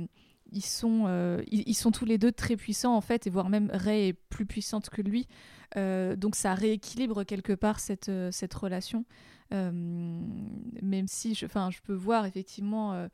[0.51, 3.69] ils sont, euh, ils, sont tous les deux très puissants en fait, et voire même
[3.73, 5.27] Rey est plus puissante que lui.
[5.75, 9.05] donc ça rééquilibre quelque part cette, cette relation.
[9.51, 13.07] même si je, je peux voir effectivement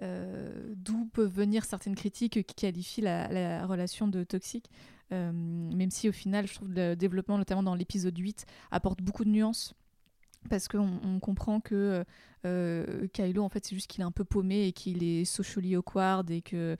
[0.00, 4.70] d'où peuvent venir certaines critiques qui qualifient la, la relation de toxique.
[5.10, 9.30] même si au final, je trouve le développement, notamment dans l'épisode 8, apporte beaucoup de
[9.30, 9.74] nuances
[10.48, 12.04] parce qu'on on comprend que
[12.44, 15.76] euh, Kylo en fait c'est juste qu'il est un peu paumé et qu'il est socially
[15.76, 16.76] awkward et que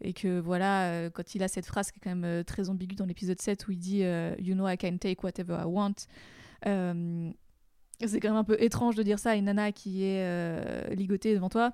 [0.00, 2.68] et que voilà euh, quand il a cette phrase qui est quand même euh, très
[2.68, 5.64] ambiguë dans l'épisode 7 où il dit euh, you know I can take whatever I
[5.64, 5.94] want
[8.04, 11.34] c'est quand même un peu étrange de dire ça à une nana qui est ligotée
[11.34, 11.72] devant toi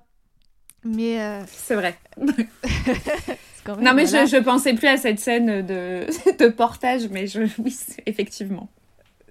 [0.85, 1.17] mais
[1.47, 1.97] c'est vrai.
[2.17, 6.05] non mais je, je pensais plus à cette scène de,
[6.39, 7.75] de portage mais je oui
[8.05, 8.69] effectivement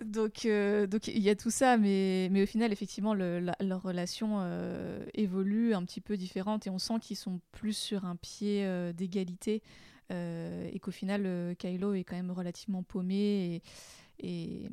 [0.04, 4.38] donc, euh, donc il y a tout ça, mais, mais au final, effectivement, leur relation
[4.40, 8.64] euh, évolue un petit peu différente et on sent qu'ils sont plus sur un pied
[8.64, 9.62] euh, d'égalité
[10.10, 13.62] et qu'au final, Kylo est quand même relativement paumé
[14.18, 14.68] et,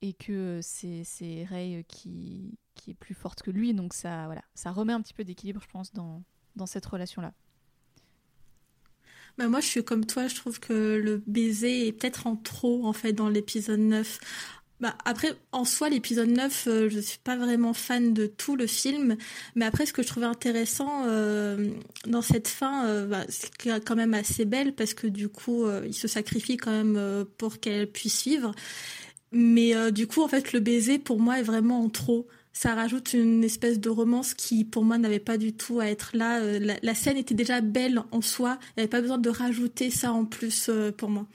[0.00, 3.74] et, que c'est Rey qui, qui est plus forte que lui.
[3.74, 6.22] Donc ça, voilà, ça remet un petit peu d'équilibre, je pense, dans,
[6.54, 7.34] dans cette relation-là.
[9.38, 12.86] Bah moi, je suis comme toi, je trouve que le baiser est peut-être en trop,
[12.86, 14.18] en fait, dans l'épisode 9.
[14.80, 18.66] Bah, après, en soi, l'épisode 9, euh, je suis pas vraiment fan de tout le
[18.66, 19.16] film,
[19.54, 21.70] mais après, ce que je trouvais intéressant euh,
[22.06, 23.50] dans cette fin, euh, bah, c'est
[23.80, 27.90] quand même assez belle parce que du coup, il se sacrifie quand même pour qu'elle
[27.90, 28.52] puisse vivre.
[29.32, 32.26] Mais du coup, en fait, le baiser, pour moi, est vraiment en trop
[32.56, 36.12] ça rajoute une espèce de romance qui, pour moi, n'avait pas du tout à être
[36.14, 36.38] là.
[36.38, 38.56] Euh, la, scène était déjà belle en soi.
[38.58, 41.26] Il n'y avait pas besoin de rajouter ça en plus euh, pour moi.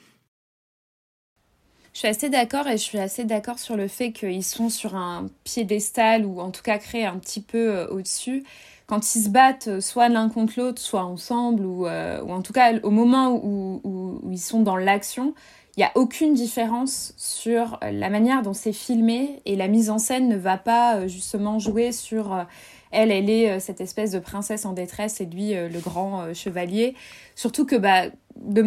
[1.94, 4.96] Je suis assez d'accord et je suis assez d'accord sur le fait qu'ils sont sur
[4.96, 8.44] un piédestal ou en tout cas créés un petit peu euh, au-dessus.
[8.88, 12.80] Quand ils se battent soit l'un contre l'autre, soit ensemble ou, ou, en tout cas
[12.82, 15.36] au moment où, où ils sont dans l'action,
[15.78, 19.90] il n'y a aucune différence sur euh, la manière dont c'est filmé et la mise
[19.90, 22.44] en scène ne va pas euh, justement jouer sur euh,
[22.92, 26.94] elle, elle est cette espèce de princesse en détresse et lui le grand chevalier.
[27.36, 28.08] Surtout que bah,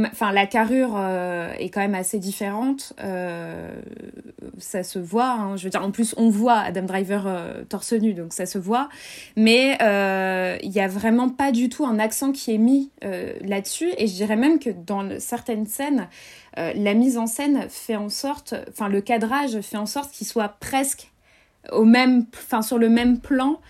[0.06, 0.98] enfin la carrure
[1.58, 2.92] est quand même assez différente.
[4.58, 5.30] ça se voit.
[5.30, 5.56] Hein.
[5.56, 7.26] Je veux dire, en plus on voit Adam Driver
[7.68, 8.88] torse nu, donc ça se voit.
[9.36, 9.76] Mais
[10.62, 13.90] il n'y a vraiment pas du tout un accent qui est mis là-dessus.
[13.98, 16.08] Et je dirais même que dans certaines scènes
[16.58, 20.26] euh, la mise en scène fait en sorte, enfin le cadrage fait en sorte qu'il
[20.26, 21.10] soit presque
[21.72, 23.60] au même, enfin sur le même plan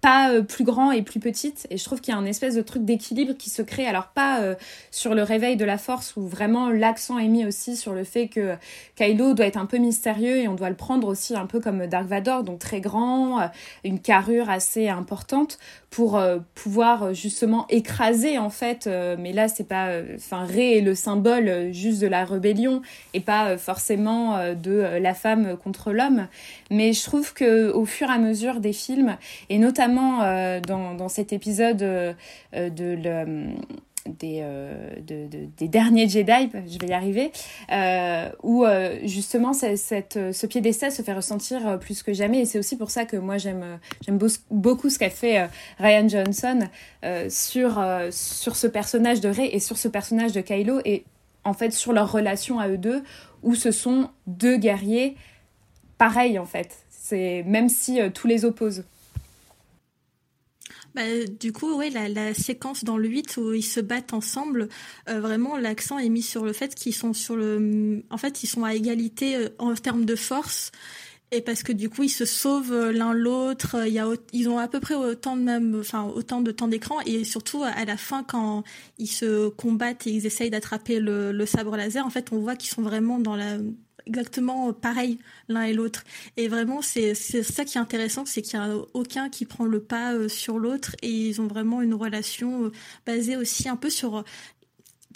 [0.00, 1.66] pas euh, plus grand et plus petite.
[1.70, 3.86] Et je trouve qu'il y a un espèce de truc d'équilibre qui se crée.
[3.86, 4.54] Alors pas euh,
[4.90, 8.28] sur le réveil de la force où vraiment l'accent est mis aussi sur le fait
[8.28, 8.54] que
[8.96, 11.86] Kylo doit être un peu mystérieux et on doit le prendre aussi un peu comme
[11.86, 13.46] Dark Vador, donc très grand, euh,
[13.84, 15.58] une carrure assez importante
[15.90, 16.22] pour
[16.54, 18.88] pouvoir justement écraser en fait.
[19.18, 22.80] mais là c'est pas, enfin Rey est le symbole juste de la rébellion
[23.12, 26.28] et pas forcément de la femme contre l'homme.
[26.70, 29.16] Mais je trouve que au fur et à mesure des films
[29.48, 32.12] et notamment euh, dans, cet épisode euh,
[32.54, 32.68] euh,
[34.06, 37.32] des derniers Jedi, je vais y arriver,
[38.42, 38.64] où
[39.04, 42.40] justement cette, ce piédestal se fait ressentir plus que jamais.
[42.40, 43.78] Et c'est aussi pour ça que moi j'aime
[44.50, 45.48] beaucoup ce qu'a fait
[45.78, 46.60] Ryan Johnson
[47.28, 51.04] sur, sur ce personnage de Rey et sur ce personnage de Kylo et
[51.44, 53.02] en fait sur leur relation à eux deux,
[53.42, 55.16] où ce sont deux guerriers
[55.98, 56.78] pareils en fait.
[57.12, 58.84] Même si tous les opposent.
[60.94, 61.02] Bah,
[61.38, 64.68] du coup, ouais, la, la, séquence dans le 8 où ils se battent ensemble,
[65.08, 68.48] euh, vraiment l'accent est mis sur le fait qu'ils sont sur le, en fait, ils
[68.48, 70.72] sont à égalité euh, en termes de force.
[71.32, 73.76] Et parce que du coup, ils se sauvent euh, l'un l'autre.
[73.86, 74.02] Il
[74.32, 76.96] ils ont à peu près autant de même, enfin autant de temps d'écran.
[77.06, 78.64] Et surtout à la fin, quand
[78.98, 82.56] ils se combattent et ils essayent d'attraper le, le sabre laser, en fait, on voit
[82.56, 83.58] qu'ils sont vraiment dans la
[84.06, 85.18] exactement pareil
[85.48, 86.04] l'un et l'autre.
[86.36, 89.80] Et vraiment, c'est ça qui est intéressant, c'est qu'il n'y a aucun qui prend le
[89.80, 92.72] pas euh, sur l'autre et ils ont vraiment une relation euh,
[93.06, 94.24] basée aussi un peu sur,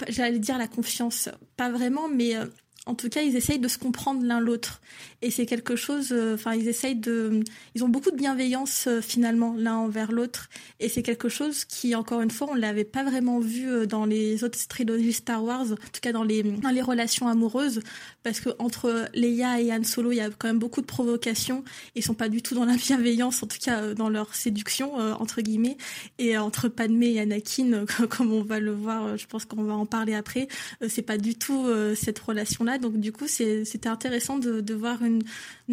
[0.09, 2.47] j'allais dire la confiance, pas vraiment, mais euh,
[2.87, 4.83] en tout cas, ils essayent de se comprendre l'un l'autre.
[5.23, 7.43] Et c'est quelque chose, euh, enfin, ils essayent de.
[7.75, 10.51] Ils ont beaucoup de bienveillance euh, finalement l'un envers l'autre.
[10.81, 14.05] Et c'est quelque chose qui, encore une fois, on l'avait pas vraiment vu euh, dans
[14.05, 17.81] les autres trilogies Star Wars, en tout cas dans les, dans les relations amoureuses.
[18.23, 21.65] Parce que entre Leia et Han Solo, il y a quand même beaucoup de provocations.
[21.95, 25.41] Ils sont pas du tout dans la bienveillance, en tout cas dans leur séduction, entre
[25.41, 25.79] guillemets.
[26.19, 29.87] Et entre Padmé et Anakin, comme on va le voir, je pense qu'on va en
[29.87, 30.49] parler après,
[30.89, 35.23] c'est pas du tout cette relation-là donc du coup, c'était intéressant de, voir une,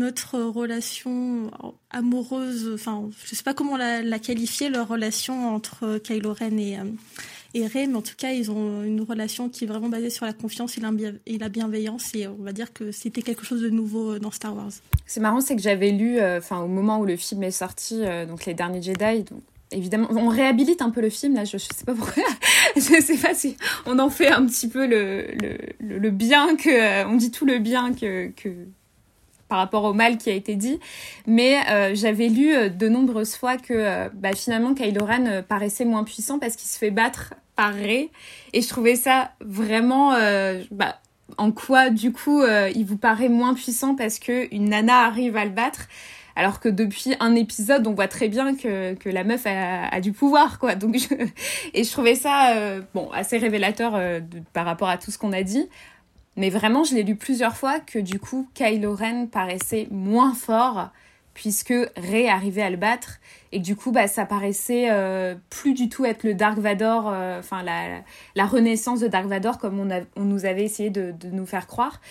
[0.03, 1.51] autre relation
[1.89, 2.71] amoureuse.
[2.73, 6.85] Enfin, je sais pas comment la, qualifier leur relation entre Kylo Ren et euh,
[7.53, 10.25] et Rey, mais en tout cas, ils ont une relation qui est vraiment basée sur
[10.25, 14.13] la confiance et la bienveillance, et on va dire que c'était quelque chose de nouveau
[14.13, 14.71] euh, dans Star Wars.
[15.05, 18.03] C'est marrant, c'est que j'avais lu, euh, enfin, au moment où le film est sorti,
[18.25, 19.25] donc Les Derniers Jedi,
[19.72, 22.23] évidemment, on réhabilite un peu le film, là, je, je sais pas pourquoi.
[22.76, 26.69] je sais pas si on en fait un petit peu le, le, le, bien que.
[26.69, 28.49] Euh, on dit tout le bien que, que
[29.48, 30.80] par rapport au mal qui a été dit.
[31.26, 36.03] Mais euh, j'avais lu euh, de nombreuses fois que bah, finalement Kylo Ren paraissait moins
[36.03, 38.10] puissant parce qu'il se fait battre par Rey.
[38.53, 40.11] Et je trouvais ça vraiment.
[40.72, 40.99] Bah,
[41.38, 45.52] en quoi, du coup, il vous paraît moins puissant parce qu'une nana arrive à le
[45.52, 45.88] battre
[46.35, 50.11] alors que depuis un épisode, on voit très bien que, que la meuf a, du
[50.11, 50.75] pouvoir, quoi.
[50.75, 50.95] Donc
[51.73, 54.19] Et je trouvais ça euh, bon, assez révélateur euh,
[54.53, 55.67] par rapport à tout ce qu'on a dit.
[56.37, 60.89] Mais vraiment, je l'ai lu plusieurs fois que du coup, Kylo Ren paraissait moins fort
[61.33, 63.19] puisque Rey arrivait à le battre
[63.53, 67.05] et du coup bah ça paraissait euh, plus du tout être le Dark Vador
[67.39, 68.01] enfin la,
[68.35, 69.87] la, renaissance de Dark Vador comme on,
[70.17, 72.01] on nous avait essayé de, de nous faire croire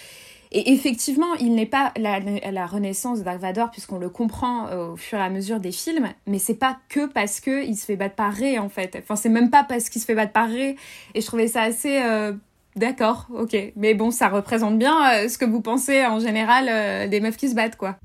[0.52, 5.18] et effectivement, il n'est pas la, renaissance de Vador puisqu'on le comprend euh, au fur
[5.18, 8.16] et à mesure des films, mais c'est pas que parce que il se fait battre
[8.16, 8.96] par Rey en fait.
[9.00, 10.74] Enfin, c'est même pas parce qu'il se fait battre par Rey.
[11.14, 12.32] Et je trouvais ça assez euh,
[12.74, 13.56] d'accord, ok.
[13.76, 17.48] Mais bon, ça représente bien euh, ce que vous pensez en général des meufs qui
[17.48, 17.98] se battent, quoi.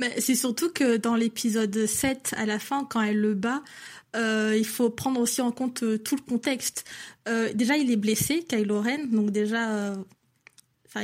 [0.00, 3.62] Mais c'est surtout que dans l'épisode 7, à la fin, quand elle le bat,
[4.14, 6.84] il faut prendre aussi en compte tout le contexte.
[7.54, 9.92] déjà, il est blessé, Kylo Ren, donc déjà,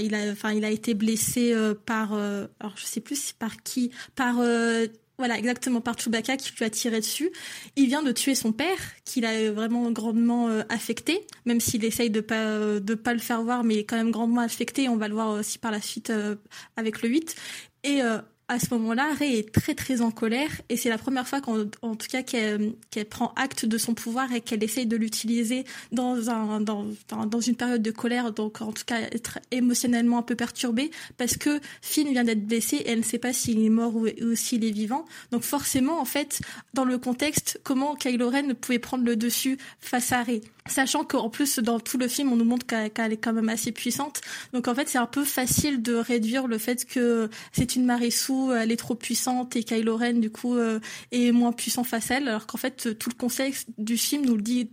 [0.01, 3.63] il a, enfin, il a été blessé euh, par, euh, alors je sais plus par
[3.63, 4.87] qui, par euh,
[5.19, 7.31] voilà, exactement par Chewbacca qui lui a tiré dessus.
[7.77, 12.21] Il vient de tuer son père, qui l'a vraiment grandement affecté, même s'il essaye de
[12.21, 14.89] pas de pas le faire voir, mais il est quand même grandement affecté.
[14.89, 16.13] On va le voir aussi par la suite
[16.77, 17.37] avec le 8.
[17.85, 18.01] Et
[18.49, 21.65] à ce moment-là, Rey est très très en colère et c'est la première fois qu'en
[21.83, 22.75] en tout cas qu'elle
[23.09, 27.57] prend acte de son pouvoir et qu'elle essaye de l'utiliser dans un dans, dans une
[27.57, 32.11] période de colère, donc en tout cas être émotionnellement un peu perturbée parce que Finn
[32.13, 35.07] vient d'être blessé et elle ne sait pas s'il est mort ou, s'il est vivant.
[35.31, 36.41] Donc forcément en fait
[36.75, 40.43] dans le contexte comment Kylo Ren pouvait prendre le dessus face à Rey?
[40.67, 43.73] Sachant qu'en plus, dans tout le film, on nous montre qu'elle est quand même assez
[43.73, 44.21] puissante.
[44.53, 48.53] Donc en fait, c'est un peu facile de réduire le fait que c'est une Marissou,
[48.53, 50.79] elle est trop puissante et Kylo Ren, du coup, euh,
[51.11, 52.29] est moins puissant face à elle.
[52.29, 54.71] Alors qu'en fait, tout le contexte du film nous le dit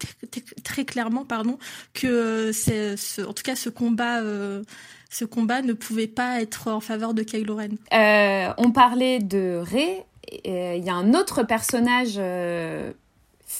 [0.64, 1.58] très clairement, pardon,
[1.96, 2.96] que c'est,
[3.26, 4.22] en tout cas, ce combat...
[4.22, 4.62] Euh,
[5.12, 7.70] ce combat ne pouvait pas être en faveur de Kylo Ren.
[7.94, 10.06] Euh, on parlait de Rey
[10.46, 12.20] il y a un autre personnage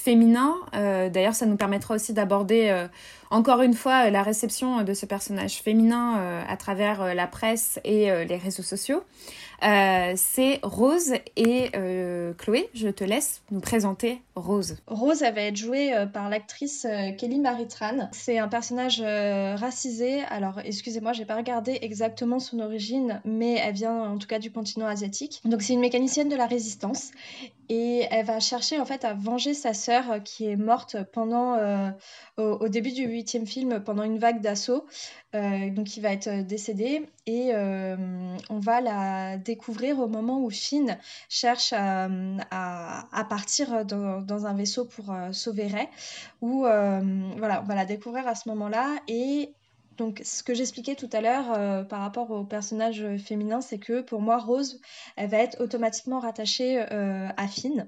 [0.02, 0.56] féminin.
[0.72, 2.86] D'ailleurs, ça nous permettra aussi d'aborder
[3.30, 8.36] encore une fois la réception de ce personnage féminin à travers la presse et les
[8.36, 9.02] réseaux sociaux.
[9.62, 12.70] Euh, c'est Rose et euh, Chloé.
[12.74, 14.76] Je te laisse nous présenter Rose.
[14.86, 16.86] Rose, va être jouée euh, par l'actrice
[17.18, 18.08] Kelly Maritran.
[18.12, 20.20] C'est un personnage racisé.
[20.30, 24.50] Alors, excusez-moi, j'ai pas regardé exactement son origine, mais elle vient en tout cas du
[24.50, 25.40] continent asiatique.
[25.44, 27.10] Donc, c'est une mécanicienne de la résistance
[27.68, 31.56] et elle va chercher en fait à venger sa sœur qui est morte pendant
[32.36, 34.86] au, début du film pendant une vague d'assaut.
[35.32, 40.98] donc, il va être décédé et on va la découvrir au moment où Finn
[41.28, 45.88] cherche euh, à, partir dans, un vaisseau pour euh, sauver Ray.
[46.40, 47.00] Où, euh,
[47.36, 48.96] voilà, on va la découvrir à ce moment-là.
[49.08, 49.54] Et
[49.96, 54.22] donc, ce que j'expliquais tout à l'heure par rapport au personnage féminin, c'est que pour
[54.22, 54.80] moi, Rose,
[55.16, 57.86] elle va être automatiquement rattachée à Finn.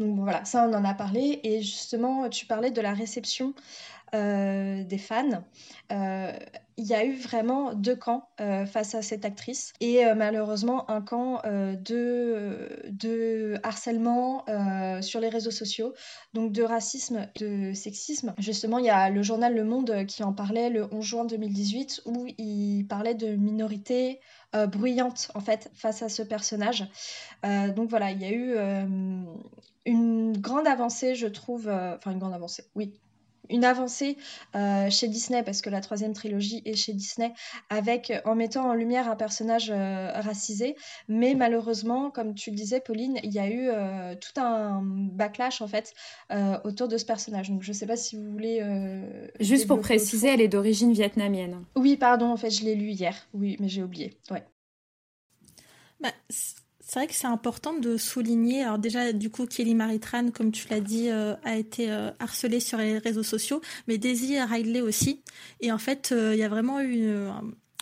[0.00, 1.38] Donc voilà, ça on en a parlé.
[1.44, 3.54] Et justement, tu parlais de la réception
[4.14, 5.44] euh, des fans.
[5.92, 6.32] Euh,
[6.76, 11.02] il y a eu vraiment deux camps euh, face à cette actrice et malheureusement un
[11.02, 12.70] camp de,
[13.62, 14.46] harcèlement
[15.02, 15.92] sur les réseaux sociaux,
[16.32, 18.34] donc de racisme, de sexisme.
[18.38, 22.02] Justement, il y a le journal Le Monde qui en parlait le 11 juin 2018
[22.06, 24.20] où il parlait de minorités
[24.68, 26.88] bruyantes en fait face à ce personnage.
[27.44, 28.56] donc voilà, il y a eu
[29.84, 32.94] une grande avancée, je trouve, enfin une grande avancée, oui,
[33.50, 34.16] une avancée
[34.54, 37.32] euh, chez Disney, parce que la troisième trilogie est chez Disney,
[37.68, 40.76] avec en mettant en lumière un personnage euh, racisé.
[41.08, 45.60] Mais malheureusement, comme tu le disais, Pauline, il y a eu euh, tout un backlash
[45.60, 45.92] en fait
[46.64, 47.50] autour de ce personnage.
[47.50, 48.62] Donc je ne sais pas si vous voulez.
[49.40, 51.64] Juste pour préciser, elle est d'origine vietnamienne.
[51.76, 53.14] Oui, pardon, en fait, je l'ai lu hier.
[53.34, 54.16] Oui, mais j'ai oublié.
[54.30, 54.44] Ouais.
[56.00, 56.12] Bah,
[56.90, 58.64] c'est vrai que c'est important de souligner.
[58.64, 62.58] Alors déjà, du coup, Kelly Maritran, comme tu l'as dit, euh, a été euh, harcelée
[62.58, 65.22] sur les réseaux sociaux, mais Daisy Riley aussi.
[65.60, 67.14] Et en fait, euh, il y a vraiment eu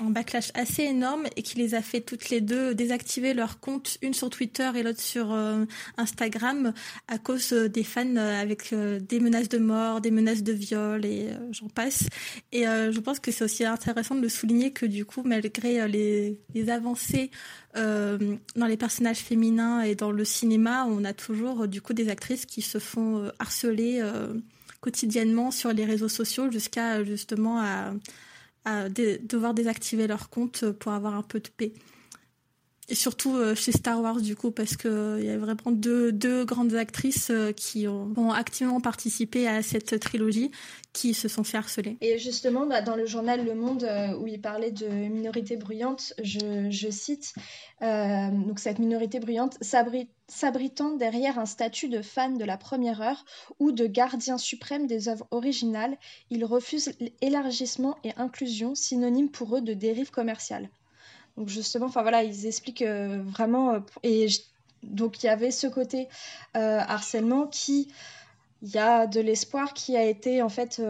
[0.01, 3.99] un backlash assez énorme et qui les a fait toutes les deux désactiver leur compte,
[4.03, 5.65] une sur Twitter et l'autre sur euh,
[5.97, 6.73] Instagram,
[7.09, 11.05] à cause euh, des fans euh, avec des menaces de mort, des menaces de viol
[11.05, 12.05] et j'en passe.
[12.53, 16.39] Et je pense que c'est aussi intéressant de le souligner que du coup, malgré les,
[16.71, 17.31] avancées
[17.75, 22.47] dans les personnages féminins et dans le cinéma, on a toujours du coup des actrices
[22.47, 24.03] qui se font harceler
[24.81, 27.93] quotidiennement sur les réseaux sociaux jusqu'à justement à
[28.69, 31.73] à devoir désactiver leur compte pour avoir un peu de paix.
[32.91, 36.45] Et surtout euh, chez Star Wars, du coup, parce qu'il euh, y a vraiment deux,
[36.47, 40.51] grandes actrices euh, qui ont, activement participé à cette trilogie
[40.95, 41.99] qui se sont fait harceler.
[42.01, 43.89] Et justement, bah, dans le journal Le Monde,
[44.21, 47.35] où il parlait de minorité bruyante, je, cite
[47.81, 49.59] donc cette minorité bruyante
[50.29, 53.25] s'abritant derrière un statut de fan de la première heure
[53.59, 55.97] ou de gardien suprême des œuvres originales,
[56.31, 60.69] ils refusent élargissement et inclusion, synonyme pour eux de dérive commerciale.
[61.39, 64.27] Donc justement, enfin voilà, ils expliquent euh, vraiment euh, et
[64.83, 66.09] donc il y avait ce côté
[66.57, 67.89] euh, harcèlement qui
[68.63, 70.81] il y a de l'espoir qui a été en fait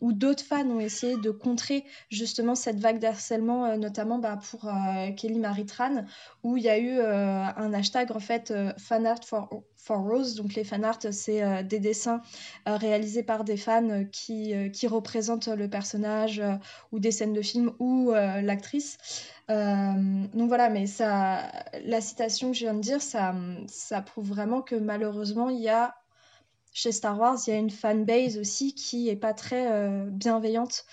[0.00, 4.70] où d'autres fans ont essayé de contrer justement cette vague d'harcèlement notamment bah, pour
[5.16, 6.04] Kelly Maritran
[6.42, 9.48] où il y a eu un hashtag en fait fanart for
[9.86, 10.34] for Rose.
[10.34, 12.20] Donc les fan art, c'est euh, des dessins
[12.68, 16.42] euh, réalisés par des fans euh, qui, qui représentent le personnage
[16.90, 18.98] ou des scènes de film ou l'actrice.
[19.48, 21.50] donc voilà, mais ça,
[21.84, 23.34] la citation que je viens de dire, ça,
[23.68, 25.94] ça prouve vraiment que malheureusement, il y a
[26.76, 29.66] chez Star Wars, il y a une fanbase aussi qui est pas très
[30.10, 30.84] bienveillante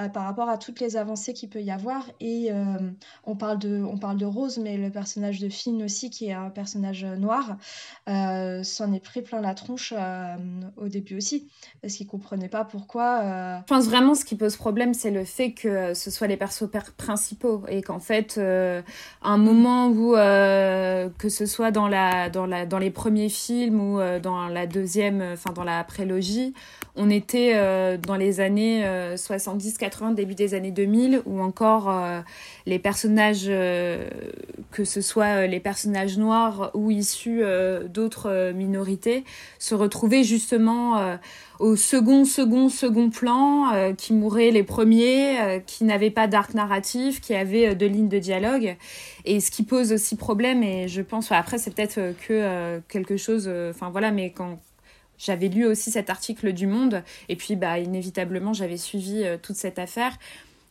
[0.00, 2.04] euh, par rapport à toutes les avancées qu'il peut y avoir.
[2.20, 2.64] Et euh,
[3.24, 6.32] on, parle de, on parle de Rose, mais le personnage de Finn aussi, qui est
[6.32, 7.56] un personnage noir,
[8.08, 9.92] euh, s'en est pris plein la tronche
[10.76, 11.48] au début aussi,
[11.82, 13.60] parce qu'il comprenait pas pourquoi.
[13.60, 16.68] Je pense vraiment ce qui pose problème, c'est le fait que ce soit les persos
[16.96, 22.78] principaux et qu'en fait, un moment où, que ce soit dans, la, dans, la, dans
[22.78, 26.54] les premiers films ou dans la deuxième, enfin dans la prélogie,
[26.96, 28.84] on était dans les années
[29.16, 32.20] 70 80, début des années 2000, ou encore euh,
[32.66, 34.08] les personnages, euh,
[34.70, 37.42] que ce soit euh, les personnages noirs ou issus
[37.88, 39.24] d'autres minorités,
[39.58, 41.18] se retrouvaient justement
[41.58, 47.34] au second, second, second plan, qui mouraient les premiers, qui n'avaient pas d'arc narratif, qui
[47.34, 48.76] avaient de lignes de dialogue.
[49.24, 53.50] Et ce qui pose aussi problème, et je pense, après c'est peut-être que quelque chose,
[53.70, 54.58] enfin voilà, mais quand
[55.20, 59.56] j'avais lu aussi cet article du Monde et puis bah inévitablement j'avais suivi euh, toute
[59.56, 60.16] cette affaire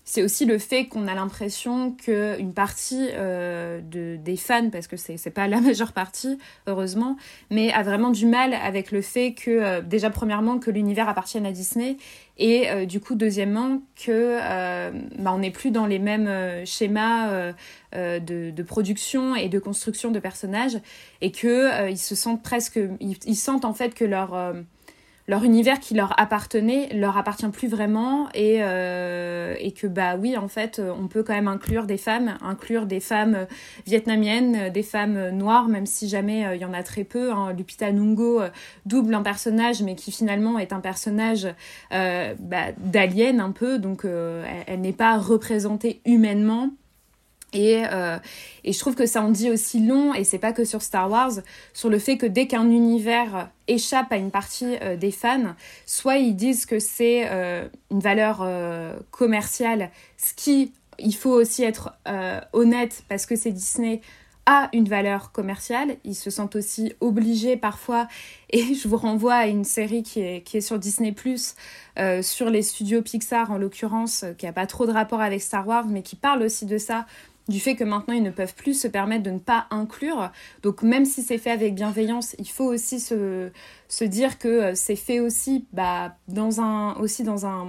[0.09, 4.97] c'est aussi le fait qu'on a l'impression qu'une partie euh, de, des fans, parce que
[4.97, 7.15] c'est, pas la majeure partie, heureusement,
[7.51, 11.45] mais a vraiment du mal avec le fait que, euh, déjà, premièrement, que l'univers appartienne
[11.45, 11.97] à Disney,
[12.39, 14.39] et euh, du coup, deuxièmement, que
[15.19, 17.53] bah, n'est plus dans les mêmes schémas
[17.93, 20.79] de, production et de construction de personnages,
[21.21, 24.55] et que ils se sentent presque, ils, ils, sentent en fait que leur
[25.29, 30.35] leur univers qui leur appartenait leur appartient plus vraiment et, euh, et que bah oui
[30.35, 33.45] en fait on peut quand même inclure des femmes inclure des femmes
[33.85, 37.53] vietnamiennes des femmes noires même si jamais euh, il y en a très peu hein.
[37.53, 38.49] Lupita euh,
[38.87, 41.47] double un personnage mais qui finalement est un personnage
[41.91, 44.05] bah, d'alien un peu donc
[44.65, 46.71] elle n'est pas représentée humainement
[47.53, 48.17] et, euh,
[48.63, 51.09] et, je trouve que ça en dit aussi long, et c'est pas que sur Star
[51.09, 51.31] Wars,
[51.73, 55.55] sur le fait que dès qu'un univers échappe à une partie euh, des fans,
[55.85, 61.63] soit ils disent que c'est euh, une valeur euh, commerciale, ce qui, il faut aussi
[61.63, 64.01] être euh, honnête parce que c'est Disney,
[64.45, 65.97] a une valeur commerciale.
[66.03, 68.07] Ils se sentent aussi obligés parfois,
[68.49, 71.11] et je vous renvoie à une série qui est, qui est sur Disney⁇
[72.23, 75.85] sur les studios Pixar en l'occurrence, qui n'a pas trop de rapport avec Star Wars,
[75.87, 77.05] mais qui parle aussi de ça
[77.49, 80.31] du fait que maintenant ils ne peuvent plus se permettre de ne pas inclure.
[80.63, 83.49] Donc même si c'est fait avec bienveillance, il faut aussi se,
[83.87, 87.67] se dire que euh, c'est fait aussi, bah, dans un, aussi dans un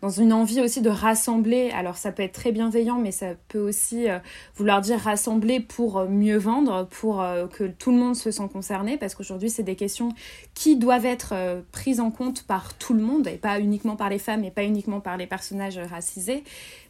[0.00, 1.70] dans une envie aussi de rassembler.
[1.72, 4.18] Alors ça peut être très bienveillant, mais ça peut aussi euh,
[4.56, 7.22] vouloir dire rassembler pour euh, mieux vendre, pour
[7.52, 10.08] que tout le monde se sent concerné, parce qu'aujourd'hui c'est des questions
[10.54, 11.34] qui doivent être
[11.70, 14.64] prises en compte par tout le monde, et pas uniquement par les femmes, et pas
[14.64, 16.44] uniquement par les personnages racisés.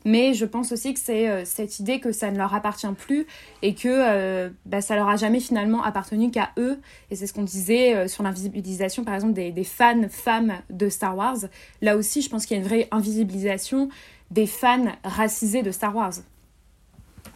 [0.04, 3.26] Mais je pense aussi que c'est euh, cette idée que ça ne leur appartient plus
[3.62, 6.78] et que euh, bah, ça leur a jamais finalement appartenu qu'à eux.
[7.10, 11.38] Et c'est ce qu'on disait sur l'invisibilisation, par exemple, des, fans femmes de Star Wars.
[11.82, 13.88] Là aussi, je pense qu'il y a une vraie invisibilisation
[14.30, 16.14] des fans racisés de Star Wars.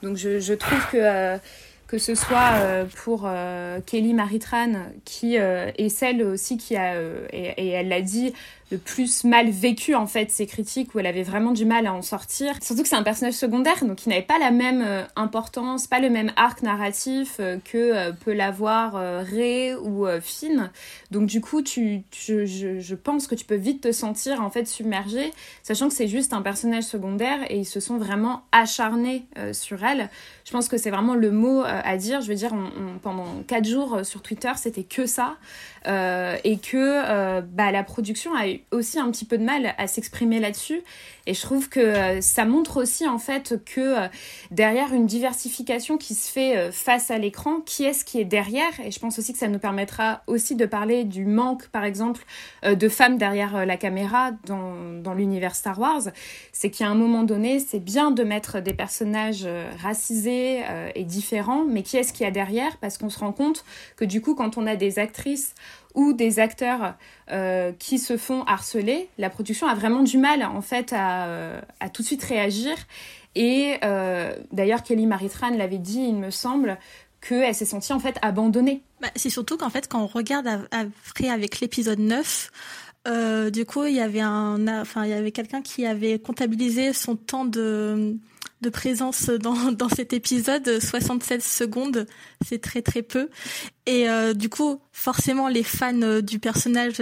[0.05, 1.39] Donc je, trouve que, euh,
[1.87, 4.73] que ce soit euh, pour euh, Kelly Maritran,
[5.05, 7.01] qui est celle aussi qui a,
[7.33, 8.35] et, elle l'a dit,
[8.71, 11.93] le plus mal vécu en fait ces critiques où elle avait vraiment du mal à
[11.93, 12.55] en sortir.
[12.63, 16.01] Surtout que c'est un personnage secondaire donc il n'avait pas la même euh, importance, pas
[16.01, 20.71] le même arc narratif euh, que euh, peut l'avoir Ray ou Finn.
[21.11, 24.67] Donc du coup tu, je, je, pense que tu peux vite te sentir en fait
[24.67, 25.33] submergé,
[25.63, 30.09] sachant que c'est juste un personnage secondaire et ils se sont vraiment acharnés sur elle.
[30.45, 32.21] Je pense que c'est vraiment le mot à dire.
[32.21, 32.55] Je veux dire
[33.03, 35.37] pendant quatre jours sur Twitter c'était que ça
[35.87, 40.41] et que bah, la production a eu aussi un petit peu de mal à s'exprimer
[40.41, 40.83] là-dessus.
[41.27, 44.09] Et je trouve que euh, ça montre aussi en fait que euh,
[44.51, 48.73] derrière une diversification qui se fait euh, face à l'écran, qui est-ce qui est derrière?
[48.85, 52.25] Et je pense aussi que ça nous permettra aussi de parler du manque, par exemple,
[52.65, 56.03] de femmes derrière la caméra dans, dans l'univers Star Wars.
[56.53, 59.47] C'est qu'à un moment donné, c'est bien de mettre des personnages
[59.81, 60.63] racisés
[60.95, 62.77] et différents, mais qui est-ce qu'il y a derrière?
[62.79, 63.65] Parce qu'on se rend compte
[63.97, 65.55] que du coup, quand on a des actrices
[65.95, 66.95] ou des acteurs
[67.79, 71.89] qui se font harceler, la production a vraiment du mal en fait à, euh, à
[71.89, 72.75] tout de suite réagir.
[73.35, 76.79] Et euh, d'ailleurs, Kelly Maritran l'avait dit, il me semble,
[77.21, 78.83] qu'elle s'est sentie en fait abandonnée.
[79.01, 82.51] Bah, c'est surtout qu'en fait, quand on regarde après avec l'épisode 9,
[83.07, 86.93] euh, du coup, il y avait un, enfin, il y avait quelqu'un qui avait comptabilisé
[86.93, 88.17] son temps de
[88.61, 92.07] de présence dans, dans cet épisode, 67 secondes,
[92.47, 93.29] c'est très très peu.
[93.87, 96.95] Et euh, du coup, forcément, les fans euh, du personnage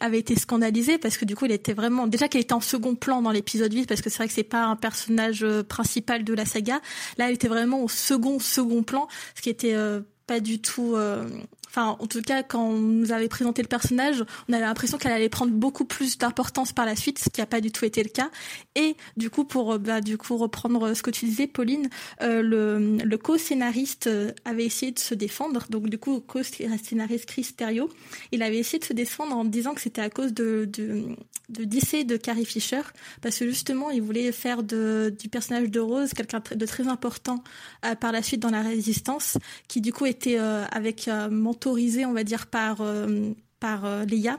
[0.00, 2.94] avaient été scandalisés parce que du coup, il était vraiment déjà qu'il était en second
[2.94, 6.24] plan dans l'épisode 8 parce que c'est vrai que c'est pas un personnage euh, principal
[6.24, 6.80] de la saga.
[7.18, 10.94] Là, il était vraiment au second second plan, ce qui était euh, pas du tout
[10.96, 11.28] euh,
[11.76, 15.12] enfin en tout cas quand on nous avait présenté le personnage, on avait l'impression qu'elle
[15.12, 18.02] allait prendre beaucoup plus d'importance par la suite, ce qui n'a pas du tout été
[18.02, 18.30] le cas.
[18.74, 20.00] Et du coup pour euh, bah,
[20.30, 21.88] reprendre ce que tu disais, Pauline,
[22.22, 25.66] euh, le, co-scénariste euh, avait essayé de se défendre.
[25.70, 27.88] Donc du coup co-scénariste Chris Terrio,
[28.32, 31.16] il avait essayé de se défendre en disant que c'était à cause de de,
[31.48, 32.82] de de Carrie Fisher,
[33.22, 37.42] parce que justement il voulait faire du personnage de Rose quelqu'un de très important
[37.84, 39.38] euh, par la suite dans la résistance,
[39.68, 41.28] qui du coup était euh, avec euh,
[41.66, 44.38] autorisé, on va dire, par, euh, par euh, Leia.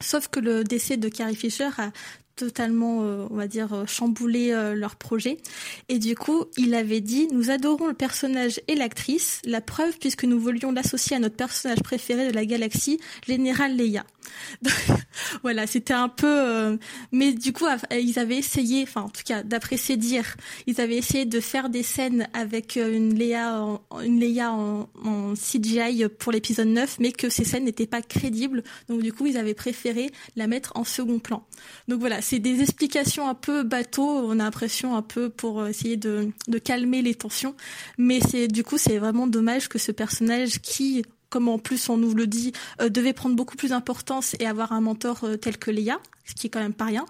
[0.00, 1.92] Sauf que le décès de Carrie Fisher a
[2.34, 5.38] totalement, euh, on va dire, chamboulé leur projet.
[5.88, 10.24] Et du coup, il avait dit, nous adorons le personnage et l'actrice, la preuve puisque
[10.24, 14.04] nous voulions l'associer à notre personnage préféré de la galaxie, Général Leia.
[15.42, 16.26] voilà, c'était un peu.
[16.26, 16.76] Euh,
[17.12, 20.36] mais du coup, ils avaient essayé, enfin en tout cas, d'après ses dires,
[20.66, 26.06] ils avaient essayé de faire des scènes avec euh, une Léa, en, une en, CGI
[26.18, 28.62] pour l'épisode 9, mais que ces scènes n'étaient pas crédibles.
[28.88, 31.44] Donc du coup, ils avaient préféré la mettre en second plan.
[31.88, 34.06] Donc voilà, c'est des explications un peu bateau.
[34.06, 37.54] On a l'impression un peu pour essayer de, de calmer les tensions,
[37.96, 41.96] mais c'est du coup c'est vraiment dommage que ce personnage qui comme en plus on
[41.96, 45.58] nous le dit, euh, devait prendre beaucoup plus d'importance et avoir un mentor euh, tel
[45.58, 47.06] que Leia, ce qui est quand même pas rien,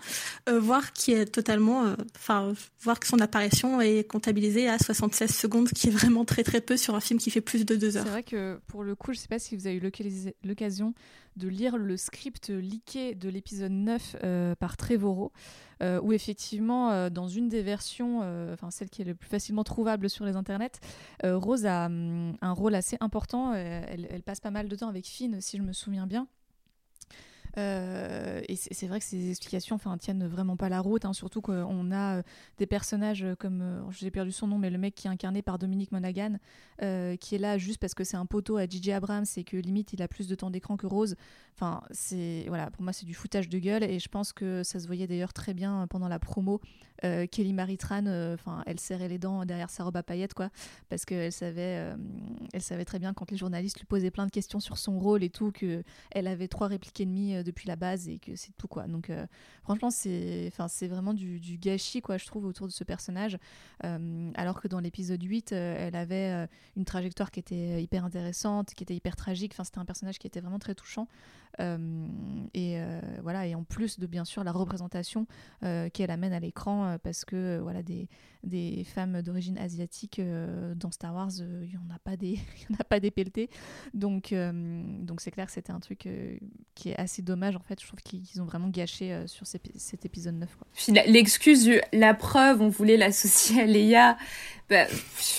[0.49, 5.69] euh, voir qui est totalement, enfin voir que son apparition est comptabilisée à 76 secondes,
[5.71, 8.05] qui est vraiment très très peu sur un film qui fait plus de deux heures.
[8.05, 9.93] C'est vrai que pour le coup, je sais pas si vous avez eu
[10.45, 10.95] l'occasion
[11.37, 15.33] de lire le script leaké de l'épisode 9 par Trevorrow.
[15.83, 19.29] Euh, où effectivement, euh, dans une des versions, euh, enfin celle qui est le plus
[19.29, 20.81] facilement trouvable sur les internets,
[21.23, 23.55] Rose a hum, un rôle assez important.
[23.55, 26.27] Elle, elle, passe pas mal de temps avec Finn, si je me souviens bien.
[27.57, 31.91] Euh, et c'est vrai que ces explications tiennent vraiment pas la route, hein, surtout qu'on
[31.91, 32.23] a euh,
[32.59, 35.59] des personnages comme, euh, j'ai perdu son nom, mais le mec qui est incarné par
[35.59, 36.37] Dominique Monaghan,
[36.79, 38.93] qui est là juste parce que c'est un poteau à J.J.
[38.93, 41.17] Abrams et que limite il a plus de temps d'écran que Rose.
[41.55, 44.79] Enfin, c'est voilà, pour moi c'est du foutage de gueule et je pense que ça
[44.79, 46.61] se voyait d'ailleurs très bien pendant la promo.
[47.03, 50.51] Kelly Maritran, enfin, elle serrait les dents derrière sa robe à paillettes, quoi,
[50.89, 51.95] parce qu'elle savait,
[52.53, 55.23] elle savait très bien quand les journalistes lui posaient plein de questions sur son rôle
[55.23, 58.69] et tout, que elle avait trois répliques ennemies depuis la base et que c'est tout
[58.69, 58.87] quoi.
[58.87, 59.27] Donc euh,
[59.63, 63.39] franchement c'est enfin c'est vraiment du, gâchis quoi je trouve autour de ce personnage
[63.85, 68.75] euh, alors que dans l'épisode 8 euh, elle avait une trajectoire qui était hyper intéressante,
[68.75, 71.09] qui était hyper tragique, enfin c'était un personnage qui était vraiment très touchant.
[71.59, 72.79] et
[73.23, 75.27] voilà et en plus de bien sûr la représentation
[75.61, 78.09] qu'elle amène à l'écran parce que voilà des,
[78.45, 80.21] des femmes d'origine asiatique
[80.77, 83.11] dans Star Wars il y en a pas des il y en a pas des
[83.11, 83.51] pelletés
[83.95, 86.09] donc donc c'est clair que c'était un truc
[86.79, 87.81] qui est assez dommage en fait.
[87.81, 90.49] Je trouve qu'ils ont vraiment gâché euh, sur cet épisode 9.
[91.07, 94.17] L'excuse, la preuve, on voulait l'associer à Leia.
[94.71, 94.87] Bah,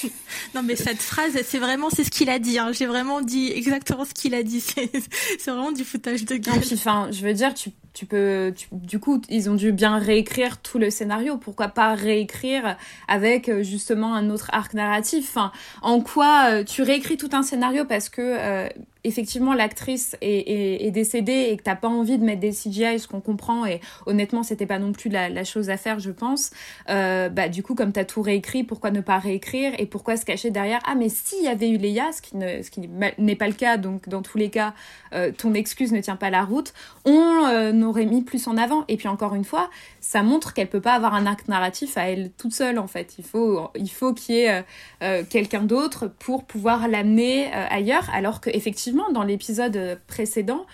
[0.56, 2.60] non mais cette phrase, c'est vraiment c'est ce qu'il a dit.
[2.60, 2.72] Hein.
[2.74, 4.60] J'ai vraiment dit exactement ce qu'il a dit.
[5.40, 6.62] C'est vraiment du foutage de gueule.
[6.74, 10.80] enfin, je veux dire, tu, tu peux, du coup, ils ont dû bien réécrire tout
[10.80, 11.36] le scénario.
[11.36, 12.78] Pourquoi pas réécrire
[13.10, 15.36] avec euh, justement un autre arc narratif?
[15.82, 18.70] En quoi euh, tu réécris tout un scénario parce que
[19.04, 23.08] effectivement l'actrice est, est, décédée et que t'as pas envie de mettre des CGI, ce
[23.08, 26.52] qu'on comprend, et honnêtement c'était pas non plus la, chose à faire je pense,
[26.90, 30.26] euh, bah du coup comme t'as tout réécrit, pourquoi ne pas réécrire et pourquoi se
[30.26, 30.82] cacher derrière?
[30.86, 33.54] Ah mais s'il y avait eu Leia, ce qui ne ce qui n'est pas le
[33.54, 34.74] cas, donc dans tous les cas
[35.14, 36.74] euh, ton excuse ne tient pas la route,
[37.06, 38.84] on euh, aurait mis plus en avant.
[38.90, 39.70] Et puis encore une fois
[40.02, 43.16] ça montre qu'elle peut pas avoir un arc narratif à elle toute seule en fait,
[43.18, 44.64] il faut il faut qu'il y ait
[45.30, 50.66] quelqu'un d'autre pour pouvoir l'amener ailleurs alors que effectivement dans l'épisode précédent,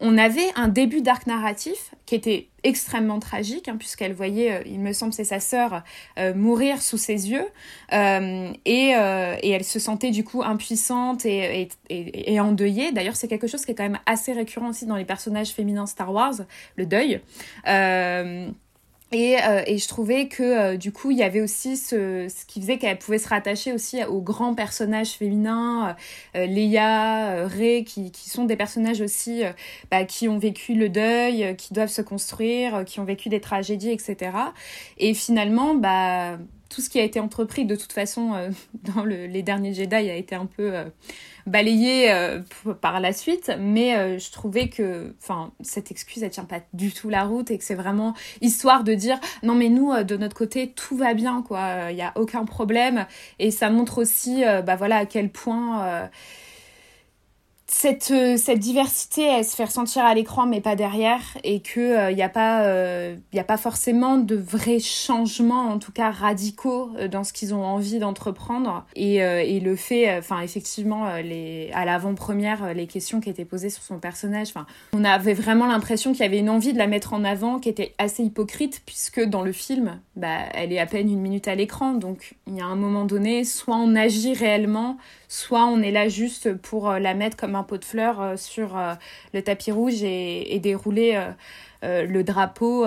[0.00, 4.80] on avait un début d'arc narratif qui était extrêmement tragique, hein, puisqu'elle voyait, euh, il
[4.80, 5.82] me semble, c'est sa sœur,
[6.18, 7.46] euh, mourir sous ses yeux,
[7.92, 12.90] euh, et, elle se sentait du coup impuissante et, et endeuillée.
[12.92, 15.86] D'ailleurs, c'est quelque chose qui est quand même assez récurrent aussi dans les personnages féminins
[15.86, 16.34] Star Wars,
[16.76, 17.20] le deuil.
[19.14, 22.60] Euh, et, je trouvais que euh, du coup, il y avait aussi ce, ce qui
[22.60, 25.96] faisait qu'elle pouvait se rattacher aussi aux grands personnages féminins,
[26.36, 29.42] euh, Leia, Rey, qui, qui, sont des personnages aussi
[29.90, 33.90] bah, qui ont vécu le deuil, qui doivent se construire, qui ont vécu des tragédies,
[33.90, 34.32] etc.
[34.98, 36.38] Et finalement, bah,
[36.74, 38.32] tout ce qui a été entrepris de toute façon
[38.94, 40.72] dans le, les derniers Jedi a été un peu
[41.46, 42.40] balayé euh,
[42.80, 45.14] par la suite, mais euh, je trouvais que,
[45.60, 48.94] cette excuse, elle tient pas du tout la route et que c'est vraiment histoire de
[48.94, 52.12] dire non mais nous euh, de notre côté tout va bien quoi, il y a
[52.16, 53.06] aucun problème.
[53.38, 56.08] Et ça montre aussi, bah voilà à quel point
[57.76, 61.82] cette, euh, cette diversité, elle se fait ressentir à l'écran, mais pas derrière, et qu'il
[61.82, 66.92] n'y euh, a, pas, euh, a pas forcément de vrais changements, en tout cas radicaux,
[67.10, 68.86] dans ce qu'ils ont envie d'entreprendre.
[68.94, 73.82] Et, et le fait, enfin, effectivement, les, à l'avant-première, les questions qui étaient posées sur
[73.82, 74.48] son personnage,
[74.92, 77.68] on avait vraiment l'impression qu'il y avait une envie de la mettre en avant qui
[77.68, 81.56] était assez hypocrite, puisque dans le film, bah, elle est à peine une minute à
[81.56, 84.96] l'écran, donc il y a un moment donné, soit on agit réellement,
[85.28, 88.76] soit on est là juste pour la mettre comme un pot de fleurs euh, sur
[88.76, 88.94] euh,
[89.32, 91.20] le tapis rouge et, dérouler
[91.82, 92.86] euh, le drapeau.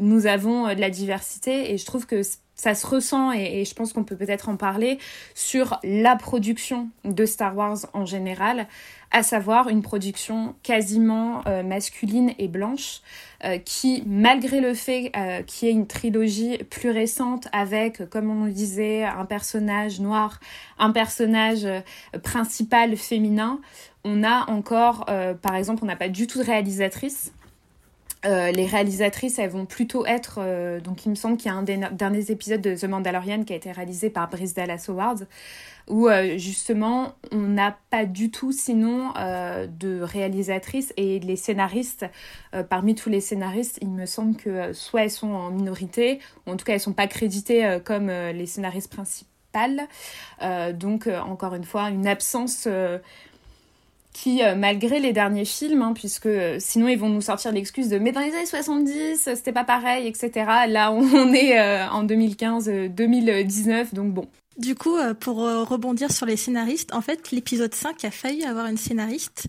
[0.00, 2.22] Nous avons de la diversité et je trouve que
[2.54, 4.98] ça se ressent et, je pense qu'on peut peut-être en parler
[5.34, 8.68] sur la production de Star Wars en général,
[9.10, 13.00] à savoir une production quasiment masculine et blanche
[13.64, 15.12] qui, malgré le fait
[15.46, 20.40] qu'il y ait une trilogie plus récente avec, comme on le disait, un personnage noir,
[20.78, 21.66] un personnage
[22.22, 23.60] principal féminin,
[24.04, 27.32] on a encore, euh, par exemple, on n'a pas du tout de réalisatrice.
[28.24, 30.40] les réalisatrices, elles vont plutôt être.
[30.82, 33.52] donc, il me semble qu'il y a un des derniers épisodes de The Mandalorian qui
[33.52, 35.26] a été réalisé par Brice Dallas Howard,
[35.88, 42.06] où justement, on n'a pas du tout, sinon, de réalisatrices et les scénaristes.
[42.70, 46.56] parmi tous les scénaristes, il me semble que soit elles sont en minorité, ou en
[46.56, 49.28] tout cas, elles sont pas créditées comme les scénaristes principaux
[50.42, 52.98] euh, donc, euh, encore une fois, une absence euh,
[54.14, 58.12] qui, malgré les derniers films, hein, puisque sinon ils vont nous sortir l'excuse de mais
[58.12, 60.30] dans les années 70, c'était pas pareil, etc.
[60.68, 64.26] Là, on est en 2015-2019, donc bon,
[64.56, 68.44] du coup, euh, pour euh, rebondir sur les scénaristes, en fait, l'épisode 5 a failli
[68.44, 69.48] avoir une scénariste.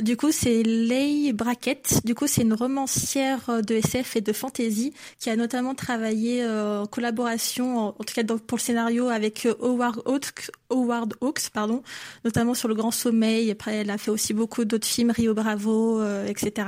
[0.00, 2.00] Du coup, c'est Leigh Brackett.
[2.04, 6.46] Du coup, c'est une romancière euh, de SF et de fantasy qui a notamment travaillé
[6.46, 11.82] en collaboration, en tout cas pour le scénario, avec Howard Hawks, Howard Hawks pardon,
[12.24, 13.50] notamment sur Le Grand Sommeil.
[13.50, 16.66] Après, elle a fait aussi beaucoup d'autres films, Rio Bravo, etc.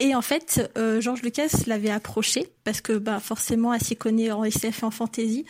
[0.00, 4.42] Et en fait, George Lucas l'avait approché parce que bah, forcément, elle s'y connaît en
[4.42, 5.44] SF et en fantasy.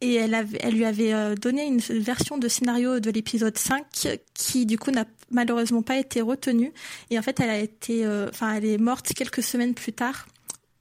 [0.00, 4.18] Et elle, avait, elle lui avait euh, donné une version de scénario de l'épisode 5
[4.34, 6.72] qui du coup n'a malheureusement pas été retenue.
[7.10, 10.26] Et en fait elle a été euh, enfin elle est morte quelques semaines plus tard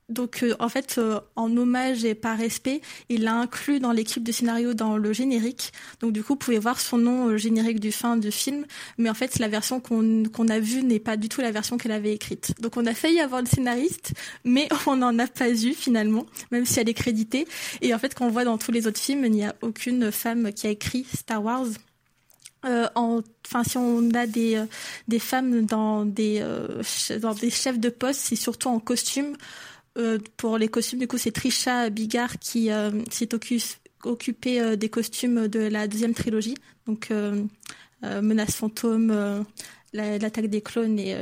[0.10, 4.24] donc euh, en fait, euh, en hommage et par respect, il l'a inclus dans l'équipe
[4.24, 5.74] de scénario dans le générique.
[6.00, 8.66] Donc du coup, vous pouvez voir son nom au générique du fin du film.
[8.98, 11.78] Mais en fait, la version qu'on qu'on a vue n'est pas du tout la version
[11.78, 12.54] qu'elle avait écrite.
[12.62, 14.14] Donc on a failli avoir le scénariste,
[14.46, 17.46] mais on n'en a pas eu finalement, même si elle est créditée.
[17.82, 20.12] Et en fait, quand on voit dans tous les autres films, il n'y a aucune
[20.12, 21.68] femme qui a écrit Star Wars.
[22.66, 24.64] Euh, enfin, si on a des,
[25.08, 26.44] des femmes dans des,
[27.22, 29.36] dans des chefs de poste, c'est surtout en costume.
[29.98, 33.30] Euh, pour les costumes, du coup, c'est Trisha Bigard qui euh, s'est
[34.04, 36.56] occupée euh, des costumes de la deuxième trilogie.
[36.86, 37.12] Donc,
[38.02, 39.44] Menace fantôme,
[39.92, 41.18] l'attaque des clones et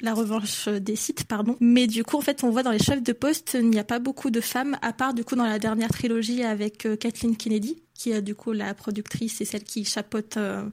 [0.00, 1.56] la revanche des sites, pardon.
[1.58, 3.84] Mais du coup, en fait, on voit dans les chefs de poste, il n'y a
[3.84, 7.82] pas beaucoup de femmes, à part du coup dans la dernière trilogie avec Kathleen Kennedy,
[7.98, 10.70] qui est du coup la productrice et celle qui chapeaute, euh,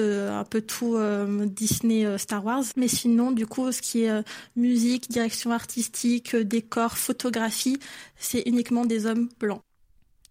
[0.00, 2.64] euh, un peu tout euh, Disney Star Wars.
[2.76, 4.24] Mais sinon, du coup, ce qui est
[4.56, 7.78] musique, direction artistique, décor, photographie,
[8.16, 9.62] c'est uniquement des hommes blancs.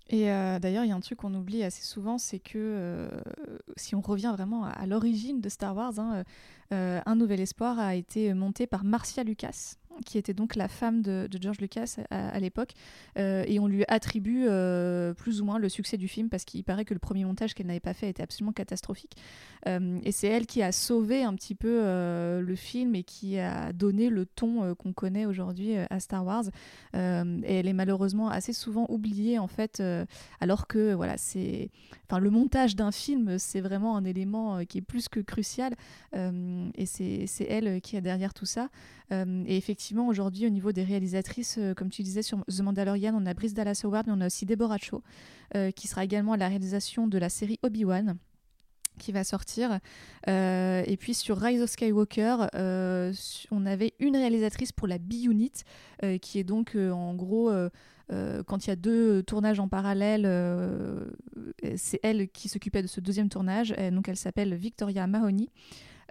[0.10, 3.08] Et d'ailleurs, il y a un truc qu'on oublie assez souvent, c'est que
[3.78, 6.26] si on revient vraiment à, l'origine de Star Wars, hein,
[6.72, 11.28] Un Nouvel Espoir a été monté par Marcia Lucas, qui était donc la femme de,
[11.40, 12.74] George Lucas à, l'époque,
[13.18, 16.64] euh, et on lui attribue euh, plus ou moins le succès du film parce qu'il
[16.64, 19.16] paraît que le premier montage qu'elle n'avait pas fait était absolument catastrophique.
[19.68, 21.82] Euh, et c'est elle qui a sauvé un petit peu
[22.42, 26.46] le film et qui a donné le ton qu'on connaît aujourd'hui à Star Wars.
[26.94, 29.82] et elle est malheureusement assez souvent oubliée en fait,
[30.40, 31.70] alors que voilà, c'est,
[32.08, 35.74] enfin le montage d'un film, c'est vraiment un élément qui est plus que crucial.
[36.14, 38.70] et c'est elle qui est derrière tout ça.
[39.12, 43.26] et effectivement aujourd'hui, au niveau des réalisatrices, euh, comme tu disais sur The Mandalorian, on
[43.26, 45.02] a Brice Dallas Howard, mais on a aussi Deborah Cho,
[45.56, 48.18] euh, qui sera également à la réalisation de la série Obi-Wan
[49.00, 49.80] qui va sortir.
[50.28, 52.48] Euh, et puis sur Rise of Skywalker,
[53.50, 55.64] on avait une réalisatrice pour la B-Unit,
[56.22, 57.52] qui est donc en gros,
[58.10, 60.30] quand il y a deux tournages en parallèle,
[61.78, 63.74] c'est elle qui s'occupait de ce deuxième tournage.
[63.92, 65.48] donc elle s'appelle Victoria Mahoney.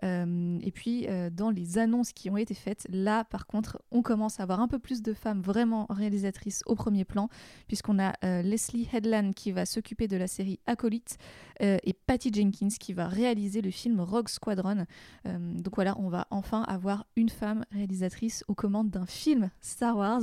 [0.05, 4.03] Euh, et puis, euh, dans les annonces qui ont été faites, là, par contre, on
[4.03, 7.29] commence à avoir un peu plus de femmes vraiment réalisatrices au premier plan,
[7.67, 11.19] puisqu'on a euh, Leslie Headland qui va s'occuper de la série Acolyte
[11.63, 14.87] et Patty Jenkins qui va réaliser le film Rogue Squadron.
[15.27, 20.23] donc voilà, on va enfin avoir une femme réalisatrice aux commandes d'un film Star Wars.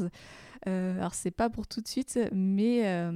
[0.66, 3.12] alors, c'est pas pour tout de suite, mais,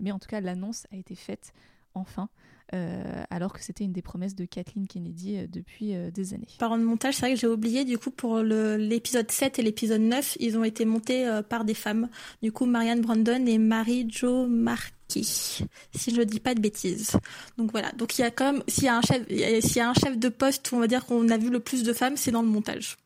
[0.00, 1.52] mais en tout cas, l'annonce a été faite
[1.94, 2.28] enfin.
[2.72, 6.46] Euh, alors que c'était une des promesses de Kathleen Kennedy euh, depuis euh, des années.
[6.58, 10.02] Parlant de montage, c'est vrai que j'ai oublié, du coup, pour l'épisode 7 et l'épisode
[10.02, 12.08] 9, ils ont été montés par des femmes.
[12.42, 15.64] Du coup, Marianne Brandon et Marie Jo Marquis,
[15.94, 17.16] si je ne dis pas de bêtises.
[17.58, 17.90] Donc voilà.
[17.92, 19.94] Donc il y a quand même, s'il y a un chef, s'il y a un
[19.94, 22.42] chef de poste, on va dire qu'on a vu le plus de femmes, c'est dans
[22.42, 22.98] le montage.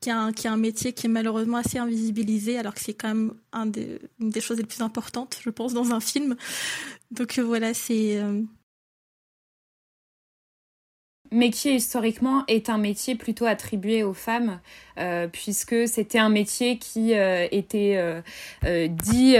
[0.00, 3.08] Qui a, un, a un métier qui est malheureusement assez invisibilisé, alors que c'est quand
[3.08, 3.32] même
[4.20, 6.36] une des choses les plus importantes, je pense, dans un film.
[7.10, 8.22] Donc voilà, c'est
[11.30, 14.60] mais qui historiquement est un métier plutôt attribué aux femmes,
[14.98, 17.96] euh, puisque c'était un métier qui euh, était
[18.64, 19.36] euh, dit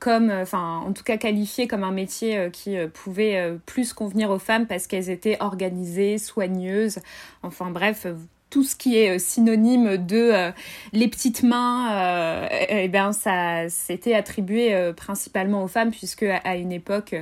[0.00, 4.66] comme, enfin en tout cas qualifié comme un métier qui pouvait plus convenir aux femmes
[4.66, 6.98] parce qu'elles étaient organisées, soigneuses,
[7.42, 8.06] enfin bref,
[8.48, 10.52] tout ce qui est synonyme de
[10.92, 17.14] les petites mains, eh ben ça c'était attribué principalement aux femmes puisque à, une époque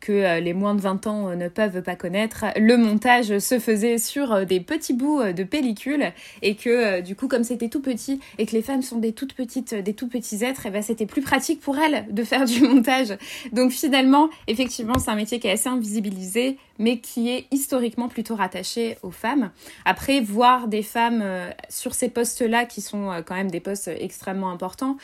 [0.00, 4.46] que les moins de 20 ans ne peuvent pas connaître, le montage se faisait sur
[4.46, 6.12] des petits bouts de pellicule
[6.42, 9.34] et que du coup comme c'était tout petit et que les femmes sont des toutes
[9.34, 12.44] petites, des tout petits êtres, et eh ben c'était plus pratique pour elles de faire
[12.46, 13.16] du montage.
[13.52, 18.34] Donc finalement, effectivement, c'est un métier qui est assez invisibilisé, mais qui est historiquement plutôt
[18.34, 19.50] rattaché aux femmes.
[19.84, 21.24] Après, voir des femmes
[21.68, 24.96] sur ces postes-là qui sont quand même des postes extrêmement importants,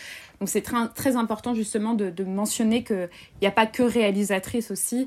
[0.43, 3.09] donc c'est très, important justement de, mentionner qu'il
[3.41, 5.07] n'y a pas que réalisatrice aussi,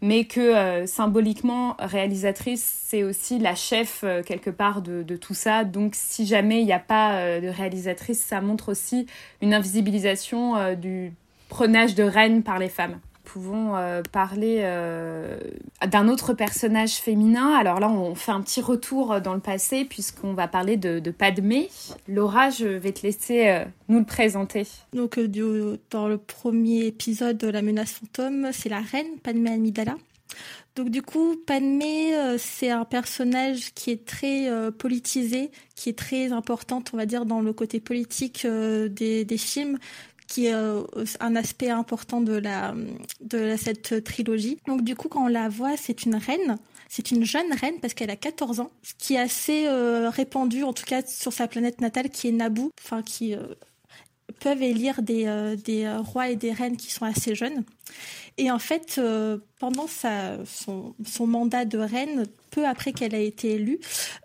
[0.00, 5.64] mais que euh, symboliquement, réalisatrice, c'est aussi la chef euh, quelque part de, tout ça.
[5.64, 9.06] Donc si jamais il n'y a pas euh, de réalisatrice, ça montre aussi
[9.42, 11.12] une invisibilisation du
[11.50, 15.36] prenage de reine par les femmes pouvons euh, parler euh,
[15.86, 17.54] d'un autre personnage féminin.
[17.54, 21.10] Alors là, on fait un petit retour dans le passé puisqu'on va parler de, de,
[21.10, 21.68] Padmé.
[22.06, 24.66] Laura, je vais te laisser euh, nous le présenter.
[24.92, 25.18] Donc,
[25.90, 29.96] dans le premier épisode de La menace fantôme, c'est la reine Padmé Amidala.
[30.76, 36.90] Donc du coup, Padmé, c'est un personnage qui est très politisé, qui est très importante,
[36.92, 39.78] on va dire, dans le côté politique des films,
[40.26, 40.82] qui est euh,
[41.20, 42.74] un aspect important de la
[43.20, 44.58] de cette trilogie.
[44.66, 46.56] Donc du coup, quand on la voit, c'est une reine.
[46.88, 50.62] C'est une jeune reine parce qu'elle a 14 ans, ce qui est assez euh, répandu,
[50.62, 53.42] en tout cas sur sa planète natale, qui est Naboo, enfin qui euh,
[54.44, 57.64] peuvent élire des, des rois et des reines qui sont assez jeunes.
[58.36, 60.94] Et en fait, euh, pendant sa, son,
[61.26, 63.78] mandat de reine, peu après qu'elle ait été élue,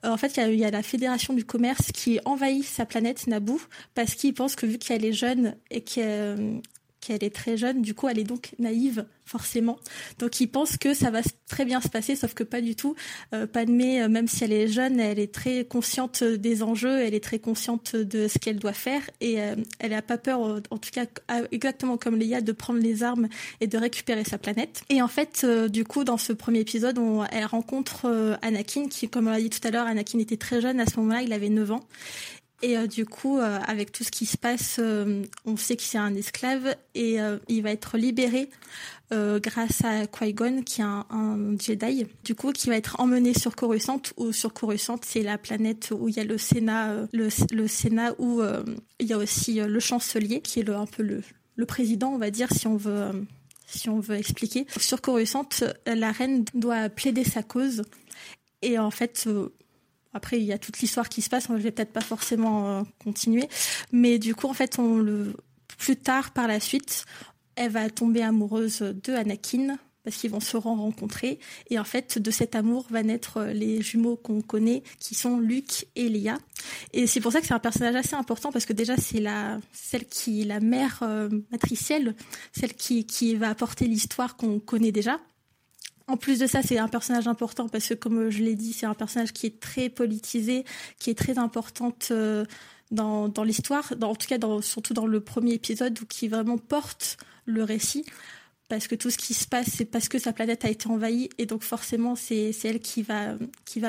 [0.03, 3.27] euh, en fait, il y, y, a la Fédération du commerce qui envahit sa planète
[3.27, 3.61] Naboo
[3.93, 6.61] parce qu'ils pensent que vu qu'elle est jeune et qu'elle
[7.09, 9.77] qu'elle est très jeune, du coup elle est donc naïve forcément.
[10.17, 12.95] Donc ils pensent que ça va très bien se passer, sauf que pas du tout.
[13.33, 17.23] Euh, euh, même si elle est jeune, elle est très consciente des enjeux, elle est
[17.23, 20.89] très consciente de ce qu'elle doit faire et euh, elle n'a pas peur, en tout
[20.91, 21.05] cas
[21.51, 23.27] exactement comme Leia, de prendre les armes
[23.61, 24.83] et de récupérer sa planète.
[24.89, 26.99] Et en fait, euh, du coup, dans ce premier épisode,
[27.31, 30.79] elle rencontre Anakin, qui, comme on l'a dit tout à l'heure, Anakin était très jeune
[30.79, 31.87] à ce moment-là, il avait 9 ans.
[32.61, 35.83] Et euh, du coup, euh, avec tout ce qui se passe, euh, on sait que
[35.83, 37.17] c'est un esclave et
[37.47, 38.49] il va être libéré
[39.11, 44.01] grâce à Qui-Gon, qui est un, Jedi, du coup, qui va être emmené sur Coruscant.
[44.17, 48.43] Ou sur Coruscant, c'est la planète où il y a le Sénat, le, Sénat où
[48.99, 51.23] il y a aussi le chancelier, qui est un peu le,
[51.55, 53.25] le président, on va dire, si on veut
[53.65, 54.67] si on veut expliquer.
[54.77, 55.47] Sur Coruscant,
[55.87, 57.83] la reine doit plaider sa cause.
[58.61, 59.27] Et en fait,
[60.13, 61.47] après, il y a toute l'histoire qui se passe.
[61.49, 63.47] Je vais peut-être pas forcément euh, continuer,
[63.91, 65.35] mais du coup, en fait, on le
[65.77, 67.05] plus tard, par la suite,
[67.55, 71.39] elle va tomber amoureuse de Anakin parce qu'ils vont se rencontrer.
[71.69, 75.39] Et en fait de cet amour va naître euh, les jumeaux qu'on connaît qui sont
[75.39, 76.37] Luke et Leia.
[76.93, 79.59] Et c'est pour ça que c'est un personnage assez important parce que déjà c'est la
[79.71, 82.15] celle qui la mère euh, matricielle
[82.53, 85.19] celle qui qui va apporter l'histoire qu'on connaît déjà
[86.09, 88.85] en plus de ça, c'est un personnage important parce que, comme je l'ai dit, c'est
[88.85, 90.65] un personnage qui est très politisé,
[90.97, 92.45] qui est très importante euh,
[92.91, 98.05] dans, l'histoire, en tout cas surtout dans le premier épisode qui vraiment porte le récit.
[98.67, 101.29] Parce que tout ce qui se passe, c'est parce que sa planète a été envahie
[101.39, 103.35] et donc forcément c'est elle qui va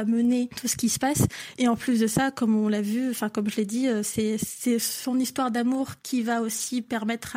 [0.07, 1.27] mener tout ce qui se passe.
[1.59, 4.03] Et en plus de ça, comme on l'a vu, enfin comme je l'ai dit, euh,
[4.03, 4.39] c'est
[4.79, 7.37] son histoire d'amour qui va aussi permettre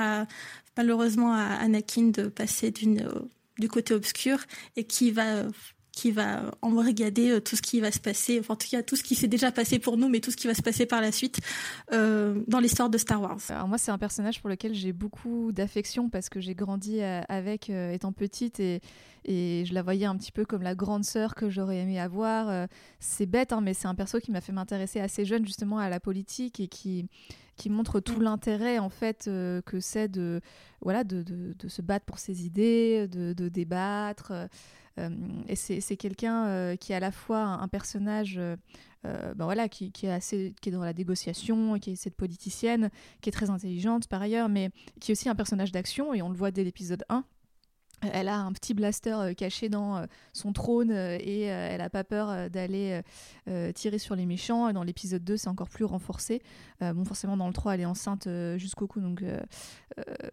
[0.77, 3.19] malheureusement à Anakin de passer d'une euh,
[3.59, 4.39] du côté obscur
[4.75, 5.43] et qui va
[5.93, 8.95] qui va embrigader euh, tout ce qui va se passer, enfin en tout cas tout
[8.95, 11.01] ce qui s'est déjà passé pour nous, mais tout ce qui va se passer par
[11.01, 11.39] la suite
[11.93, 13.39] euh, dans l'histoire de Star Wars.
[13.49, 17.21] Alors moi c'est un personnage pour lequel j'ai beaucoup d'affection parce que j'ai grandi euh,
[17.29, 18.81] avec étant petite et,
[19.23, 22.67] et je la voyais un petit peu comme la grande sœur que j'aurais aimé avoir.
[22.99, 25.89] c'est bête hein, mais c'est un perso qui m'a fait m'intéresser assez jeune justement à
[25.89, 27.05] la politique et qui
[27.55, 28.23] qui montre tout mm.
[28.23, 30.41] l'intérêt en fait euh, que c'est de
[30.81, 34.33] voilà de, de, se battre pour ses idées, de, de débattre.
[34.99, 35.09] Euh,
[35.47, 38.39] et c'est quelqu'un euh, qui est à la fois un, personnage
[39.03, 42.89] ben voilà, qui, qui, est assez, qui est dans la négociation, qui est cette politicienne,
[43.21, 44.69] qui est très intelligente par ailleurs, mais
[44.99, 47.25] qui est aussi un personnage d'action, et on le voit dès l'épisode 1,
[48.11, 51.89] elle a un petit blaster euh, caché dans euh, son trône euh, et elle n'a
[51.89, 53.01] pas peur d'aller
[53.73, 54.71] tirer sur les méchants.
[54.73, 56.41] dans l'épisode 2, c'est encore plus renforcé.
[56.81, 58.27] bon, forcément, dans le 3, elle est enceinte
[58.57, 59.23] jusqu'au cou, donc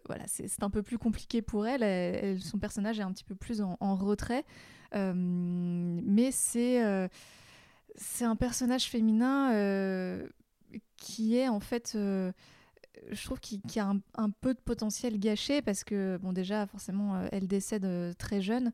[0.05, 2.39] voilà, c'est un peu plus compliqué pour elle.
[2.39, 4.45] son personnage est un petit peu plus en, retrait.
[4.93, 7.09] mais c'est
[7.95, 9.51] c'est un personnage féminin
[10.97, 11.97] qui est en fait
[13.09, 17.15] je trouve qu'il y a un, peu de potentiel gâché parce que, bon, déjà, forcément,
[17.15, 18.71] euh, elle décède euh, très jeune.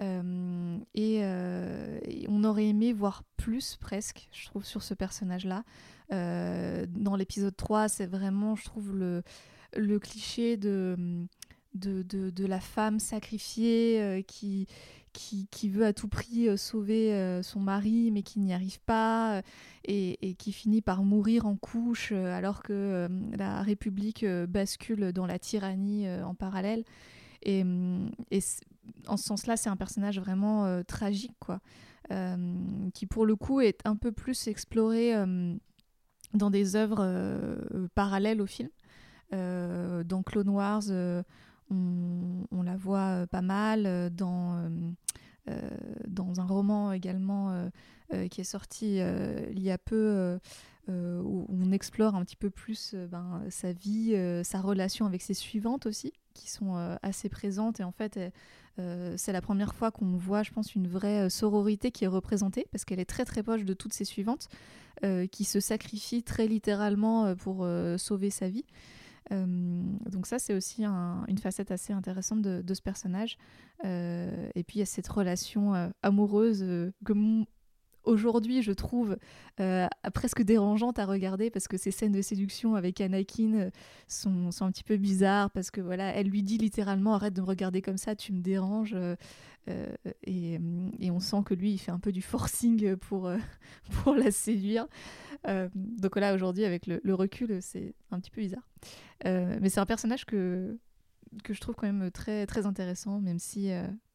[0.00, 1.22] Euh, et,
[2.28, 5.64] on aurait aimé voir plus, presque, je trouve, sur ce personnage-là.
[6.10, 9.22] dans l'épisode 3, c'est vraiment, je trouve, le,
[9.76, 11.26] le cliché de
[11.74, 14.66] de, de, la femme sacrifiée qui,
[15.12, 19.42] qui, qui, veut à tout prix sauver son mari mais qui n'y arrive pas
[19.84, 25.38] et, et, qui finit par mourir en couche alors que la République bascule dans la
[25.38, 26.84] tyrannie en parallèle.
[27.42, 27.64] Et,
[28.30, 28.40] et
[29.06, 31.60] en ce sens-là, c'est un personnage vraiment tragique, quoi.
[32.94, 35.14] qui pour le coup est un peu plus exploré
[36.34, 38.68] dans des œuvres euh, parallèles au film.
[39.34, 40.84] Euh, dans Clone Wars,
[41.72, 44.10] euh, on, la voit pas mal.
[44.14, 44.70] Dans,
[46.06, 47.70] dans un roman également
[48.30, 50.38] qui est sorti il y a peu,
[50.88, 54.14] où on explore un petit peu plus ben, sa vie,
[54.44, 57.80] sa relation avec ses suivantes aussi, qui sont assez présentes.
[57.80, 58.20] Et en fait,
[58.76, 62.84] c'est la première fois qu'on voit, je pense, une vraie sororité qui est représentée, parce
[62.84, 64.48] qu'elle est très très proche de toutes ses suivantes.
[65.04, 68.64] Euh, qui se sacrifie très littéralement euh, pour euh, sauver sa vie.
[69.30, 73.36] Donc ça, c'est aussi une facette assez intéressante de, ce personnage.
[73.84, 76.64] et puis il y a cette relation amoureuse
[77.04, 77.12] que
[78.08, 79.16] aujourd'hui, je trouve
[79.60, 83.70] euh, presque dérangeante à regarder parce que ces scènes de séduction avec Anakin euh,
[84.08, 87.40] sont, sont, un petit peu bizarres parce que voilà, elle lui dit littéralement arrête de
[87.40, 88.94] me regarder comme ça, tu me déranges.
[88.94, 89.14] Euh,
[90.22, 90.58] et,
[90.98, 93.30] et, on sent que lui, il fait un peu du forcing pour,
[94.02, 94.86] pour la séduire.
[95.44, 98.68] donc voilà, aujourd'hui, avec le, le recul, c'est un petit peu bizarre.
[99.24, 100.78] mais c'est un personnage que,
[101.44, 103.70] que je trouve quand même très, très intéressant, même si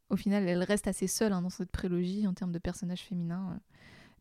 [0.10, 3.60] au final, elle reste assez seule hein, dans cette prélogie en termes de personnages féminins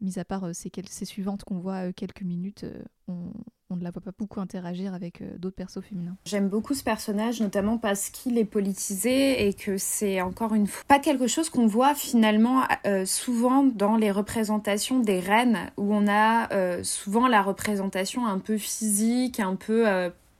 [0.02, 3.90] mis à part euh, ces, suivantes qu'on voit euh, quelques minutes, euh, on, ne la
[3.90, 6.14] voit pas beaucoup interagir avec d'autres persos féminins.
[6.26, 10.84] J'aime beaucoup ce personnage, notamment parce qu'il est politisé et que c'est encore une fois
[10.86, 12.64] pas quelque chose qu'on voit finalement
[13.06, 19.40] souvent dans les représentations des reines, où on a souvent la représentation un peu physique,
[19.40, 19.86] un peu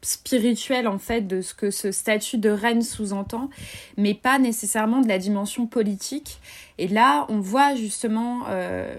[0.02, 3.48] spirituelle en fait de ce que ce statut de reine sous-entend,
[3.96, 6.40] mais pas nécessairement de la dimension politique.
[6.78, 8.92] Et là, on voit justement euh,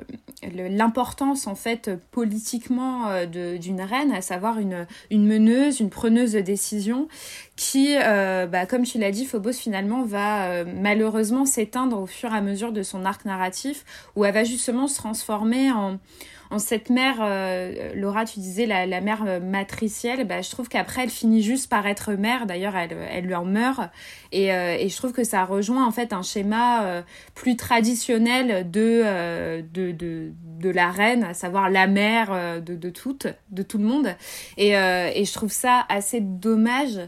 [0.54, 3.26] l'importance en fait politiquement euh,
[3.58, 7.10] d'une reine, à savoir une, une meneuse, une preneuse de décision,
[7.58, 12.38] qui, euh, bah, comme tu l'as dit, Phobos finalement va malheureusement s'éteindre au fur et
[12.38, 13.84] à mesure de son arc narratif,
[14.16, 16.00] où elle va justement se transformer en
[16.54, 21.02] en cette mère, euh, Laura, tu disais la, mère euh, matricielle, bah, je trouve qu'après
[21.02, 22.46] elle finit juste par être mère.
[22.46, 23.82] D'ailleurs, elle, elle lui en meurt.
[24.32, 27.04] Et, euh, et, je trouve que ça rejoint en fait un schéma
[27.34, 32.94] plus traditionnel de, de, de, la reine, à savoir la mère de, de
[33.50, 34.16] de tout le monde.
[34.58, 37.00] Et, et je trouve ça assez dommage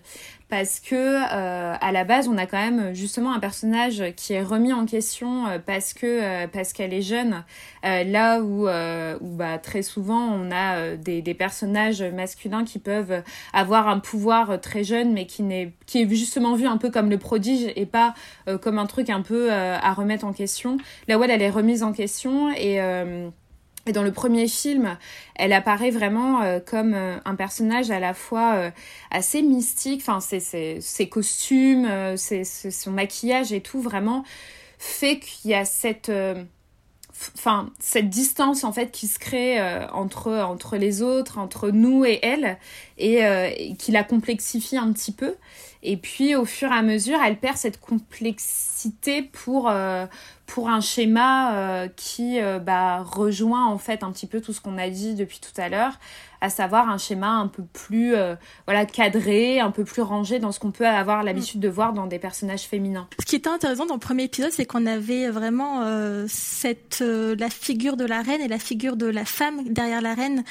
[0.58, 4.42] parce que euh, à la base on a quand même justement un personnage qui est
[4.42, 7.44] remis en question euh, parce que euh, parce qu'elle est jeune.
[7.84, 13.22] Là où, où bah, très souvent on a des, des, personnages masculins qui peuvent
[13.54, 17.12] avoir un pouvoir très jeune mais qui n'est qui est justement vu un peu comme
[17.12, 18.16] le prodige et pas
[18.62, 20.78] comme un truc un peu à remettre en question.
[21.08, 22.80] Là où elle, elle est remise en question et
[23.88, 24.98] et dans le premier film,
[25.36, 28.72] elle apparaît vraiment euh, comme euh, un personnage à la fois euh,
[29.12, 31.88] assez mystique, enfin ses, costumes,
[32.18, 34.24] son maquillage et tout vraiment
[34.80, 36.12] fait qu'il y a cette
[37.36, 39.62] enfin cette distance en fait qui se crée
[39.94, 42.58] entre entre les autres, entre nous et elle
[42.98, 43.20] et,
[43.58, 45.36] et qui la complexifie un petit peu.
[45.88, 50.08] Et puis au fur et à mesure, elle perd cette complexité pour, euh,
[50.48, 54.62] pour un schéma euh, qui euh, bah, rejoint en fait un petit peu tout ce
[54.62, 56.00] qu'on a dit depuis tout à l'heure,
[56.46, 58.16] à savoir un schéma un peu plus
[58.66, 62.06] voilà cadré, un peu plus rangé dans ce qu'on peut avoir l'habitude de voir dans
[62.08, 63.08] des personnages féminins.
[63.20, 65.84] Ce qui était intéressant dans le premier épisode, c'est qu'on avait vraiment
[66.28, 70.44] cette la figure de la reine et la figure de la femme derrière la reine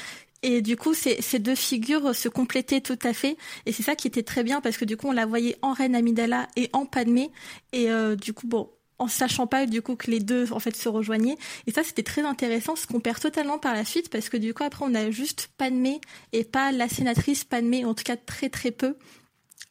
[0.47, 3.35] et du coup, ces, ces deux figures se complétaient tout à fait.
[3.65, 5.73] Et c'est ça qui était très bien parce que du coup, on la voyait en
[5.73, 7.31] Reine Amidala et en Padmé.
[7.73, 8.69] Et euh, du coup, bon,
[8.99, 12.03] en sachant pas du coup que les deux en fait se rejoignaient et ça c'était
[12.03, 14.93] très intéressant ce qu'on perd totalement par la suite parce que du coup après on
[14.93, 15.99] a juste Padmé
[16.31, 18.95] et pas la sénatrice Padmé en tout cas très très peu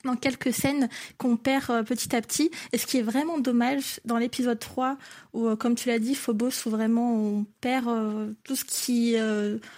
[0.05, 0.89] dans quelques scènes
[1.19, 2.51] qu'on perd euh, petit à petit.
[2.73, 4.97] Et ce qui est vraiment dommage dans l'épisode 3,
[5.33, 9.17] où, euh, comme tu l'as dit, Phobos, où vraiment on perd euh, tout ce qui...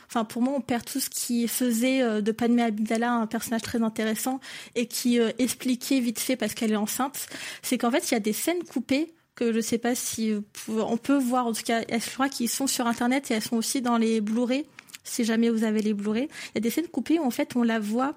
[0.09, 3.83] Enfin, pour moi, on perd tout ce qui faisait de Padmé Abdallah un personnage très
[3.83, 4.41] intéressant
[4.75, 7.29] et qui expliquait vite fait parce qu'elle est enceinte.
[7.63, 10.35] C'est qu'en fait, il y a des scènes coupées que je sais pas si
[10.69, 13.57] on peut voir, en tout cas, je crois qu'ils sont sur Internet et elles sont
[13.57, 14.67] aussi dans les Blu-ray,
[15.05, 16.25] si jamais vous avez les Blu-ray.
[16.25, 18.17] Il y a des scènes coupées où en fait on la voit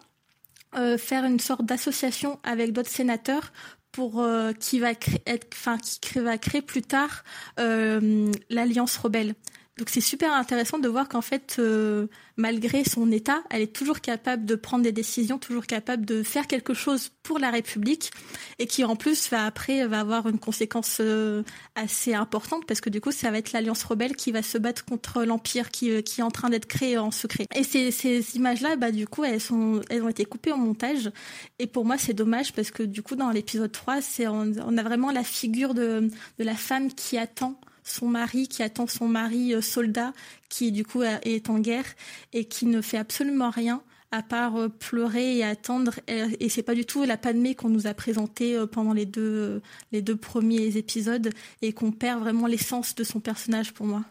[0.76, 3.52] euh, faire une sorte d'association avec d'autres sénateurs
[3.92, 5.22] pour euh, qui va créer,
[5.54, 7.24] enfin qui va créer plus tard
[7.60, 9.36] euh, l'alliance rebelle.
[9.80, 14.02] Donc c'est super intéressant de voir qu'en fait, euh, malgré son état, elle est toujours
[14.02, 18.12] capable de prendre des décisions, toujours capable de faire quelque chose pour la République,
[18.60, 21.44] et qui en plus va après va avoir une conséquence euh,
[21.76, 24.84] assez importante parce que du coup, ça va être l'alliance rebelle qui va se battre
[24.84, 27.46] contre l'empire qui, euh, qui est en train d'être créé en secret.
[27.56, 31.10] Et ces, ces images-là, bah du coup, elles ont été coupées au montage,
[31.58, 34.84] et pour moi, c'est dommage parce que du coup, dans l'épisode 3, c'est on, a
[34.84, 39.62] vraiment la figure de la femme qui attend son mari, qui attend son mari euh,
[39.62, 40.14] soldat,
[40.50, 41.86] qui du coup est en guerre
[42.34, 43.82] et qui ne fait absolument rien
[44.12, 45.94] à part euh, pleurer et attendre.
[46.08, 49.62] Et c'est pas du tout la Padmé qu'on nous a présentée euh, pendant les deux,
[49.92, 51.30] les deux premiers épisodes
[51.62, 54.04] et qu'on perd vraiment l'essence de son personnage pour moi.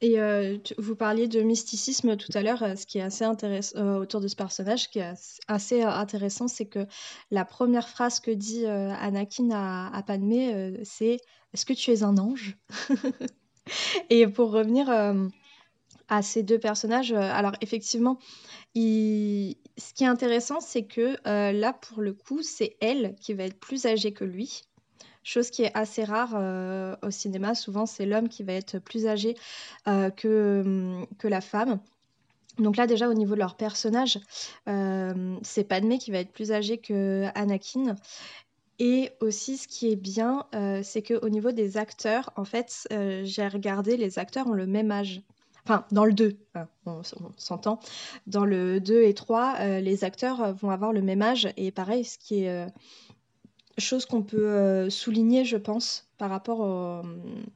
[0.00, 0.16] Et
[0.78, 4.36] vous parliez de mysticisme tout à l'heure, ce qui est assez intéressant autour de ce
[4.36, 5.12] personnage, ce qui est
[5.48, 6.86] assez intéressant, c'est que
[7.32, 11.16] la première phrase que dit Anakin à, à Padmé, c'est
[11.52, 12.56] est-ce que tu es un ange
[14.10, 15.28] Et pour revenir euh,
[16.08, 18.18] à ces deux personnages, euh, alors effectivement,
[18.74, 19.54] ce
[19.94, 23.58] qui est intéressant, c'est que euh, là, pour le coup, c'est elle qui va être
[23.58, 24.62] plus âgée que lui.
[25.24, 27.54] Chose qui est assez rare au cinéma.
[27.54, 29.34] Souvent, c'est l'homme qui va être plus âgé
[29.84, 31.80] que, la femme.
[32.56, 34.20] Donc là, déjà, au niveau de leur personnage,
[35.42, 37.96] c'est Padmé qui va être plus âgé que Anakin.
[38.78, 43.22] Et aussi, ce qui est bien, euh, c'est qu'au niveau des acteurs, en fait, euh,
[43.24, 45.22] j'ai regardé, les acteurs ont le même âge.
[45.64, 47.02] Enfin, dans le 2, hein, on,
[47.36, 47.80] s'entend.
[48.26, 51.48] Dans le 2 et 3, euh, les acteurs vont avoir le même âge.
[51.56, 52.66] Et pareil, ce qui est
[53.78, 57.02] chose qu'on peut souligner, je pense, par rapport à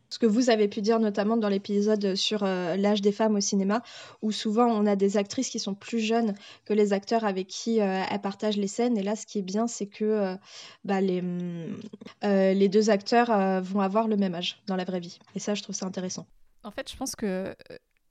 [0.09, 3.41] ce que vous avez pu dire notamment dans l'épisode sur euh, l'âge des femmes au
[3.41, 3.83] cinéma,
[4.23, 6.35] où souvent on a des actrices qui sont plus jeunes
[6.65, 8.97] que les acteurs avec qui euh, elles partagent les scènes.
[8.97, 10.37] Et là, ce qui est bien, c'est que
[10.85, 15.19] bah, les, deux acteurs vont avoir le même âge dans la vraie vie.
[15.35, 16.27] Et ça, je trouve ça intéressant.
[16.63, 17.55] En fait, je pense que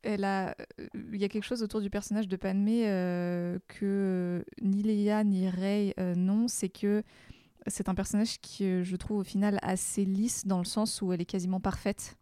[0.03, 2.83] il y a quelque chose autour du personnage de Padmé
[3.67, 7.03] que ni Leia ni Rey non, c'est que
[7.67, 11.13] c'est un personnage qui, euh, je trouve, au final, assez lisse dans le sens où
[11.13, 12.17] elle est quasiment parfaite.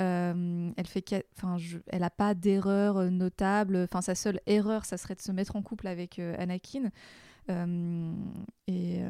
[0.00, 1.56] Euh, elle fait, enfin,
[1.86, 3.76] elle a pas d'erreur euh, notable.
[3.76, 6.90] Enfin, sa seule erreur, ça serait de se mettre en couple avec Anakin.
[8.66, 9.00] et,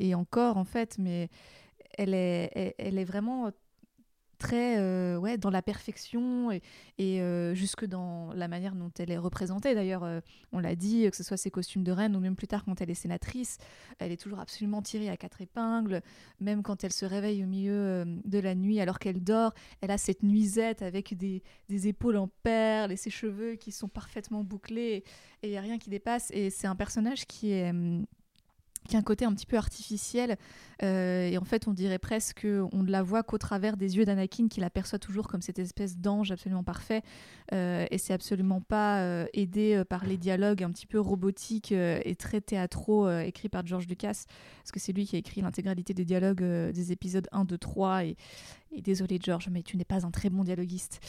[0.00, 1.28] et, encore, en fait, mais
[1.98, 3.50] elle est, elle est vraiment
[4.38, 6.62] très euh, ouais, dans la perfection et,
[6.98, 9.74] et euh, jusque dans la manière dont elle est représentée.
[9.74, 10.20] D'ailleurs, euh,
[10.52, 12.80] on l'a dit, que ce soit ses costumes de reine ou même plus tard quand
[12.80, 13.58] elle est sénatrice,
[13.98, 16.00] elle est toujours absolument tirée à quatre épingles.
[16.40, 19.98] Même quand elle se réveille au milieu de la nuit alors qu'elle dort, elle a
[19.98, 25.04] cette nuisette avec des, des, épaules en perles et ses cheveux qui sont parfaitement bouclés
[25.42, 26.30] et il n'y a rien qui dépasse.
[26.32, 28.06] Et c'est un personnage qui est hum,
[28.88, 30.36] qui un côté un petit peu artificiel.
[30.82, 34.04] Euh, et en fait, on dirait presque qu'on ne la voit qu'au travers des yeux
[34.04, 37.02] d'Anakin, qui l'aperçoit toujours comme cette espèce d'ange absolument parfait.
[37.52, 42.16] Euh, et c'est absolument pas euh, aidé par les dialogues un petit peu robotiques et
[42.16, 44.24] très théâtraux écrits par George Lucas,
[44.62, 48.04] parce que c'est lui qui a écrit l'intégralité des dialogues des épisodes 1, 2, 3
[48.04, 48.16] et
[48.72, 51.00] et désolé George, mais tu n'es pas un très bon dialoguiste.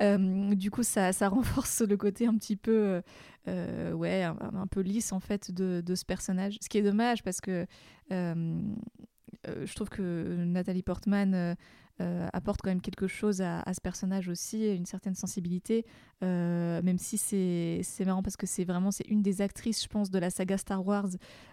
[0.00, 3.00] Euh, du coup, ça, ça, renforce le côté un petit peu, euh,
[3.48, 6.58] euh, ouais, un, peu lisse en fait de, de, ce personnage.
[6.62, 7.66] Ce qui est dommage parce que
[8.10, 11.56] je trouve que Nathalie Portman
[12.00, 15.84] euh, apporte quand même quelque chose à, ce personnage aussi, une certaine sensibilité,
[16.22, 20.10] euh, même si c'est marrant parce que c'est vraiment c'est une des actrices, je pense,
[20.10, 21.08] de la saga Star Wars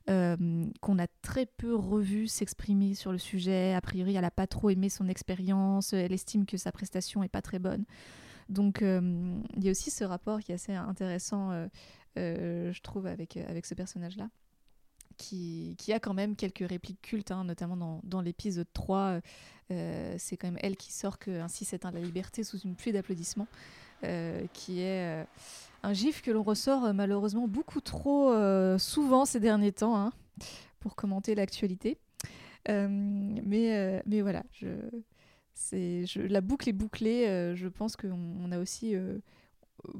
[0.09, 3.73] euh, qu'on a très peu revu s'exprimer sur le sujet.
[3.73, 7.29] A priori, elle n'a pas trop aimé son expérience, elle estime que sa prestation est
[7.29, 7.85] pas très bonne.
[8.47, 11.67] Donc il y a aussi ce rapport qui est assez intéressant,
[12.15, 14.29] je trouve, avec, avec ce personnage-là
[15.17, 19.19] qui, a quand même quelques répliques cultes, hein, notamment dans, l'épisode 3.
[19.71, 22.91] Euh, c'est quand même elle qui sort que Ainsi s'éteint la liberté sous une pluie
[22.91, 23.47] d'applaudissements,
[24.03, 25.23] euh, qui est euh,
[25.83, 28.33] un gif que l'on ressort malheureusement beaucoup trop
[28.77, 30.11] souvent ces derniers temps hein,
[30.79, 31.97] pour commenter l'actualité.
[32.67, 34.67] mais, mais voilà, je,
[36.27, 37.55] la boucle est bouclée.
[37.55, 38.95] je pense qu'on on a aussi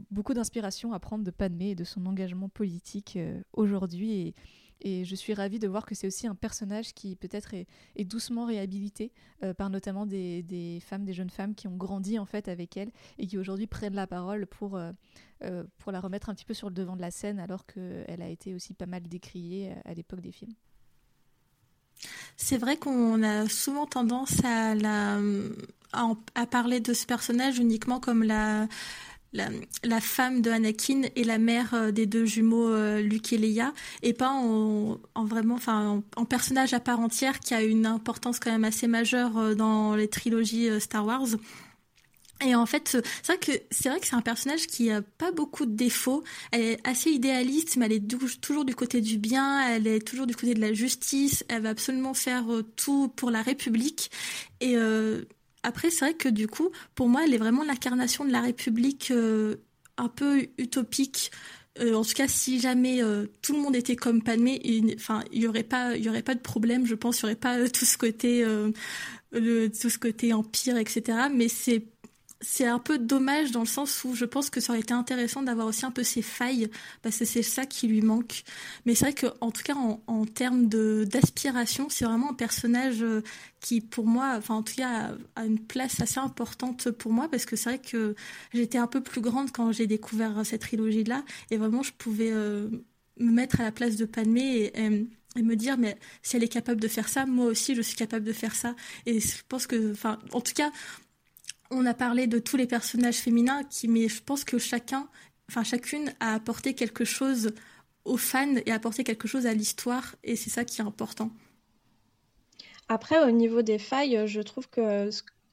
[0.09, 3.17] beaucoup d'inspiration à prendre de Padmé et de son engagement politique
[3.53, 4.33] aujourd'hui.
[4.81, 7.67] Et je suis ravie de voir que c'est aussi un personnage qui peut-être est,
[8.05, 9.11] doucement réhabilité
[9.43, 12.91] euh, par notamment des, femmes, des jeunes femmes qui ont grandi en fait avec elle
[13.17, 14.91] et qui aujourd'hui prennent la parole pour, euh,
[15.43, 18.21] euh, pour la remettre un petit peu sur le devant de la scène alors qu'elle
[18.21, 20.53] a été aussi pas mal décriée à l'époque des films.
[22.35, 24.73] C'est vrai qu'on a souvent tendance à,
[25.93, 28.67] à, parler de ce personnage uniquement comme la,
[29.83, 33.73] la, femme de Anakin et la mère euh, des deux jumeaux euh, Luke et Leia,
[34.01, 38.63] et pas en, vraiment, en, personnage à part entière qui a une importance quand même
[38.63, 41.27] assez majeure euh, dans les trilogies Star Wars.
[42.45, 45.31] Et en fait, c'est vrai que c'est vrai que c'est un personnage qui a pas
[45.31, 46.21] beaucoup de défauts.
[46.51, 49.65] Elle est assez idéaliste, mais elle est toujours du côté du bien.
[49.69, 51.45] Elle est toujours du côté de la justice.
[51.47, 52.43] Elle va absolument faire
[52.75, 54.11] tout pour la République.
[54.59, 54.75] Et
[55.65, 59.11] après, c'est vrai que du coup, pour moi, elle est vraiment l'incarnation de la République
[59.11, 59.55] euh,
[59.97, 61.31] un peu utopique.
[61.79, 63.01] en tout cas, si jamais
[63.41, 64.21] tout le monde était comme
[64.95, 66.85] enfin, il y aurait pas, aurait pas de problème.
[66.85, 68.45] Je pense, il y aurait pas tout ce côté,
[69.31, 71.27] tout ce côté empire, etc.
[71.33, 71.83] Mais c'est
[72.47, 75.41] c'est un peu dommage dans le sens où je pense que ça aurait été intéressant
[75.41, 76.69] d'avoir aussi un peu ses failles
[77.01, 78.43] parce que c'est ça qui lui manque.
[78.85, 83.21] Mais c'est vrai qu'en tout cas en, termes d'aspiration, c'est vraiment un personnage euh,
[83.61, 87.45] qui pour moi, enfin en tout cas a, une place assez importante pour moi parce
[87.45, 88.15] que c'est vrai que
[88.53, 92.31] j'étais un peu plus grande quand j'ai découvert cette trilogie là et vraiment je pouvais
[92.31, 92.69] euh,
[93.19, 96.47] me mettre à la place de Padmé et, et me dire mais si elle est
[96.49, 99.67] capable de faire ça moi aussi je suis capable de faire ça et je pense
[99.67, 100.71] que enfin en tout cas
[101.71, 105.07] on a parlé de tous les personnages féminins, qui, mais je pense que chacun,
[105.49, 107.53] enfin chacune a apporté quelque chose
[108.03, 111.31] aux fans et a apporté quelque chose à l'histoire, et c'est ça qui est important.
[112.87, 115.09] Après, au niveau des failles, je trouve que,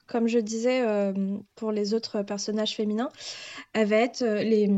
[0.07, 3.09] comme je disais euh, pour les autres personnages féminins,
[3.73, 4.69] elles va être euh, les,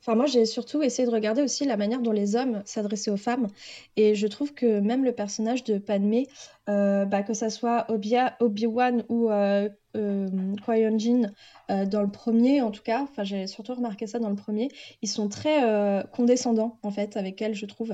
[0.00, 3.18] Enfin, moi, j'ai surtout essayé de regarder aussi la manière dont les hommes s'adressaient aux
[3.18, 3.48] femmes.
[3.96, 6.26] Et je trouve que même le personnage de Padmé,
[6.70, 10.28] euh, bah, que ça soit Obi-Wan ou euh, euh,
[10.64, 11.30] Qui-Gon
[11.70, 14.68] euh, dans le premier, en tout cas, enfin, j'ai surtout remarqué ça dans le premier,
[15.02, 17.92] ils sont très condescendants, en fait, avec elle, je trouve.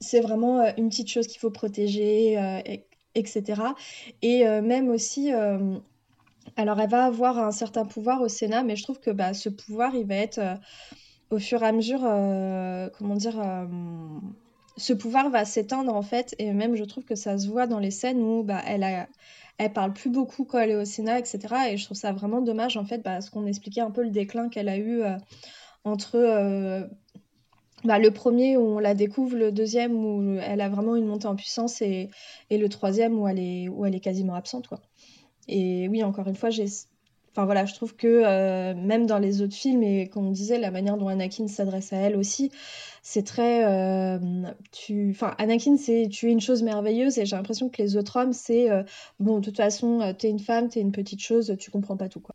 [0.00, 2.36] C'est vraiment une petite chose qu'il faut protéger,
[3.14, 3.62] etc.
[4.22, 5.30] Et même aussi...
[5.30, 9.48] alors, elle va avoir un certain pouvoir au Sénat, mais je trouve que bah, ce
[9.48, 10.40] pouvoir, il va être
[11.32, 13.64] au fur et à mesure, euh, comment dire, euh,
[14.76, 17.78] ce pouvoir va s'éteindre en fait, et même je trouve que ça se voit dans
[17.78, 21.38] les scènes où bah, elle parle plus beaucoup quand elle est au Sénat, etc.
[21.70, 24.50] Et je trouve ça vraiment dommage en fait, parce qu'on expliquait un peu le déclin
[24.50, 25.16] qu'elle a eu euh,
[25.84, 26.86] entre
[27.84, 31.28] bah, le premier où on la découvre, le deuxième où elle a vraiment une montée
[31.28, 32.10] en puissance, et,
[32.50, 34.80] et le troisième où elle est, où elle est quasiment absente, quoi.
[35.48, 36.66] Et oui, encore une fois, j'ai
[37.32, 40.58] Enfin voilà, je trouve que euh, même dans les autres films, et comme on disait,
[40.58, 42.50] la manière dont Anakin s'adresse à elle aussi,
[43.02, 43.64] c'est très.
[43.64, 44.18] Euh.
[45.10, 48.34] Enfin, Anakin, c'est tu es une chose merveilleuse, et j'ai l'impression que les autres hommes,
[48.34, 48.82] c'est euh,
[49.18, 52.20] bon, de toute façon, t'es une femme, t'es une petite chose, tu comprends pas tout
[52.20, 52.34] quoi.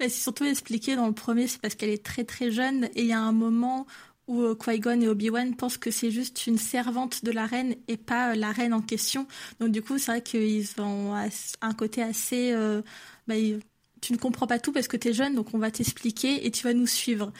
[0.00, 3.06] C'est surtout expliqué dans le premier, c'est parce qu'elle est très très jeune, et il
[3.06, 3.86] y a un moment
[4.28, 8.36] où Qui-Gon et Obi-Wan pensent que c'est juste une servante de la reine et pas
[8.36, 9.26] la reine en question.
[9.58, 12.54] Donc du coup, c'est vrai qu'ils ont un côté assez
[13.26, 13.34] bah,
[14.00, 16.50] tu ne comprends pas tout parce que tu es jeune, donc on va t'expliquer et
[16.50, 17.32] tu vas nous suivre.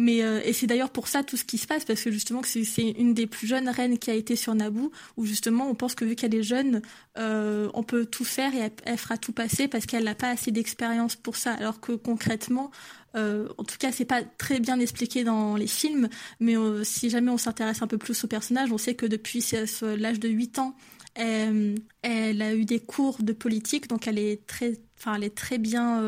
[0.00, 2.40] Mais euh, et c'est d'ailleurs pour ça tout ce qui se passe parce que justement
[2.42, 5.94] c'est une des plus jeunes reines qui a été sur Naboo où justement on pense
[5.94, 6.80] que vu qu'elle est jeune
[7.18, 10.52] euh, on peut tout faire et elle, fera tout passer parce qu'elle n'a pas assez
[10.52, 11.52] d'expérience pour ça.
[11.52, 12.70] Alors que concrètement
[13.14, 16.08] euh, en tout cas c'est pas très bien expliqué dans les films
[16.38, 19.44] mais si jamais on s'intéresse un peu plus au personnage on sait que depuis
[19.82, 20.74] l'âge de 8 ans
[21.14, 25.58] elle, a eu des cours de politique donc elle est très enfin, elle est très
[25.58, 26.02] bien,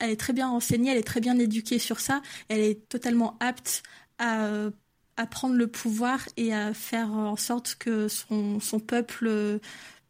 [0.00, 2.22] elle est très bien enseignée, elle est très bien éduquée sur ça.
[2.48, 3.82] Elle est totalement apte
[4.18, 4.48] à,
[5.16, 9.60] à prendre le pouvoir et à faire en sorte que son, son peuple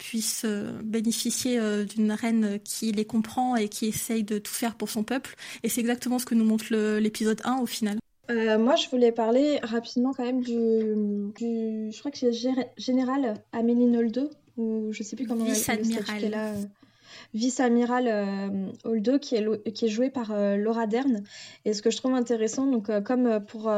[0.01, 4.75] puisse euh, bénéficier euh, d'une reine qui les comprend et qui essaye de tout faire
[4.75, 5.37] pour son peuple.
[5.62, 7.99] Et c'est exactement ce que nous montre l'épisode 1 au final.
[8.29, 12.33] moi, je voulais parler rapidement quand même du, du je crois que c'est
[12.79, 15.47] général Amélie Noldo, ou je sais plus comment.
[15.47, 16.55] Elle, euh,
[17.35, 21.23] vice-amiral euh, Holdo qui est, joué par euh, Laura Dern.
[21.65, 23.73] Et ce que je trouve intéressant, donc comme pour,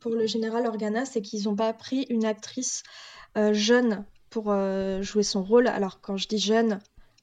[0.00, 2.82] pour le général Organa, c'est qu'ils n'ont pas pris une actrice
[3.52, 4.54] jeune pour
[5.00, 5.66] jouer son rôle.
[5.68, 6.80] Alors quand je dis jeune,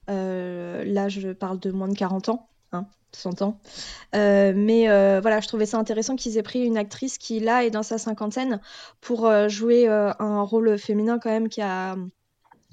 [0.08, 2.48] là je parle de moins de 40 ans.
[2.72, 3.60] Hein, 100 ans.
[4.14, 4.86] mais
[5.22, 7.98] voilà, je trouvais ça intéressant qu'ils aient pris une actrice qui, là, est dans sa
[7.98, 8.60] cinquantaine
[9.02, 11.96] pour jouer un rôle féminin quand même qui a,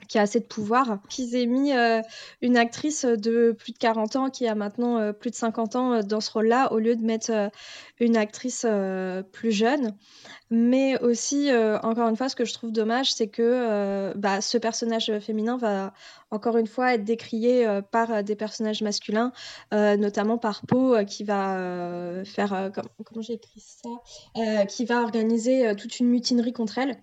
[0.08, 2.00] qui a assez de pouvoir, qu'ils aient mis euh,
[2.40, 5.92] une actrice de plus de 40 ans qui a maintenant euh, plus de 50 ans
[5.92, 7.50] euh, dans ce rôle-là au lieu de mettre
[7.98, 8.66] une actrice
[9.32, 9.94] plus jeune.
[10.50, 11.50] Mais aussi,
[11.82, 15.92] encore une fois, ce que je trouve dommage, c'est que bah, ce personnage féminin va
[16.30, 19.32] encore une fois être décrié par des personnages masculins,
[19.72, 22.70] notamment par Poe qui va faire,
[23.04, 26.96] comment j'ai écrit ça, qui va organiser toute une mutinerie contre elle.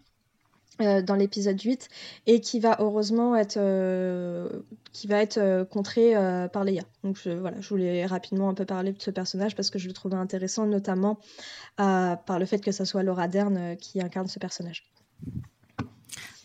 [0.82, 1.88] Euh, dans l'épisode 8
[2.26, 4.50] et qui va heureusement être euh,
[4.92, 6.14] qui va être euh, contré
[6.52, 6.82] par Leia.
[7.04, 9.88] Donc je, voilà, je voulais rapidement un peu parler de ce personnage parce que je
[9.88, 11.20] le trouvais intéressant notamment
[11.78, 14.92] par le fait que ce soit Laura Dern qui incarne ce personnage.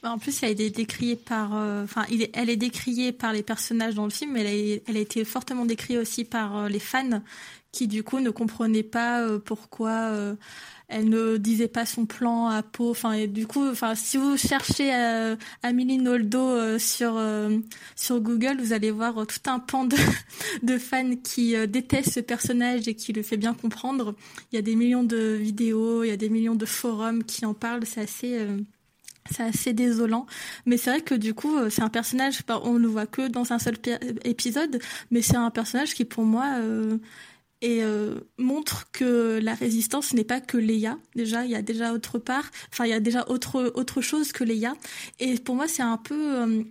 [0.03, 4.05] Bah, en plus, elle est décriée par, enfin, elle est décriée par les personnages dans
[4.05, 7.23] le film, mais elle a, été fortement décrite aussi par les fans
[7.73, 10.37] qui du coup ne comprenaient pas pourquoi
[10.89, 12.91] elle ne disait pas son plan à peau.
[12.91, 17.59] Enfin, du coup, enfin, si vous cherchez euh, Amélie Noldo euh, sur euh,
[17.95, 19.97] sur Google, vous allez voir tout un pan de,
[20.63, 24.15] de fans qui détestent ce personnage et qui le fait bien comprendre.
[24.51, 27.45] Il y a des millions de vidéos, il y a des millions de forums qui
[27.45, 27.85] en parlent.
[27.85, 28.47] C'est assez
[29.31, 30.27] c'est assez désolant,
[30.67, 33.53] mais c'est vrai que du coup, c'est un personnage, on ne le voit que dans
[33.53, 33.77] un seul
[34.25, 34.81] épisode,
[35.11, 36.61] mais c'est un personnage qui pour moi
[37.61, 40.97] et euh, montre que la résistance n'est pas que Leia.
[41.17, 44.33] Déjà, il y a déjà autre part, enfin il y a déjà autre autre chose
[44.33, 44.75] que Leia.
[45.19, 46.63] Et pour moi, c'est un peu euh,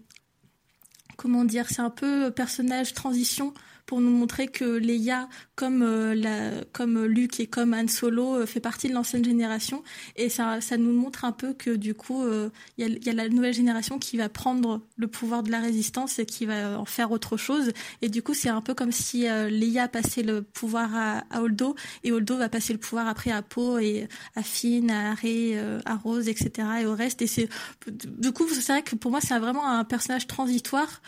[1.18, 3.54] comment dire, c'est un peu personnage transition
[3.88, 8.46] pour nous montrer que Leia, comme euh, la, comme Luke et comme Han Solo, euh,
[8.46, 9.82] fait partie de l'ancienne génération.
[10.18, 13.14] Et ça, ça nous montre un peu que du coup, euh, il y, y, a
[13.14, 16.84] la nouvelle génération qui va prendre le pouvoir de la résistance et qui va en
[16.86, 17.72] faire autre chose.
[18.02, 21.76] Et du coup, c'est un peu comme si Leia passait le pouvoir à, à, Holdo
[22.04, 25.96] et Holdo va passer le pouvoir après à Poe et à Finn, à Rey, à
[25.96, 26.68] Rose, etc.
[26.82, 27.22] et au reste.
[27.22, 27.48] Et c'est
[27.88, 31.02] du coup, c'est vrai que pour moi, c'est vraiment un personnage transitoire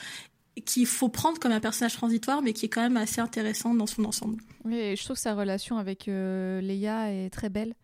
[0.66, 3.88] qu'il faut prendre comme un personnage transitoire, mais qui est quand même assez intéressant dans
[3.88, 4.42] son ensemble.
[4.66, 7.76] Oui, je trouve que sa relation avec euh, Leia est très belle.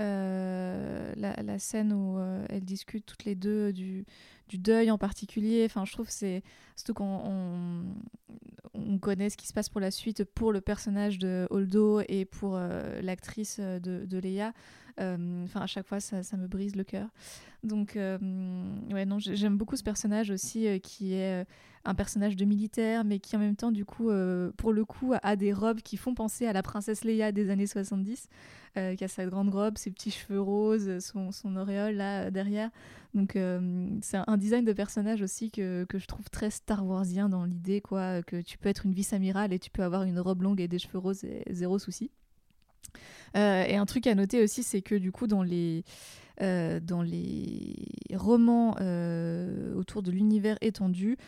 [0.00, 4.04] Euh, la, scène où euh, elles discutent toutes les deux du,
[4.54, 6.42] deuil en particulier, enfin, je trouve c'est
[6.76, 7.84] surtout qu'on
[8.74, 12.24] on, connaît ce qui se passe pour la suite pour le personnage de Holdo et
[12.26, 12.58] pour
[13.00, 14.52] l'actrice de, de Leia.
[14.98, 17.08] Enfin, à chaque fois, ça, ça me brise le cœur.
[17.62, 21.46] Donc, ouais, non, j'aime beaucoup ce personnage aussi qui est
[21.84, 25.14] un personnage de militaire, mais qui en même temps, du coup, euh, pour le coup,
[25.20, 28.28] a des robes qui font penser à la princesse Leia des années 70,
[28.76, 32.70] euh, qui a sa grande robe, ses petits cheveux roses, son, son auréole là derrière.
[33.14, 37.28] Donc, euh, c'est un design de personnage aussi que, que, je trouve très Star Warsien
[37.28, 40.42] dans l'idée, quoi, que tu peux être une vice-amirale et tu peux avoir une robe
[40.42, 42.10] longue et des cheveux roses zéro souci.
[43.34, 45.84] et un truc à noter aussi, c'est que du coup, dans les,
[46.38, 47.76] dans les
[48.14, 48.76] romans
[49.76, 51.18] autour de l'univers étendu,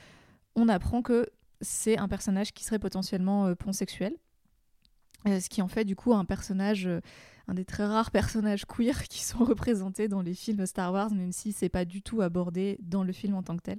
[0.57, 1.29] on apprend que
[1.61, 4.15] c'est un personnage qui serait potentiellement euh, pansexuel.
[5.27, 7.01] Euh, ce qui en fait du coup un personnage, euh,
[7.49, 11.33] un des très rares personnages queer qui sont représentés dans les films Star Wars, même
[11.33, 13.79] si c'est pas du tout abordé dans le film en tant que tel,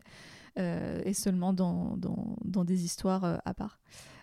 [0.58, 3.82] et seulement dans, dans, des histoires à part.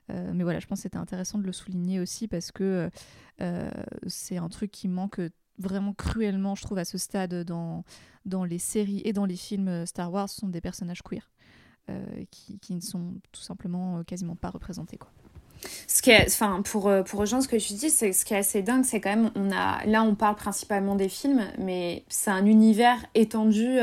[0.08, 2.88] mais voilà, je pense que c'était intéressant de le souligner aussi parce que
[4.06, 5.20] c'est un truc qui manque
[5.58, 7.84] vraiment cruellement, je trouve, à ce stade dans,
[8.24, 11.30] dans les séries et dans les films Star Wars, ce sont des personnages queer.
[11.90, 12.24] Euh,
[12.60, 14.98] qui, ne sont tout simplement euh, quasiment pas représentés.
[14.98, 15.10] Quoi.
[15.88, 18.62] Ce qui enfin, pour, euh, pour rejoindre ce que tu dis, ce qui est assez
[18.62, 22.46] dingue, c'est quand même, on a, là on parle principalement des films, mais c'est un
[22.46, 23.78] univers étendu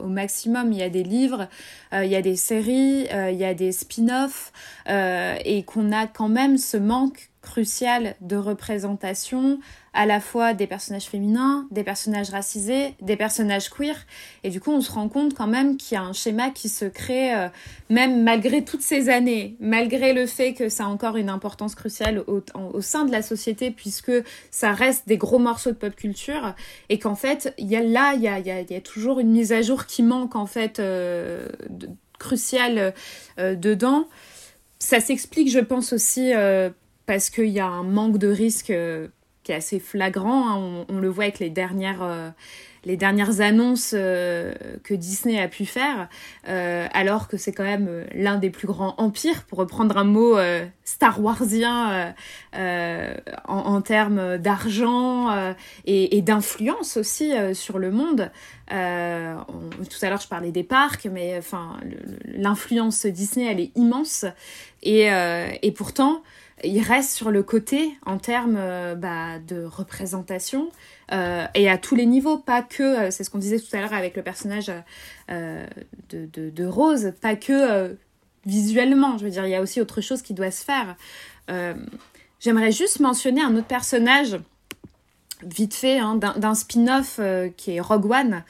[0.00, 0.72] au maximum.
[0.72, 1.48] Il y a des livres,
[1.92, 4.52] il y a des séries, il y a des spin-offs,
[4.88, 9.60] et qu'on a quand même ce manque crucial de représentation
[9.92, 13.94] à la fois des personnages féminins, des personnages racisés, des personnages queer.
[14.42, 16.68] Et du coup, on se rend compte quand même qu'il y a un schéma qui
[16.68, 17.48] se crée, euh,
[17.90, 22.24] même malgré toutes ces années, malgré le fait que ça a encore une importance cruciale
[22.26, 24.12] au, sein de la société, puisque
[24.50, 26.54] ça reste des gros morceaux de pop culture,
[26.88, 28.28] et qu'en fait, y a là, il y
[28.74, 31.48] a, toujours une mise à jour qui manque, en fait, euh,
[32.18, 32.94] cruciale
[33.38, 34.08] euh, dedans.
[34.80, 36.32] Ça s'explique, je pense aussi,
[37.06, 38.72] parce qu'il y a un manque de risque
[39.44, 40.48] qui est assez flagrant.
[40.48, 40.84] Hein.
[40.88, 42.30] On, le voit avec les dernières, euh,
[42.84, 46.08] les dernières annonces euh, que Disney a pu faire,
[46.48, 50.36] euh, alors que c'est quand même l'un des plus grands empires, pour reprendre un mot
[50.84, 52.14] Star Warsien
[53.46, 55.54] en, termes d'argent
[55.84, 58.30] et, et d'influence aussi sur le monde.
[58.68, 61.78] tout à l'heure, je parlais des parcs, mais enfin,
[62.24, 64.24] l'influence Disney, elle est immense.
[64.82, 65.08] Et,
[65.62, 66.22] et pourtant,
[66.62, 70.70] il reste sur le côté en termes euh, bah, de représentation
[71.12, 73.80] euh, et à tous les niveaux, pas que, euh, c'est ce qu'on disait tout à
[73.80, 74.70] l'heure avec le personnage
[75.28, 75.66] de,
[76.10, 77.96] de, Rose, pas que
[78.46, 80.96] visuellement, je veux dire, il y a aussi autre chose qui doit se faire.
[82.40, 84.38] J'aimerais juste mentionner un autre personnage,
[85.42, 87.18] vite fait, hein, d'un spin-off
[87.56, 88.44] qui est Rogue One,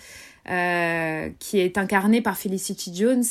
[1.39, 3.25] qui est incarné par Felicity Jones.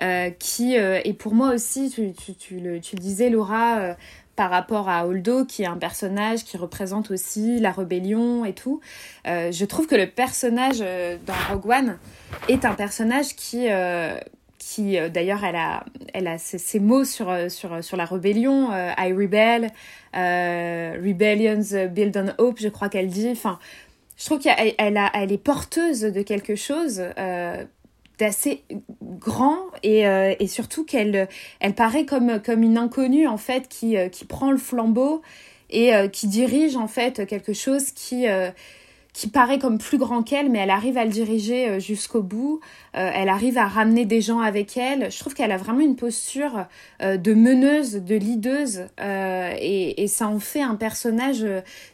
[0.00, 3.78] Euh, qui euh, est pour moi aussi, tu, tu, tu, le, tu le, disais Laura,
[3.78, 3.94] euh,
[4.36, 8.80] par rapport à Holdo, qui est un personnage qui représente aussi la rébellion et tout.
[9.26, 11.98] je trouve que le personnage dans Rogue One
[12.48, 13.66] est un personnage qui,
[14.58, 15.84] qui d'ailleurs, elle a,
[16.14, 19.72] elle a ses, mots sur, sur, sur la rébellion, I rebel,
[20.14, 23.30] rebellions build on hope, je crois qu'elle dit.
[23.32, 23.58] Enfin,
[24.16, 27.02] je trouve qu'elle elle est porteuse de quelque chose
[28.18, 28.64] d'assez
[29.00, 31.28] grand et, et surtout qu'elle
[31.60, 35.22] elle paraît comme, comme une inconnue en fait qui, qui prend le flambeau
[35.70, 38.26] et qui dirige en fait quelque chose qui
[39.18, 42.60] qui paraît comme plus grand qu'elle, mais elle arrive à le diriger euh, jusqu'au bout.
[42.96, 45.10] Euh, elle arrive à ramener des gens avec elle.
[45.10, 46.66] Je trouve qu'elle a vraiment une posture
[47.02, 51.44] euh, de meneuse, de leaduse, et, ça en fait un personnage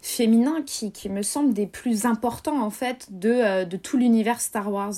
[0.03, 4.71] féminin qui, qui, me semble des plus importants en fait de, de tout l'univers Star
[4.71, 4.93] Wars.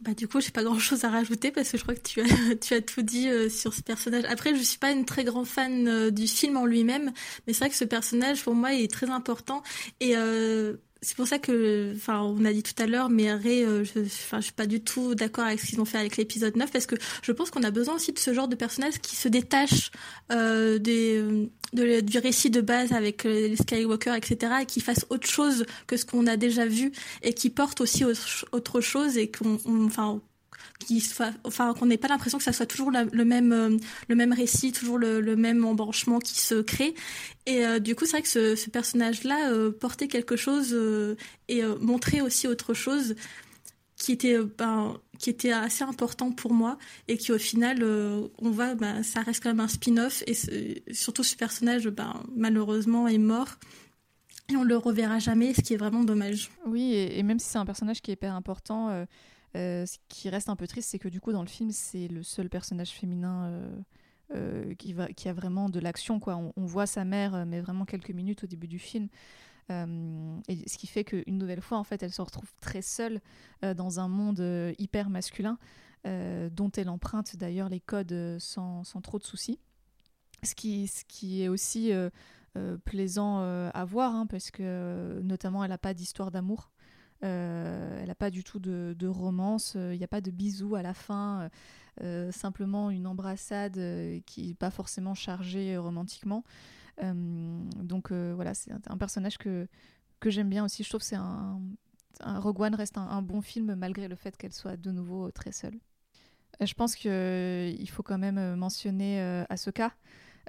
[0.00, 2.56] Bah du coup, j'ai pas grand-chose à rajouter parce que je crois que tu as
[2.60, 4.24] tu as tout dit sur ce personnage.
[4.28, 7.12] Après, je suis pas une très grande fan du film en lui-même,
[7.46, 9.62] mais c'est vrai que ce personnage pour moi est très important
[10.00, 10.16] et
[11.02, 14.00] c'est pour ça que, enfin, on a dit tout à l'heure, mais Ray, euh, je,
[14.00, 16.70] enfin, je suis pas du tout d'accord avec ce qu'ils ont fait avec l'épisode 9
[16.70, 19.28] parce que je pense qu'on a besoin aussi de ce genre de personnage qui se
[19.28, 19.90] détache
[20.30, 21.22] euh, des,
[21.72, 26.04] du récit de base avec les Skywalker, etc., et qui fasse autre chose que ce
[26.04, 26.92] qu'on a déjà vu
[27.22, 30.20] et qui porte aussi autre chose et qu'on, enfin,
[30.80, 31.06] qui
[31.44, 33.76] enfin qu'on n'ait pas l'impression que ça soit toujours le même euh,
[34.08, 36.94] le même récit, toujours le, même embranchement qui se crée.
[37.46, 40.76] Et euh, du coup, c'est vrai que ce, personnage-là euh, portait quelque chose
[41.48, 43.14] et montrait aussi autre chose
[43.96, 48.74] qui était ben, qui était assez important pour moi et qui au final on voit
[48.74, 53.58] ben, ça reste quand même un spin-off et surtout ce personnage ben, malheureusement est mort
[54.48, 57.58] et on le reverra jamais ce qui est vraiment dommage oui et, même si c'est
[57.58, 59.06] un personnage qui est hyper important
[59.56, 62.08] euh, ce qui reste un peu triste, c'est que du coup, dans le film, c'est
[62.08, 63.80] le seul personnage féminin euh,
[64.34, 66.20] euh, qui a vraiment de l'action.
[66.20, 66.36] quoi.
[66.36, 69.08] On, voit sa mère, mais vraiment quelques minutes au début du film.
[69.70, 73.20] Et ce qui fait qu'une nouvelle fois, en fait, elle se retrouve très seule
[73.62, 75.58] dans un monde hyper masculin,
[76.04, 79.60] dont elle emprunte d'ailleurs les codes sans, sans, trop de soucis.
[80.42, 81.92] Ce qui, ce qui est aussi
[82.84, 86.70] plaisant à voir, hein, parce que notamment, elle n'a pas d'histoire d'amour.
[87.22, 90.82] Euh, elle n'a pas du tout de, romance, il n'y a pas de bisous à
[90.82, 91.50] la fin,
[92.02, 96.44] euh, simplement une embrassade euh, qui n'est pas forcément chargée romantiquement.
[97.02, 99.66] Donc voilà, c'est un, personnage que,
[100.20, 100.82] que j'aime bien aussi.
[100.82, 101.60] Je trouve que c'est un,
[102.22, 105.78] Rogue One reste un, bon film malgré le fait qu'elle soit de nouveau très seule.
[106.60, 109.92] Je pense qu'il faut quand même mentionner Ahsoka.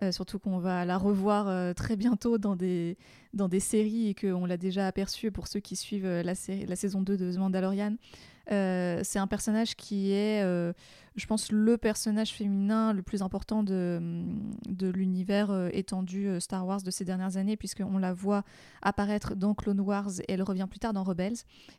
[0.03, 2.97] Euh, surtout qu'on va la revoir euh, très bientôt dans des,
[3.33, 6.33] dans des séries et qu'on l'a déjà aperçu pour ceux qui suivent euh, la,
[6.67, 7.97] la saison 2 de The Mandalorian.
[8.51, 10.43] C'est un personnage qui est
[11.15, 14.23] je pense, le personnage féminin le plus important de,
[14.69, 18.43] de l'univers euh, étendu euh, Star Wars de ces dernières années, puisqu'on la voit
[18.81, 21.35] apparaître dans Clone Wars et elle revient plus tard dans Rebels.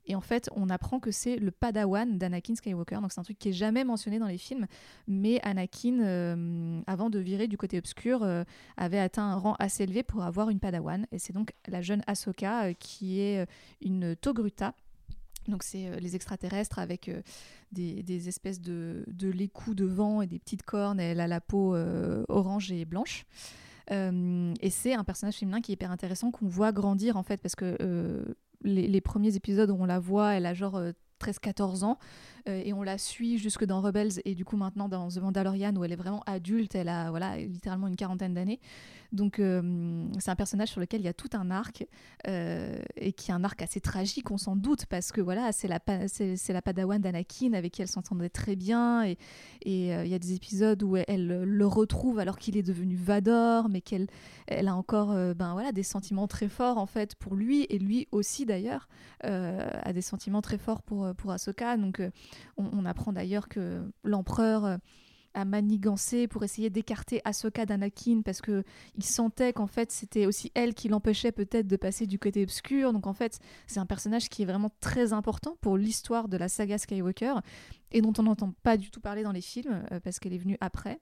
[0.06, 2.96] Et en fait, on apprend que c'est le padawan d'Anakin Skywalker.
[2.96, 4.66] Donc c'est un truc qui est jamais mentionné dans les films,
[5.08, 8.26] mais Anakin, euh, avant de virer du côté obscur,
[8.76, 11.06] avait atteint un rang assez élevé pour avoir une padawan.
[11.10, 13.46] Et c'est donc la jeune Ahsoka qui est
[13.80, 14.74] une Togruta
[15.48, 17.22] donc c'est euh, les extraterrestres avec euh,
[17.72, 21.00] des, espèces de, de l'écou de vent et des petites cornes.
[21.00, 23.26] elle a la peau euh, orange et blanche.
[23.90, 27.54] et c'est un personnage féminin qui est hyper intéressant qu'on voit grandir en fait parce
[27.54, 27.76] que
[28.62, 30.80] les, les, premiers épisodes où on la voit, elle a genre
[31.20, 31.98] 13-14 ans.
[32.48, 35.74] Euh, et on la suit jusque dans Rebels et du coup maintenant dans The Mandalorian
[35.76, 38.60] où elle est vraiment adulte, elle a voilà, littéralement une quarantaine d'années.
[39.12, 41.86] Donc euh, c'est un personnage sur lequel il y a tout un arc
[42.26, 45.68] euh, et qui est un arc assez tragique, on s'en doute, parce que voilà, c'est
[45.68, 49.18] la, c'est, la padawan d'Anakin avec qui elle s'entendait très bien et
[49.66, 53.82] il y a des épisodes où elle, le retrouve alors qu'il est devenu Vador, mais
[53.82, 54.06] qu'elle
[54.46, 58.08] elle a encore ben, voilà, des sentiments très forts en fait pour lui et lui
[58.12, 58.88] aussi d'ailleurs
[59.22, 61.76] a des sentiments très forts pour, pour Ahsoka.
[61.76, 62.00] Donc
[62.56, 64.76] on, apprend d'ailleurs que l'empereur euh,
[65.34, 68.64] a manigancé pour essayer d'écarter Ahsoka d'Anakin parce que
[68.96, 72.92] il sentait qu'en fait c'était aussi elle qui l'empêchait peut-être de passer du côté obscur.
[72.92, 76.48] Donc en fait c'est un personnage qui est vraiment très important pour l'histoire de la
[76.48, 77.34] saga Skywalker
[77.92, 80.38] et dont on n'entend pas du tout parler dans les films euh, parce qu'elle est
[80.38, 81.00] venue après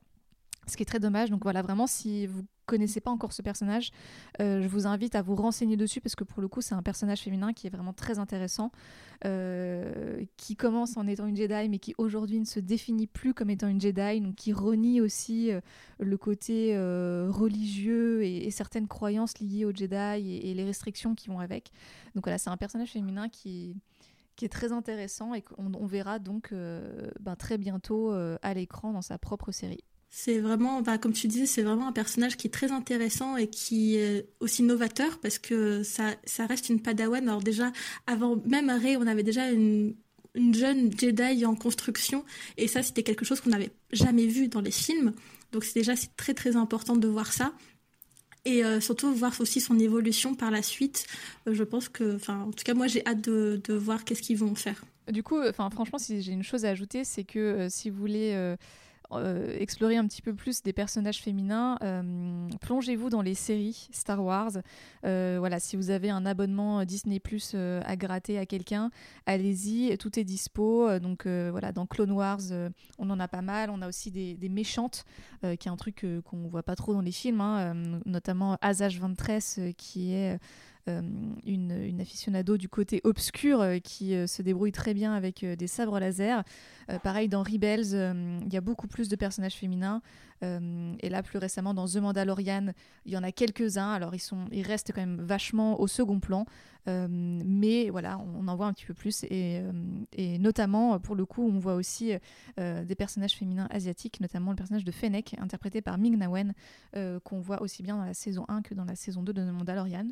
[0.71, 1.31] ce qui est très dommage.
[1.31, 3.91] Donc voilà, vraiment, si vous connaissez pas encore ce personnage,
[4.41, 6.83] euh, je vous invite à vous renseigner dessus parce que pour le coup, c'est un
[6.83, 8.71] personnage féminin qui est vraiment très intéressant,
[9.25, 13.51] euh, qui commence en étant une Jedi, mais qui aujourd'hui ne se définit plus comme
[13.51, 15.61] étant une Jedi, donc qui renie aussi euh,
[15.99, 16.77] le côté
[17.29, 21.71] religieux et, certaines croyances liées aux Jedi et, les restrictions qui vont avec.
[22.15, 23.75] Donc voilà, c'est un personnage féminin qui
[24.43, 29.19] est très intéressant et qu'on on verra donc ben, très bientôt à l'écran dans sa
[29.19, 29.85] propre série.
[30.13, 33.47] C'est vraiment, bah, comme tu disais, c'est vraiment un personnage qui est très intéressant et
[33.47, 37.29] qui est aussi novateur parce que ça, ça reste une padawan.
[37.29, 37.73] Alors déjà,
[38.09, 39.95] avant même Rey, on avait déjà une,
[40.35, 42.25] une jeune Jedi en construction
[42.57, 45.13] et ça, c'était quelque chose qu'on n'avait jamais vu dans les films.
[45.53, 47.53] Donc c'est déjà c'est très très important de voir ça.
[48.45, 51.07] et surtout voir aussi son évolution par la suite.
[51.47, 54.39] je pense que, enfin, en tout cas, moi, j'ai hâte de, de voir qu'est-ce qu'ils
[54.39, 54.85] vont faire.
[55.13, 58.57] Du coup, enfin, franchement, si j'ai une chose à ajouter, c'est que si vous voulez
[59.13, 64.23] euh, explorer un petit peu plus des personnages féminins, euh, plongez-vous dans les séries Star
[64.23, 64.53] Wars.
[65.05, 68.91] Euh, voilà, si vous avez un abonnement Disney Plus à gratter à quelqu'un,
[69.27, 70.99] allez-y, tout est dispo.
[70.99, 72.41] Donc voilà, dans Clone Wars,
[72.99, 73.71] on en a pas mal.
[73.71, 75.05] On a aussi des, méchantes,
[75.43, 77.75] qui est un truc qu'on voit pas trop dans les films, hein,
[78.07, 80.39] notamment Asajj Ventress, qui est
[80.91, 81.03] euh,
[81.47, 85.99] une, aficionado du côté obscur euh, qui euh, se débrouille très bien avec des sabres
[85.99, 86.43] laser.
[87.03, 87.93] pareil, dans Rebels,
[88.47, 90.03] il y a beaucoup plus de personnages féminins.
[90.43, 92.73] et là, plus récemment, dans The Mandalorian,
[93.05, 93.93] il y en a quelques-uns.
[93.93, 96.47] Alors, ils, sont, ils restent quand même vachement au second plan.
[96.87, 99.25] mais voilà, on, en voit un petit peu plus.
[99.25, 99.63] Et,
[100.13, 102.13] et, notamment, pour le coup, on voit aussi
[102.57, 106.55] des personnages féminins asiatiques, notamment le personnage de Fennec, interprété par Ming-Na Wen,
[107.23, 109.53] qu'on voit aussi bien dans la saison 1 que dans la saison 2 de The
[109.53, 110.09] Mandalorian.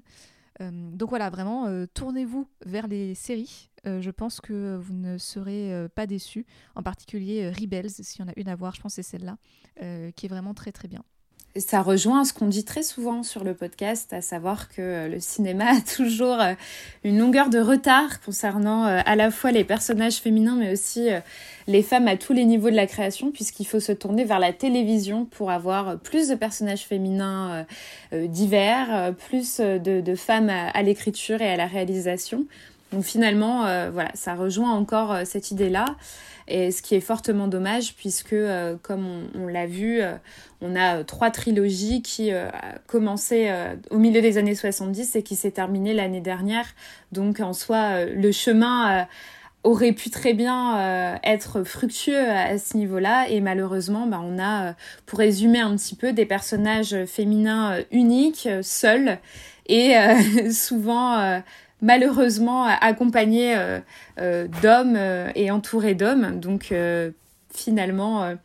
[0.61, 3.71] Donc voilà, vraiment, tournez-vous vers les séries.
[3.85, 6.47] Je pense que vous ne serez pas déçus.
[6.75, 9.39] En particulier Rebels, s'il y en a une à voir, je pense que c'est celle-là,
[10.13, 11.05] qui est vraiment très très bien
[11.59, 15.67] ça rejoint ce qu'on dit très souvent sur le podcast, à savoir que le cinéma
[15.77, 16.55] a toujours euh,
[17.05, 21.21] une longueur de retard concernant euh, à la fois les personnages féminins, mais aussi euh,
[21.67, 24.53] les femmes à tous les niveaux de la création, puisqu'il faut se tourner vers la
[24.53, 27.67] télévision pour avoir plus de personnages féminins
[28.13, 32.47] divers, plus de, femmes à l'écriture et à la réalisation.
[32.93, 35.85] Donc finalement, voilà, ça rejoint encore cette idée-là.
[36.49, 40.15] Et ce qui est fortement dommage puisque, euh, comme on, l'a vu, euh,
[40.63, 42.51] on a euh, trois trilogies qui ont
[42.87, 43.53] commencé
[43.91, 46.67] au milieu des années 70 et qui s'est terminée l'année dernière.
[47.13, 49.07] Donc en soi, le chemin
[49.63, 54.75] aurait pu très bien être fructueux à, ce niveau-là et malheureusement bah, on a
[55.05, 59.19] pour résumer un petit peu des personnages féminins uniques seuls
[59.67, 59.95] et
[60.51, 61.43] souvent
[61.81, 63.81] malheureusement accompagné euh,
[64.19, 66.39] euh, d'hommes euh, et entouré d'hommes.
[66.41, 66.73] Donc
[67.53, 68.37] finalement,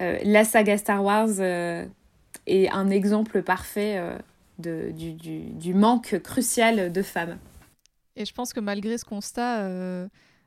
[0.00, 4.00] la saga Star Wars est un exemple parfait
[4.58, 7.38] de, du, du, du, manque crucial de femmes.
[8.14, 9.68] Et je pense que malgré ce constat,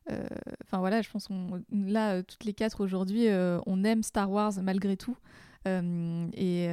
[0.07, 3.27] enfin voilà, je pense qu'on là toutes les quatre aujourd'hui,
[3.65, 5.18] on aime Star Wars malgré tout.
[5.65, 6.68] et,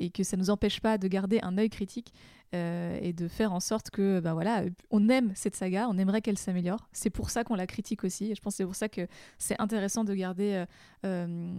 [0.00, 2.12] et, que ça ne nous empêche pas de garder un œil critique
[2.54, 6.22] euh, et de faire en sorte que ben voilà on aime cette saga on aimerait
[6.22, 6.88] qu'elle s'améliore.
[6.92, 8.30] C'est pour ça qu'on la critique aussi.
[8.30, 9.06] Et je pense c'est pour ça que
[9.36, 10.66] c'est intéressant de garder euh,
[11.04, 11.52] euh,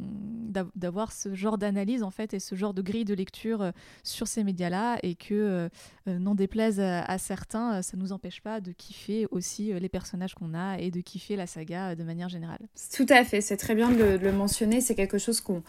[0.76, 3.72] d'avoir ce genre d'analyse en fait et ce genre de grille de lecture
[4.03, 5.70] sur ces médias là et que
[6.07, 10.80] n'en déplaise à, certains ça nous empêche pas de kiffer aussi les personnages qu'on a
[10.80, 12.60] et de kiffer la saga de manière générale.
[12.95, 13.41] Tout à fait.
[13.41, 14.82] C'est très bien de, le mentionner.
[14.82, 15.61] C'est quelque chose qu'on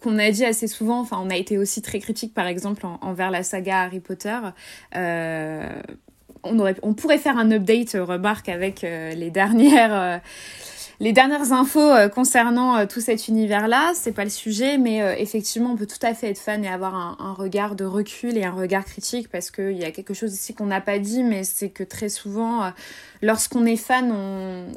[0.00, 1.00] qu'on a dit assez souvent.
[1.00, 4.38] Enfin on a été aussi très critique par exemple envers la saga Harry Potter
[4.94, 10.20] on, aurait, on pourrait faire un update, euh, remarque, avec euh, les dernières
[11.00, 15.86] les dernières infos concernant tout cet univers-là, c'est pas le sujet, mais effectivement, on peut
[15.86, 19.28] tout à fait être fan et avoir un, regard de recul et un regard critique
[19.30, 22.08] parce qu'il y a quelque chose ici qu'on n'a pas dit, mais c'est que très
[22.08, 22.72] souvent,
[23.22, 24.12] lorsqu'on est fan,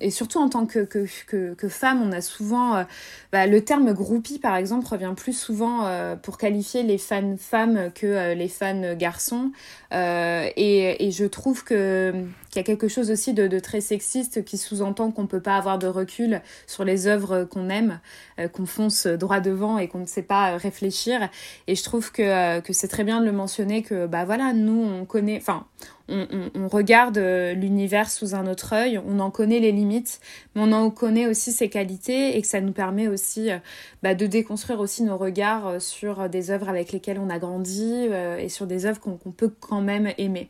[0.02, 1.06] et surtout en tant que, que,
[1.54, 2.84] que, femme, on a souvent euh,
[3.32, 7.92] bah, le terme groupie par exemple revient plus souvent euh, pour qualifier les fans femmes
[7.94, 9.52] que euh, les fans garçons.
[9.92, 12.14] Et, et, je trouve que
[12.50, 15.58] qu'il y a quelque chose aussi de, de très sexiste qui sous-entend qu'on peut pas
[15.58, 18.00] avoir de recul sur les œuvres qu'on aime,
[18.48, 21.30] qu'on fonce droit devant et qu'on ne sait pas réfléchir.
[21.68, 24.82] Et je trouve que, que c'est très bien de le mentionner que bah voilà, nous
[24.84, 25.66] on connaît, enfin
[26.12, 30.20] on, regarde euh, l'univers sous un autre œil, on en connaît les limites,
[30.56, 33.58] mais on en connaît aussi ses qualités et que ça nous permet aussi euh,
[34.04, 38.08] bah, de déconstruire aussi nos regards euh, sur des œuvres avec lesquelles on a grandi
[38.40, 40.50] et sur des œuvres qu'on peut quand même aimer.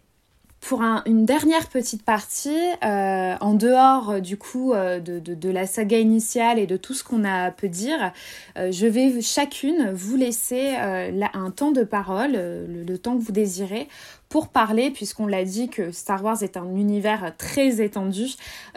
[0.62, 6.78] Pour une dernière petite partie, en dehors du coup de, la saga initiale et de
[6.78, 8.14] tout ce qu'on a pu dire,
[8.56, 13.88] je vais chacune vous laisser un temps de parole, le, temps que vous désirez,
[14.32, 18.28] pour parler, puisqu'on l'a dit que Star Wars est un univers très étendu,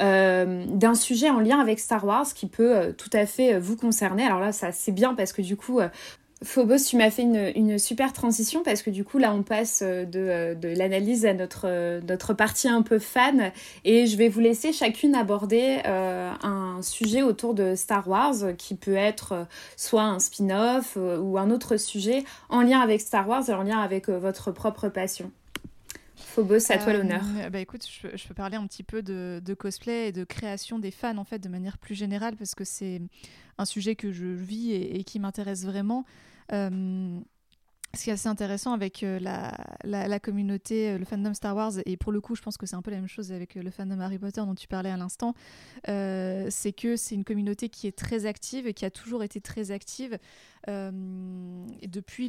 [0.00, 3.60] euh, d'un sujet en lien avec Star Wars qui peut euh, tout à fait euh,
[3.60, 4.24] vous concerner.
[4.24, 5.78] Alors là, ça c'est bien parce que du coup,
[6.44, 10.04] Phobos, tu m'as fait une, super transition parce que du coup là on passe euh,
[10.14, 13.50] euh, de, l'analyse à notre, euh, notre partie un peu fan
[13.84, 18.94] et je vais vous laisser chacune aborder un sujet autour de Star Wars qui peut
[18.94, 19.46] être
[19.76, 23.78] soit un spin-off ou un autre sujet en lien avec Star Wars et en lien
[23.78, 25.30] avec votre propre passion.
[26.16, 27.22] Phobos, à toi l'honneur.
[27.50, 30.90] bah écoute, je, peux parler un petit peu de, de, cosplay et de création des
[30.90, 33.00] fans en fait de manière plus générale parce que c'est
[33.58, 36.04] un sujet que je vis et qui m'intéresse vraiment.
[36.52, 37.20] Euh,
[37.94, 41.96] ce qui est assez intéressant avec euh, la, communauté, euh, le fandom Star Wars, et
[41.96, 43.70] pour le coup, je pense que c'est un peu la même chose avec euh, le
[43.70, 45.34] fandom Harry Potter dont tu parlais à l'instant,
[45.86, 49.70] c'est que c'est une communauté qui est très active et qui a toujours été très
[49.70, 50.18] active.
[50.66, 52.28] depuis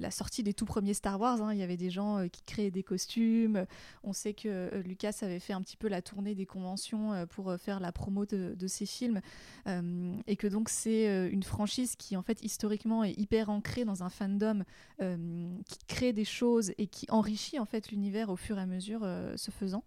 [0.00, 2.70] la sortie des tout premiers Star Wars, hein, il y avait des gens qui créaient
[2.70, 3.66] des costumes.
[4.04, 7.80] On sait que Lucas avait fait un petit peu la tournée des conventions pour faire
[7.80, 9.20] la promo de ses films,
[9.66, 14.08] et que donc c'est une franchise qui, en fait, historiquement est hyper ancrée dans un
[14.08, 14.61] fandom
[15.00, 18.66] euh, qui crée des choses et qui enrichit en fait l'univers au fur et à
[18.66, 19.84] mesure euh, se faisant.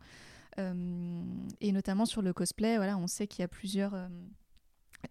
[0.57, 1.21] Euh,
[1.61, 3.95] et notamment sur le cosplay, voilà, on sait qu'il y a plusieurs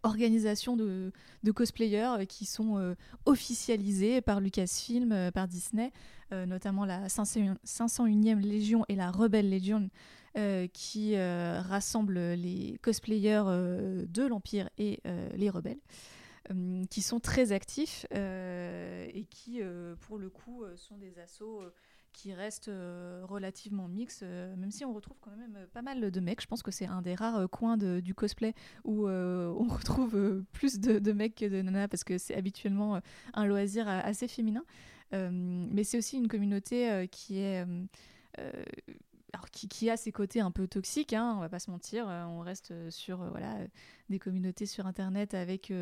[0.03, 1.13] organisations de,
[1.55, 2.97] cosplayers qui sont
[3.27, 5.93] officialisées par Lucasfilm, par Disney,
[6.33, 9.91] notamment la 501e Légion et la Rebelle Légion,
[10.73, 15.01] qui rassemblent les cosplayers de l'Empire et
[15.37, 15.81] les rebelles.
[16.51, 21.63] Euh, qui sont très actifs euh, et qui, euh, pour le coup, sont des assauts
[22.13, 22.71] qui restent
[23.23, 26.41] relativement mixtes, même si on retrouve quand même pas mal de mecs.
[26.41, 28.55] Je pense que c'est un des rares coins du cosplay
[28.85, 33.01] où on retrouve plus de, mecs que de nanas parce que c'est habituellement
[33.33, 34.65] un loisir assez féminin.
[35.13, 37.67] mais c'est aussi une communauté qui est
[39.35, 42.09] alors qui, a ses côtés un peu toxiques, hein, on va pas se mentir.
[42.09, 43.57] Euh, on reste euh, sur euh, voilà,
[44.09, 45.73] des communautés sur Internet avec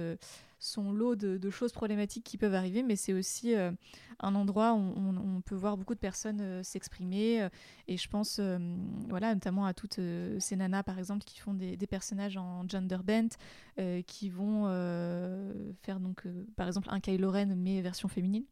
[0.59, 5.41] son lot de, choses problématiques qui peuvent arriver, mais c'est aussi un endroit où on,
[5.43, 7.49] peut voir beaucoup de personnes s'exprimer.
[7.89, 8.41] et je pense
[9.09, 9.99] voilà, notamment à toutes
[10.39, 13.37] ces nanas, par exemple, qui font des, personnages en gender bent,
[14.07, 14.66] qui vont
[15.83, 16.23] faire donc,
[16.55, 18.45] par exemple, un Kylo Ren, mais version féminine.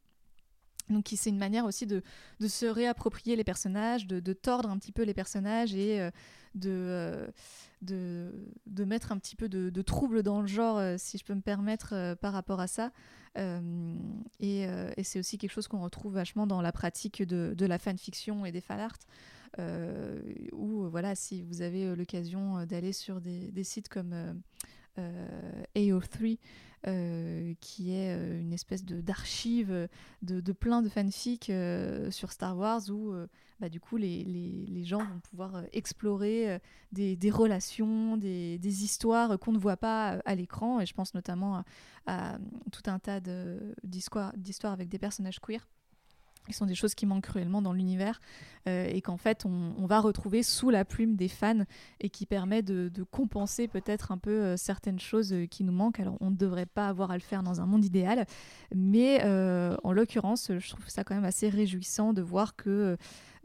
[0.89, 2.03] Donc c'est une manière aussi de,
[2.47, 6.11] se réapproprier les personnages, de, tordre un petit peu les personnages et euh,
[6.67, 7.27] euh,
[7.83, 11.41] de, mettre un petit peu de, trouble dans le genre, euh, si je peux me
[11.41, 12.91] permettre, par rapport à ça.
[13.37, 14.67] et,
[15.03, 18.61] c'est aussi quelque chose qu'on retrouve vachement dans la pratique de, la fanfiction et des
[18.61, 18.99] fan art.
[20.53, 24.43] où voilà, si vous avez l'occasion d'aller sur des, sites comme
[25.77, 26.39] AO3,
[26.87, 29.87] euh, qui est euh, une espèce d'archive
[30.23, 33.13] de, de, plein de fanfics euh, sur Star Wars où
[33.61, 36.59] bah, du coup les, les, les, gens vont pouvoir explorer
[36.91, 40.81] des, des, relations, des, des histoires qu'on ne voit pas à l'écran.
[40.81, 41.65] Et je pense notamment
[42.07, 42.39] à,
[42.73, 43.21] tout un tas
[43.85, 45.69] d'histoires avec des personnages queer
[46.51, 48.21] qui sont des choses qui manquent cruellement dans l'univers
[48.69, 51.65] euh, et qu'en fait on, va retrouver sous la plume des fans
[52.01, 56.01] et qui permet de, compenser peut-être un peu euh, certaines choses euh, qui nous manquent.
[56.01, 58.27] Alors on ne devrait pas avoir à le faire dans un monde idéal,
[58.75, 59.23] mais
[59.83, 62.97] en l'occurrence je trouve ça quand même assez réjouissant de voir que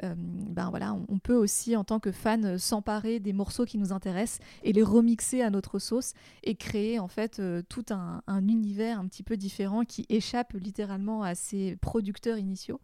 [0.04, 4.40] ben voilà, on, peut aussi en tant que fan s'emparer des morceaux qui nous intéressent
[4.64, 6.14] et les remixer à notre sauce
[6.44, 11.24] et créer en fait euh, tout un, univers un petit peu différent qui échappe littéralement
[11.24, 12.82] à ses producteurs initiaux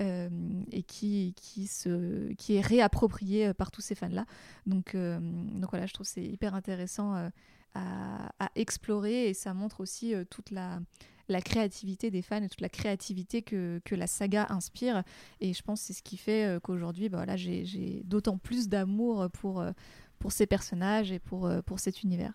[0.00, 0.28] euh,
[0.72, 4.26] et qui, qui, se, qui est réapproprié par tous ces fans-là.
[4.66, 7.14] Donc, donc voilà, je trouve c'est hyper intéressant
[7.74, 10.80] à, explorer et ça montre aussi toute la
[11.28, 15.02] la créativité des fans et toute la créativité que, que la saga inspire.
[15.40, 18.68] Et je pense que c'est ce qui fait euh, qu'aujourd'hui, bah, voilà, j'ai d'autant plus
[18.68, 19.72] d'amour pour, euh,
[20.18, 22.32] pour ces personnages et pour, euh, pour cet univers.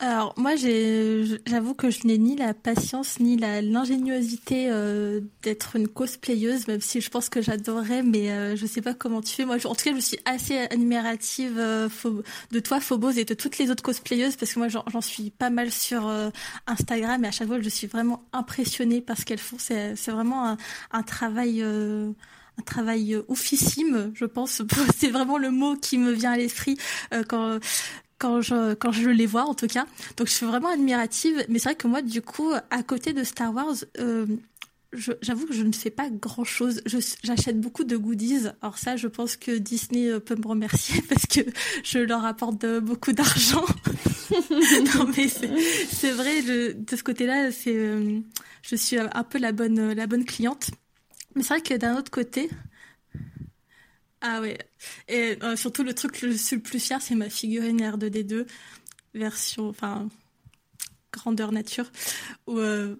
[0.00, 6.66] Alors moi, j'avoue que je n'ai ni la patience ni l'ingéniosité euh, d'être une cosplayeuse,
[6.66, 9.44] même si je pense que j'adorerais, mais euh, je sais pas comment tu fais.
[9.44, 11.88] Moi, en tout cas, je suis assez admirative euh,
[12.50, 15.50] de toi, Phobos, et de toutes les autres cosplayeuses, parce que moi, j'en suis pas
[15.50, 16.10] mal sur
[16.66, 19.56] Instagram, et à chaque fois, je suis vraiment impressionnée par ce qu'elles font.
[19.58, 20.56] C'est vraiment un,
[20.90, 21.62] un travail
[22.56, 24.62] un travail oufissime, je pense.
[24.96, 26.76] C'est vraiment le mot qui me vient à l'esprit
[27.28, 27.58] quand
[28.24, 29.84] quand je quand je les vois en tout cas.
[30.16, 31.44] Donc je suis vraiment admirative.
[31.50, 33.74] Mais c'est vrai que moi du coup à côté de Star Wars.
[34.00, 34.26] Euh,
[35.20, 36.80] j'avoue que je ne fais pas grand chose.
[37.22, 38.46] J'achète beaucoup de goodies.
[38.62, 41.40] Alors ça, je pense que Disney euh, peut me remercier parce que
[41.82, 43.64] je leur apporte beaucoup d'argent.
[44.96, 46.40] non mais c'est vrai.
[46.72, 48.20] de ce côté-là, c'est euh,
[48.62, 50.70] je suis un peu la bonne la bonne cliente.
[51.34, 52.48] Mais c'est vrai que d'un autre côté,
[54.26, 54.56] ah ouais.
[55.06, 58.46] Et euh, surtout, le truc que je suis le plus fier, c'est ma figurine R2D2,
[59.12, 60.08] version, enfin,
[61.12, 61.92] grandeur nature,
[62.46, 62.96] où euh,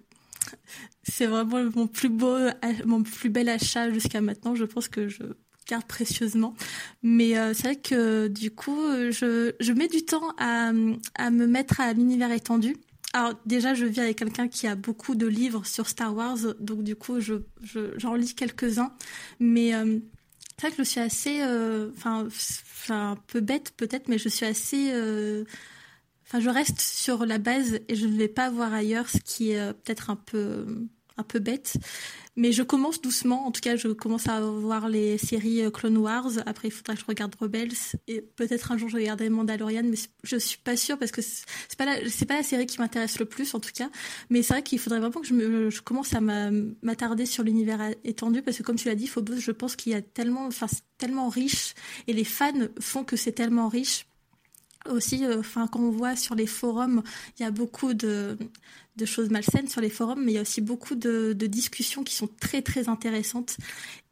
[1.01, 2.37] c'est vraiment mon plus beau,
[2.85, 4.53] mon plus bel achat jusqu'à maintenant.
[4.53, 5.23] Je pense que je
[5.67, 6.53] garde précieusement.
[7.01, 8.79] Mais euh, c'est vrai que du coup,
[9.09, 10.71] je, je mets du temps à,
[11.15, 12.77] à me mettre à l'univers étendu.
[13.13, 16.83] Alors déjà, je vis avec quelqu'un qui a beaucoup de livres sur Star Wars, donc
[16.83, 17.41] du coup, je,
[17.97, 18.93] j'en lis quelques-uns.
[19.39, 19.73] Mais
[20.57, 22.27] c'est vrai que je suis assez, euh, enfin,
[22.89, 25.43] un peu bête peut-être, mais je suis assez, euh,
[26.25, 29.51] enfin, je reste sur la base et je ne vais pas voir ailleurs, ce qui
[29.51, 30.65] est euh, peut-être un peu,
[31.17, 31.77] un peu bête.
[32.37, 33.47] Mais je commence doucement.
[33.47, 36.31] En tout cas, je commence à voir les séries euh, Clone Wars.
[36.45, 37.71] Après, il faudra que je regarde Rebels.
[38.07, 39.83] Et peut-être un jour, je regarderai Mandalorian.
[39.83, 42.79] Mais je suis pas sûre parce que c'est pas la, c'est pas la série qui
[42.79, 43.89] m'intéresse le plus, en tout cas.
[44.29, 47.79] Mais c'est vrai qu'il faudrait vraiment que je, me, je commence à m'attarder sur l'univers
[48.03, 50.67] étendu parce que, comme tu l'as dit, Phobos, je pense qu'il y a tellement, enfin,
[50.97, 51.73] tellement riche
[52.07, 54.07] et les fans font que c'est tellement riche
[54.89, 57.03] aussi, euh, enfin, quand on voit sur les forums,
[57.37, 58.37] il y a beaucoup de,
[59.05, 62.29] choses malsaines sur les forums, mais il y a aussi beaucoup de, discussions qui sont
[62.39, 63.57] très très intéressantes.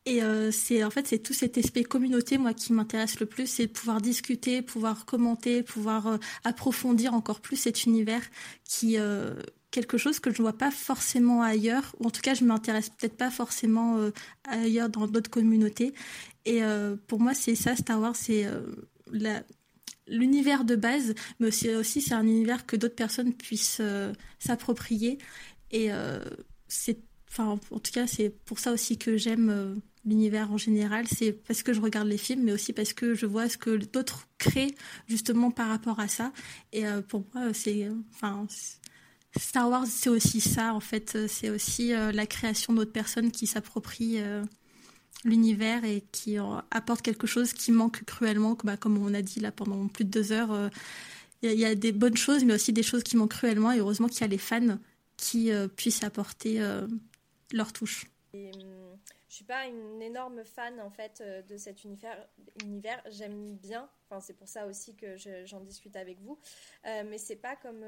[0.06, 3.48] Et euh, c'est en fait c'est tout cet aspect communauté moi qui m'intéresse le plus,
[3.48, 8.22] c'est pouvoir discuter, pouvoir commenter, pouvoir euh, approfondir encore plus cet univers
[8.66, 9.34] qui euh,
[9.72, 12.90] quelque chose que je ne vois pas forcément ailleurs, ou en tout cas je m'intéresse
[12.90, 13.98] peut-être pas forcément
[14.43, 15.93] ailleurs dans d'autres communautés.
[16.45, 16.61] Et
[17.08, 18.45] pour moi c'est ça Star Wars, c'est
[19.11, 19.42] la
[20.07, 25.17] l'univers de base, mais aussi, aussi c'est un univers que d'autres personnes puissent euh, s'approprier.
[25.72, 26.23] Et euh,
[26.67, 26.99] c'est,
[27.30, 29.75] enfin, en tout cas, c'est pour ça aussi que j'aime euh,
[30.06, 31.06] l'univers en général.
[31.07, 33.77] C'est parce que je regarde les films, mais aussi parce que je vois ce que
[33.77, 34.75] d'autres créent
[35.07, 36.32] justement par rapport à ça.
[36.72, 38.48] Et pour moi, c'est, enfin.
[39.35, 41.27] Star Wars, c'est aussi ça, en fait.
[41.27, 44.22] C'est aussi la création d'autres personnes qui s'approprient
[45.25, 46.38] l'univers et qui
[46.72, 50.09] apporte quelque chose qui manque cruellement, bah, comme on a dit là pendant plus de
[50.09, 50.69] deux heures.
[51.43, 53.72] Il euh, y, a des bonnes choses, mais aussi des choses qui manquent cruellement.
[53.72, 54.77] Et heureusement qu'il y a les fans
[55.17, 56.88] qui euh, puissent apporter euh,
[57.51, 58.06] leur touche.
[58.33, 58.51] Hum,
[59.34, 62.30] je suis pas une énorme fan en fait de cet univers.
[63.10, 66.38] J'aime bien, enfin c'est pour ça aussi que j'en discute avec vous.
[66.84, 67.84] mais c'est pas comme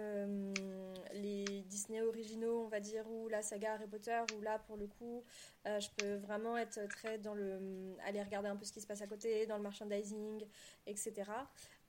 [1.14, 4.88] les Disney originaux, on va dire, ou la saga Harry Potter, où là pour le
[4.88, 5.24] coup
[5.68, 7.96] euh, je peux vraiment être très dans le.
[8.06, 10.46] aller regarder un peu ce qui se passe à côté, dans le merchandising,
[10.86, 11.32] etc.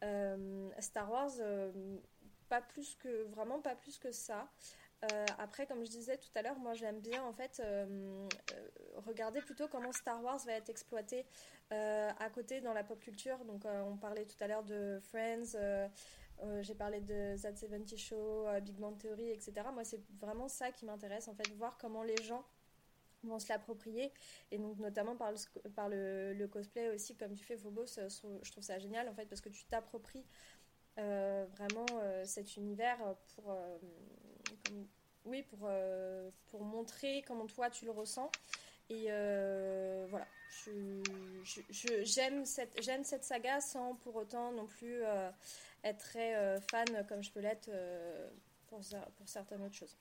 [0.02, 1.98] Euh, Star Wars, euh,
[2.48, 3.24] pas plus que.
[3.24, 4.50] vraiment pas plus que ça.
[5.38, 7.62] Après, comme je disais tout à l'heure, moi j'aime bien en fait
[9.06, 11.26] regarder plutôt comment Star Wars va être exploité
[11.70, 13.44] à côté dans la pop culture.
[13.44, 15.56] Donc, on parlait tout à l'heure de Friends.
[16.60, 19.54] j'ai parlé de That 70 Show, Big Bang Theory, etc.
[19.72, 22.44] Moi, c'est vraiment ça qui m'intéresse, en fait, voir comment les gens
[23.26, 24.12] vont se l'approprier.
[24.50, 28.08] Et donc, notamment par, le, par le, cosplay aussi, comme tu fais, Phobos, euh,
[28.42, 30.24] je trouve ça génial en fait, parce que tu t'appropries
[30.98, 32.98] euh, vraiment euh, cet univers
[33.34, 33.54] pour,
[35.24, 35.68] oui, pour,
[36.50, 38.30] pour montrer comment toi tu le ressens.
[38.90, 39.08] Et
[40.08, 40.26] voilà,
[42.04, 45.02] j'aime cette, cette saga sans pour autant non plus
[45.84, 47.70] être très fan comme je peux l'être
[48.68, 49.96] pour, pour certaines autres choses.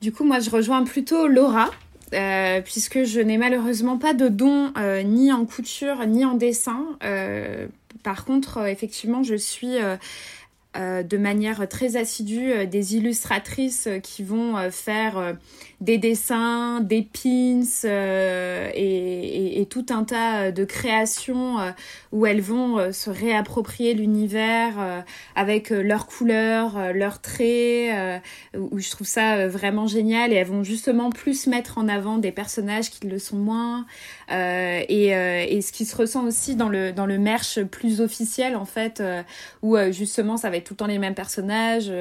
[0.00, 1.70] Du coup, moi, je rejoins plutôt Laura,
[2.12, 6.96] euh, puisque je n'ai malheureusement pas de don euh, ni en couture ni en dessin.
[7.02, 7.66] Euh,
[8.02, 9.76] par contre, effectivement, je suis
[10.78, 15.36] de manière très assidue des illustratrices qui vont faire
[15.80, 21.70] des dessins, des pins euh, et, et, tout un tas de créations euh,
[22.10, 25.04] où elles vont euh, se réapproprier l'univers
[25.36, 28.22] avec leurs couleurs, leurs traits,
[28.56, 30.32] où je trouve ça vraiment génial.
[30.32, 33.86] Et elles vont justement plus mettre en avant des personnages qui le sont moins.
[34.30, 38.64] Et, et ce qui se ressent aussi dans le dans le merch plus officiel en
[38.64, 39.02] fait
[39.62, 41.92] où justement ça va être tout le temps les mêmes personnages,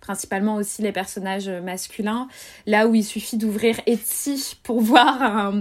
[0.00, 2.28] principalement aussi les personnages masculins,
[2.66, 5.52] là où il suffit d'ouvrir Etsy pour voir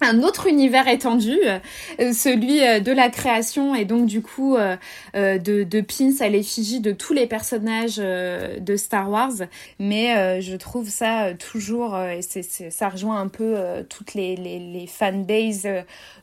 [0.00, 4.76] un, autre univers étendu, euh, celui euh, de la création et donc du coup euh,
[5.14, 9.32] de, pins à l'effigie de tous les personnages de Star Wars.
[9.78, 13.56] Mais je trouve ça toujours, et ça rejoint un peu
[13.88, 14.88] toutes les, les, les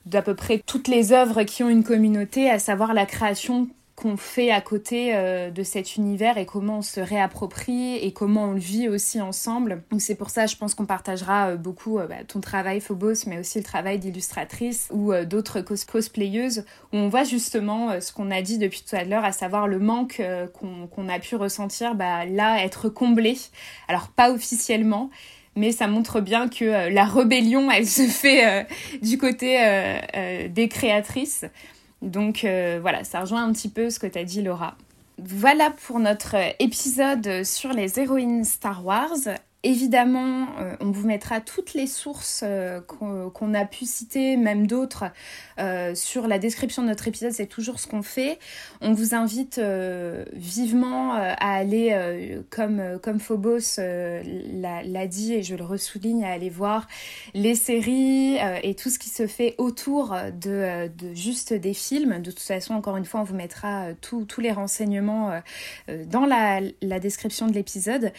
[0.05, 3.67] d'à peu près toutes les œuvres qui ont une communauté, à savoir la création
[4.01, 8.45] qu'on fait à côté euh, de cet univers et comment on se réapproprie et comment
[8.45, 9.83] on le vit aussi ensemble.
[9.99, 13.37] C'est pour ça, je pense qu'on partagera euh, beaucoup euh, bah, ton travail Phobos, mais
[13.37, 18.57] aussi le travail d'illustratrice ou d'autres cosplayeuses où on voit justement ce qu'on a dit
[18.57, 20.21] depuis tout à l'heure, à savoir le manque
[20.53, 23.37] qu'on a pu ressentir bah, là être comblé.
[23.87, 25.09] Alors pas officiellement,
[25.55, 28.65] mais ça montre bien que la rébellion, elle se fait
[29.01, 29.57] du côté
[30.49, 31.45] des créatrices.
[32.01, 34.75] Donc euh, voilà, ça rejoint un petit peu ce que t'as dit Laura.
[35.17, 39.37] Voilà pour notre épisode sur les héroïnes Star Wars.
[39.63, 45.05] Évidemment, euh, on vous mettra toutes les sources euh, qu'on a pu citer, même d'autres,
[45.59, 47.31] euh, sur la description de notre épisode.
[47.31, 48.39] C'est toujours ce qu'on fait.
[48.81, 49.61] On vous invite
[50.33, 56.87] vivement à aller, comme, comme Phobos l'a dit, et je le ressouligne, à aller voir
[57.33, 62.21] les séries et tout ce qui se fait autour de, de, juste des films.
[62.21, 65.39] De toute façon, encore une fois, on vous mettra tous les renseignements
[66.07, 68.11] dans la, la description de l'épisode.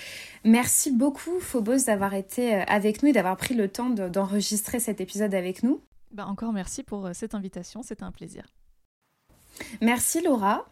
[0.44, 5.34] Merci beaucoup Phobos, d'avoir été avec nous et d'avoir pris le temps d'enregistrer cet épisode
[5.34, 5.80] avec nous.
[6.10, 8.46] Bah encore merci pour cette invitation, c'était un plaisir.
[9.80, 10.66] Merci Laura.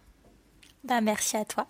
[0.83, 1.69] Bah merci à toi.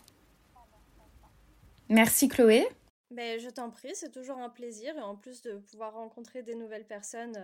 [1.89, 2.67] Merci Chloé.
[3.11, 6.55] Ben, je t'en prie, c'est toujours un plaisir et en plus de pouvoir rencontrer des
[6.55, 7.37] nouvelles personnes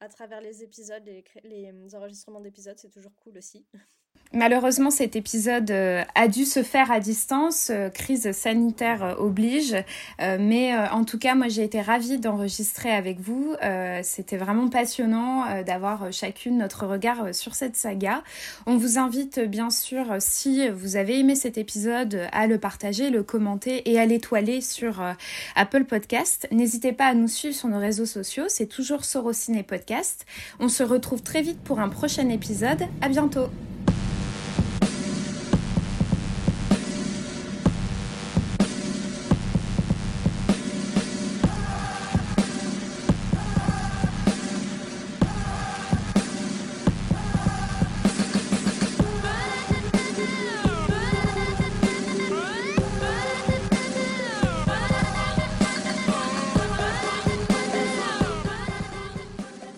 [0.00, 3.66] à travers les épisodes, les, les enregistrements d'épisodes, c'est toujours cool aussi.
[4.36, 9.74] Malheureusement, cet épisode euh, a dû se faire à distance, euh, crise sanitaire euh, oblige,
[10.18, 13.54] mais en tout cas, moi j'ai été ravie d'enregistrer avec vous.
[14.02, 18.22] C'était vraiment passionnant d'avoir chacune notre regard sur cette saga.
[18.66, 23.22] On vous invite bien sûr, si vous avez aimé cet épisode, à le partager, le
[23.22, 25.02] commenter et à l'étoiler sur
[25.54, 26.48] Apple Podcast.
[26.50, 30.26] N'hésitez pas à nous suivre sur nos réseaux sociaux, c'est toujours Sorociné Podcast.
[30.60, 32.82] On se retrouve très vite pour un prochain épisode.
[33.00, 33.48] À bientôt.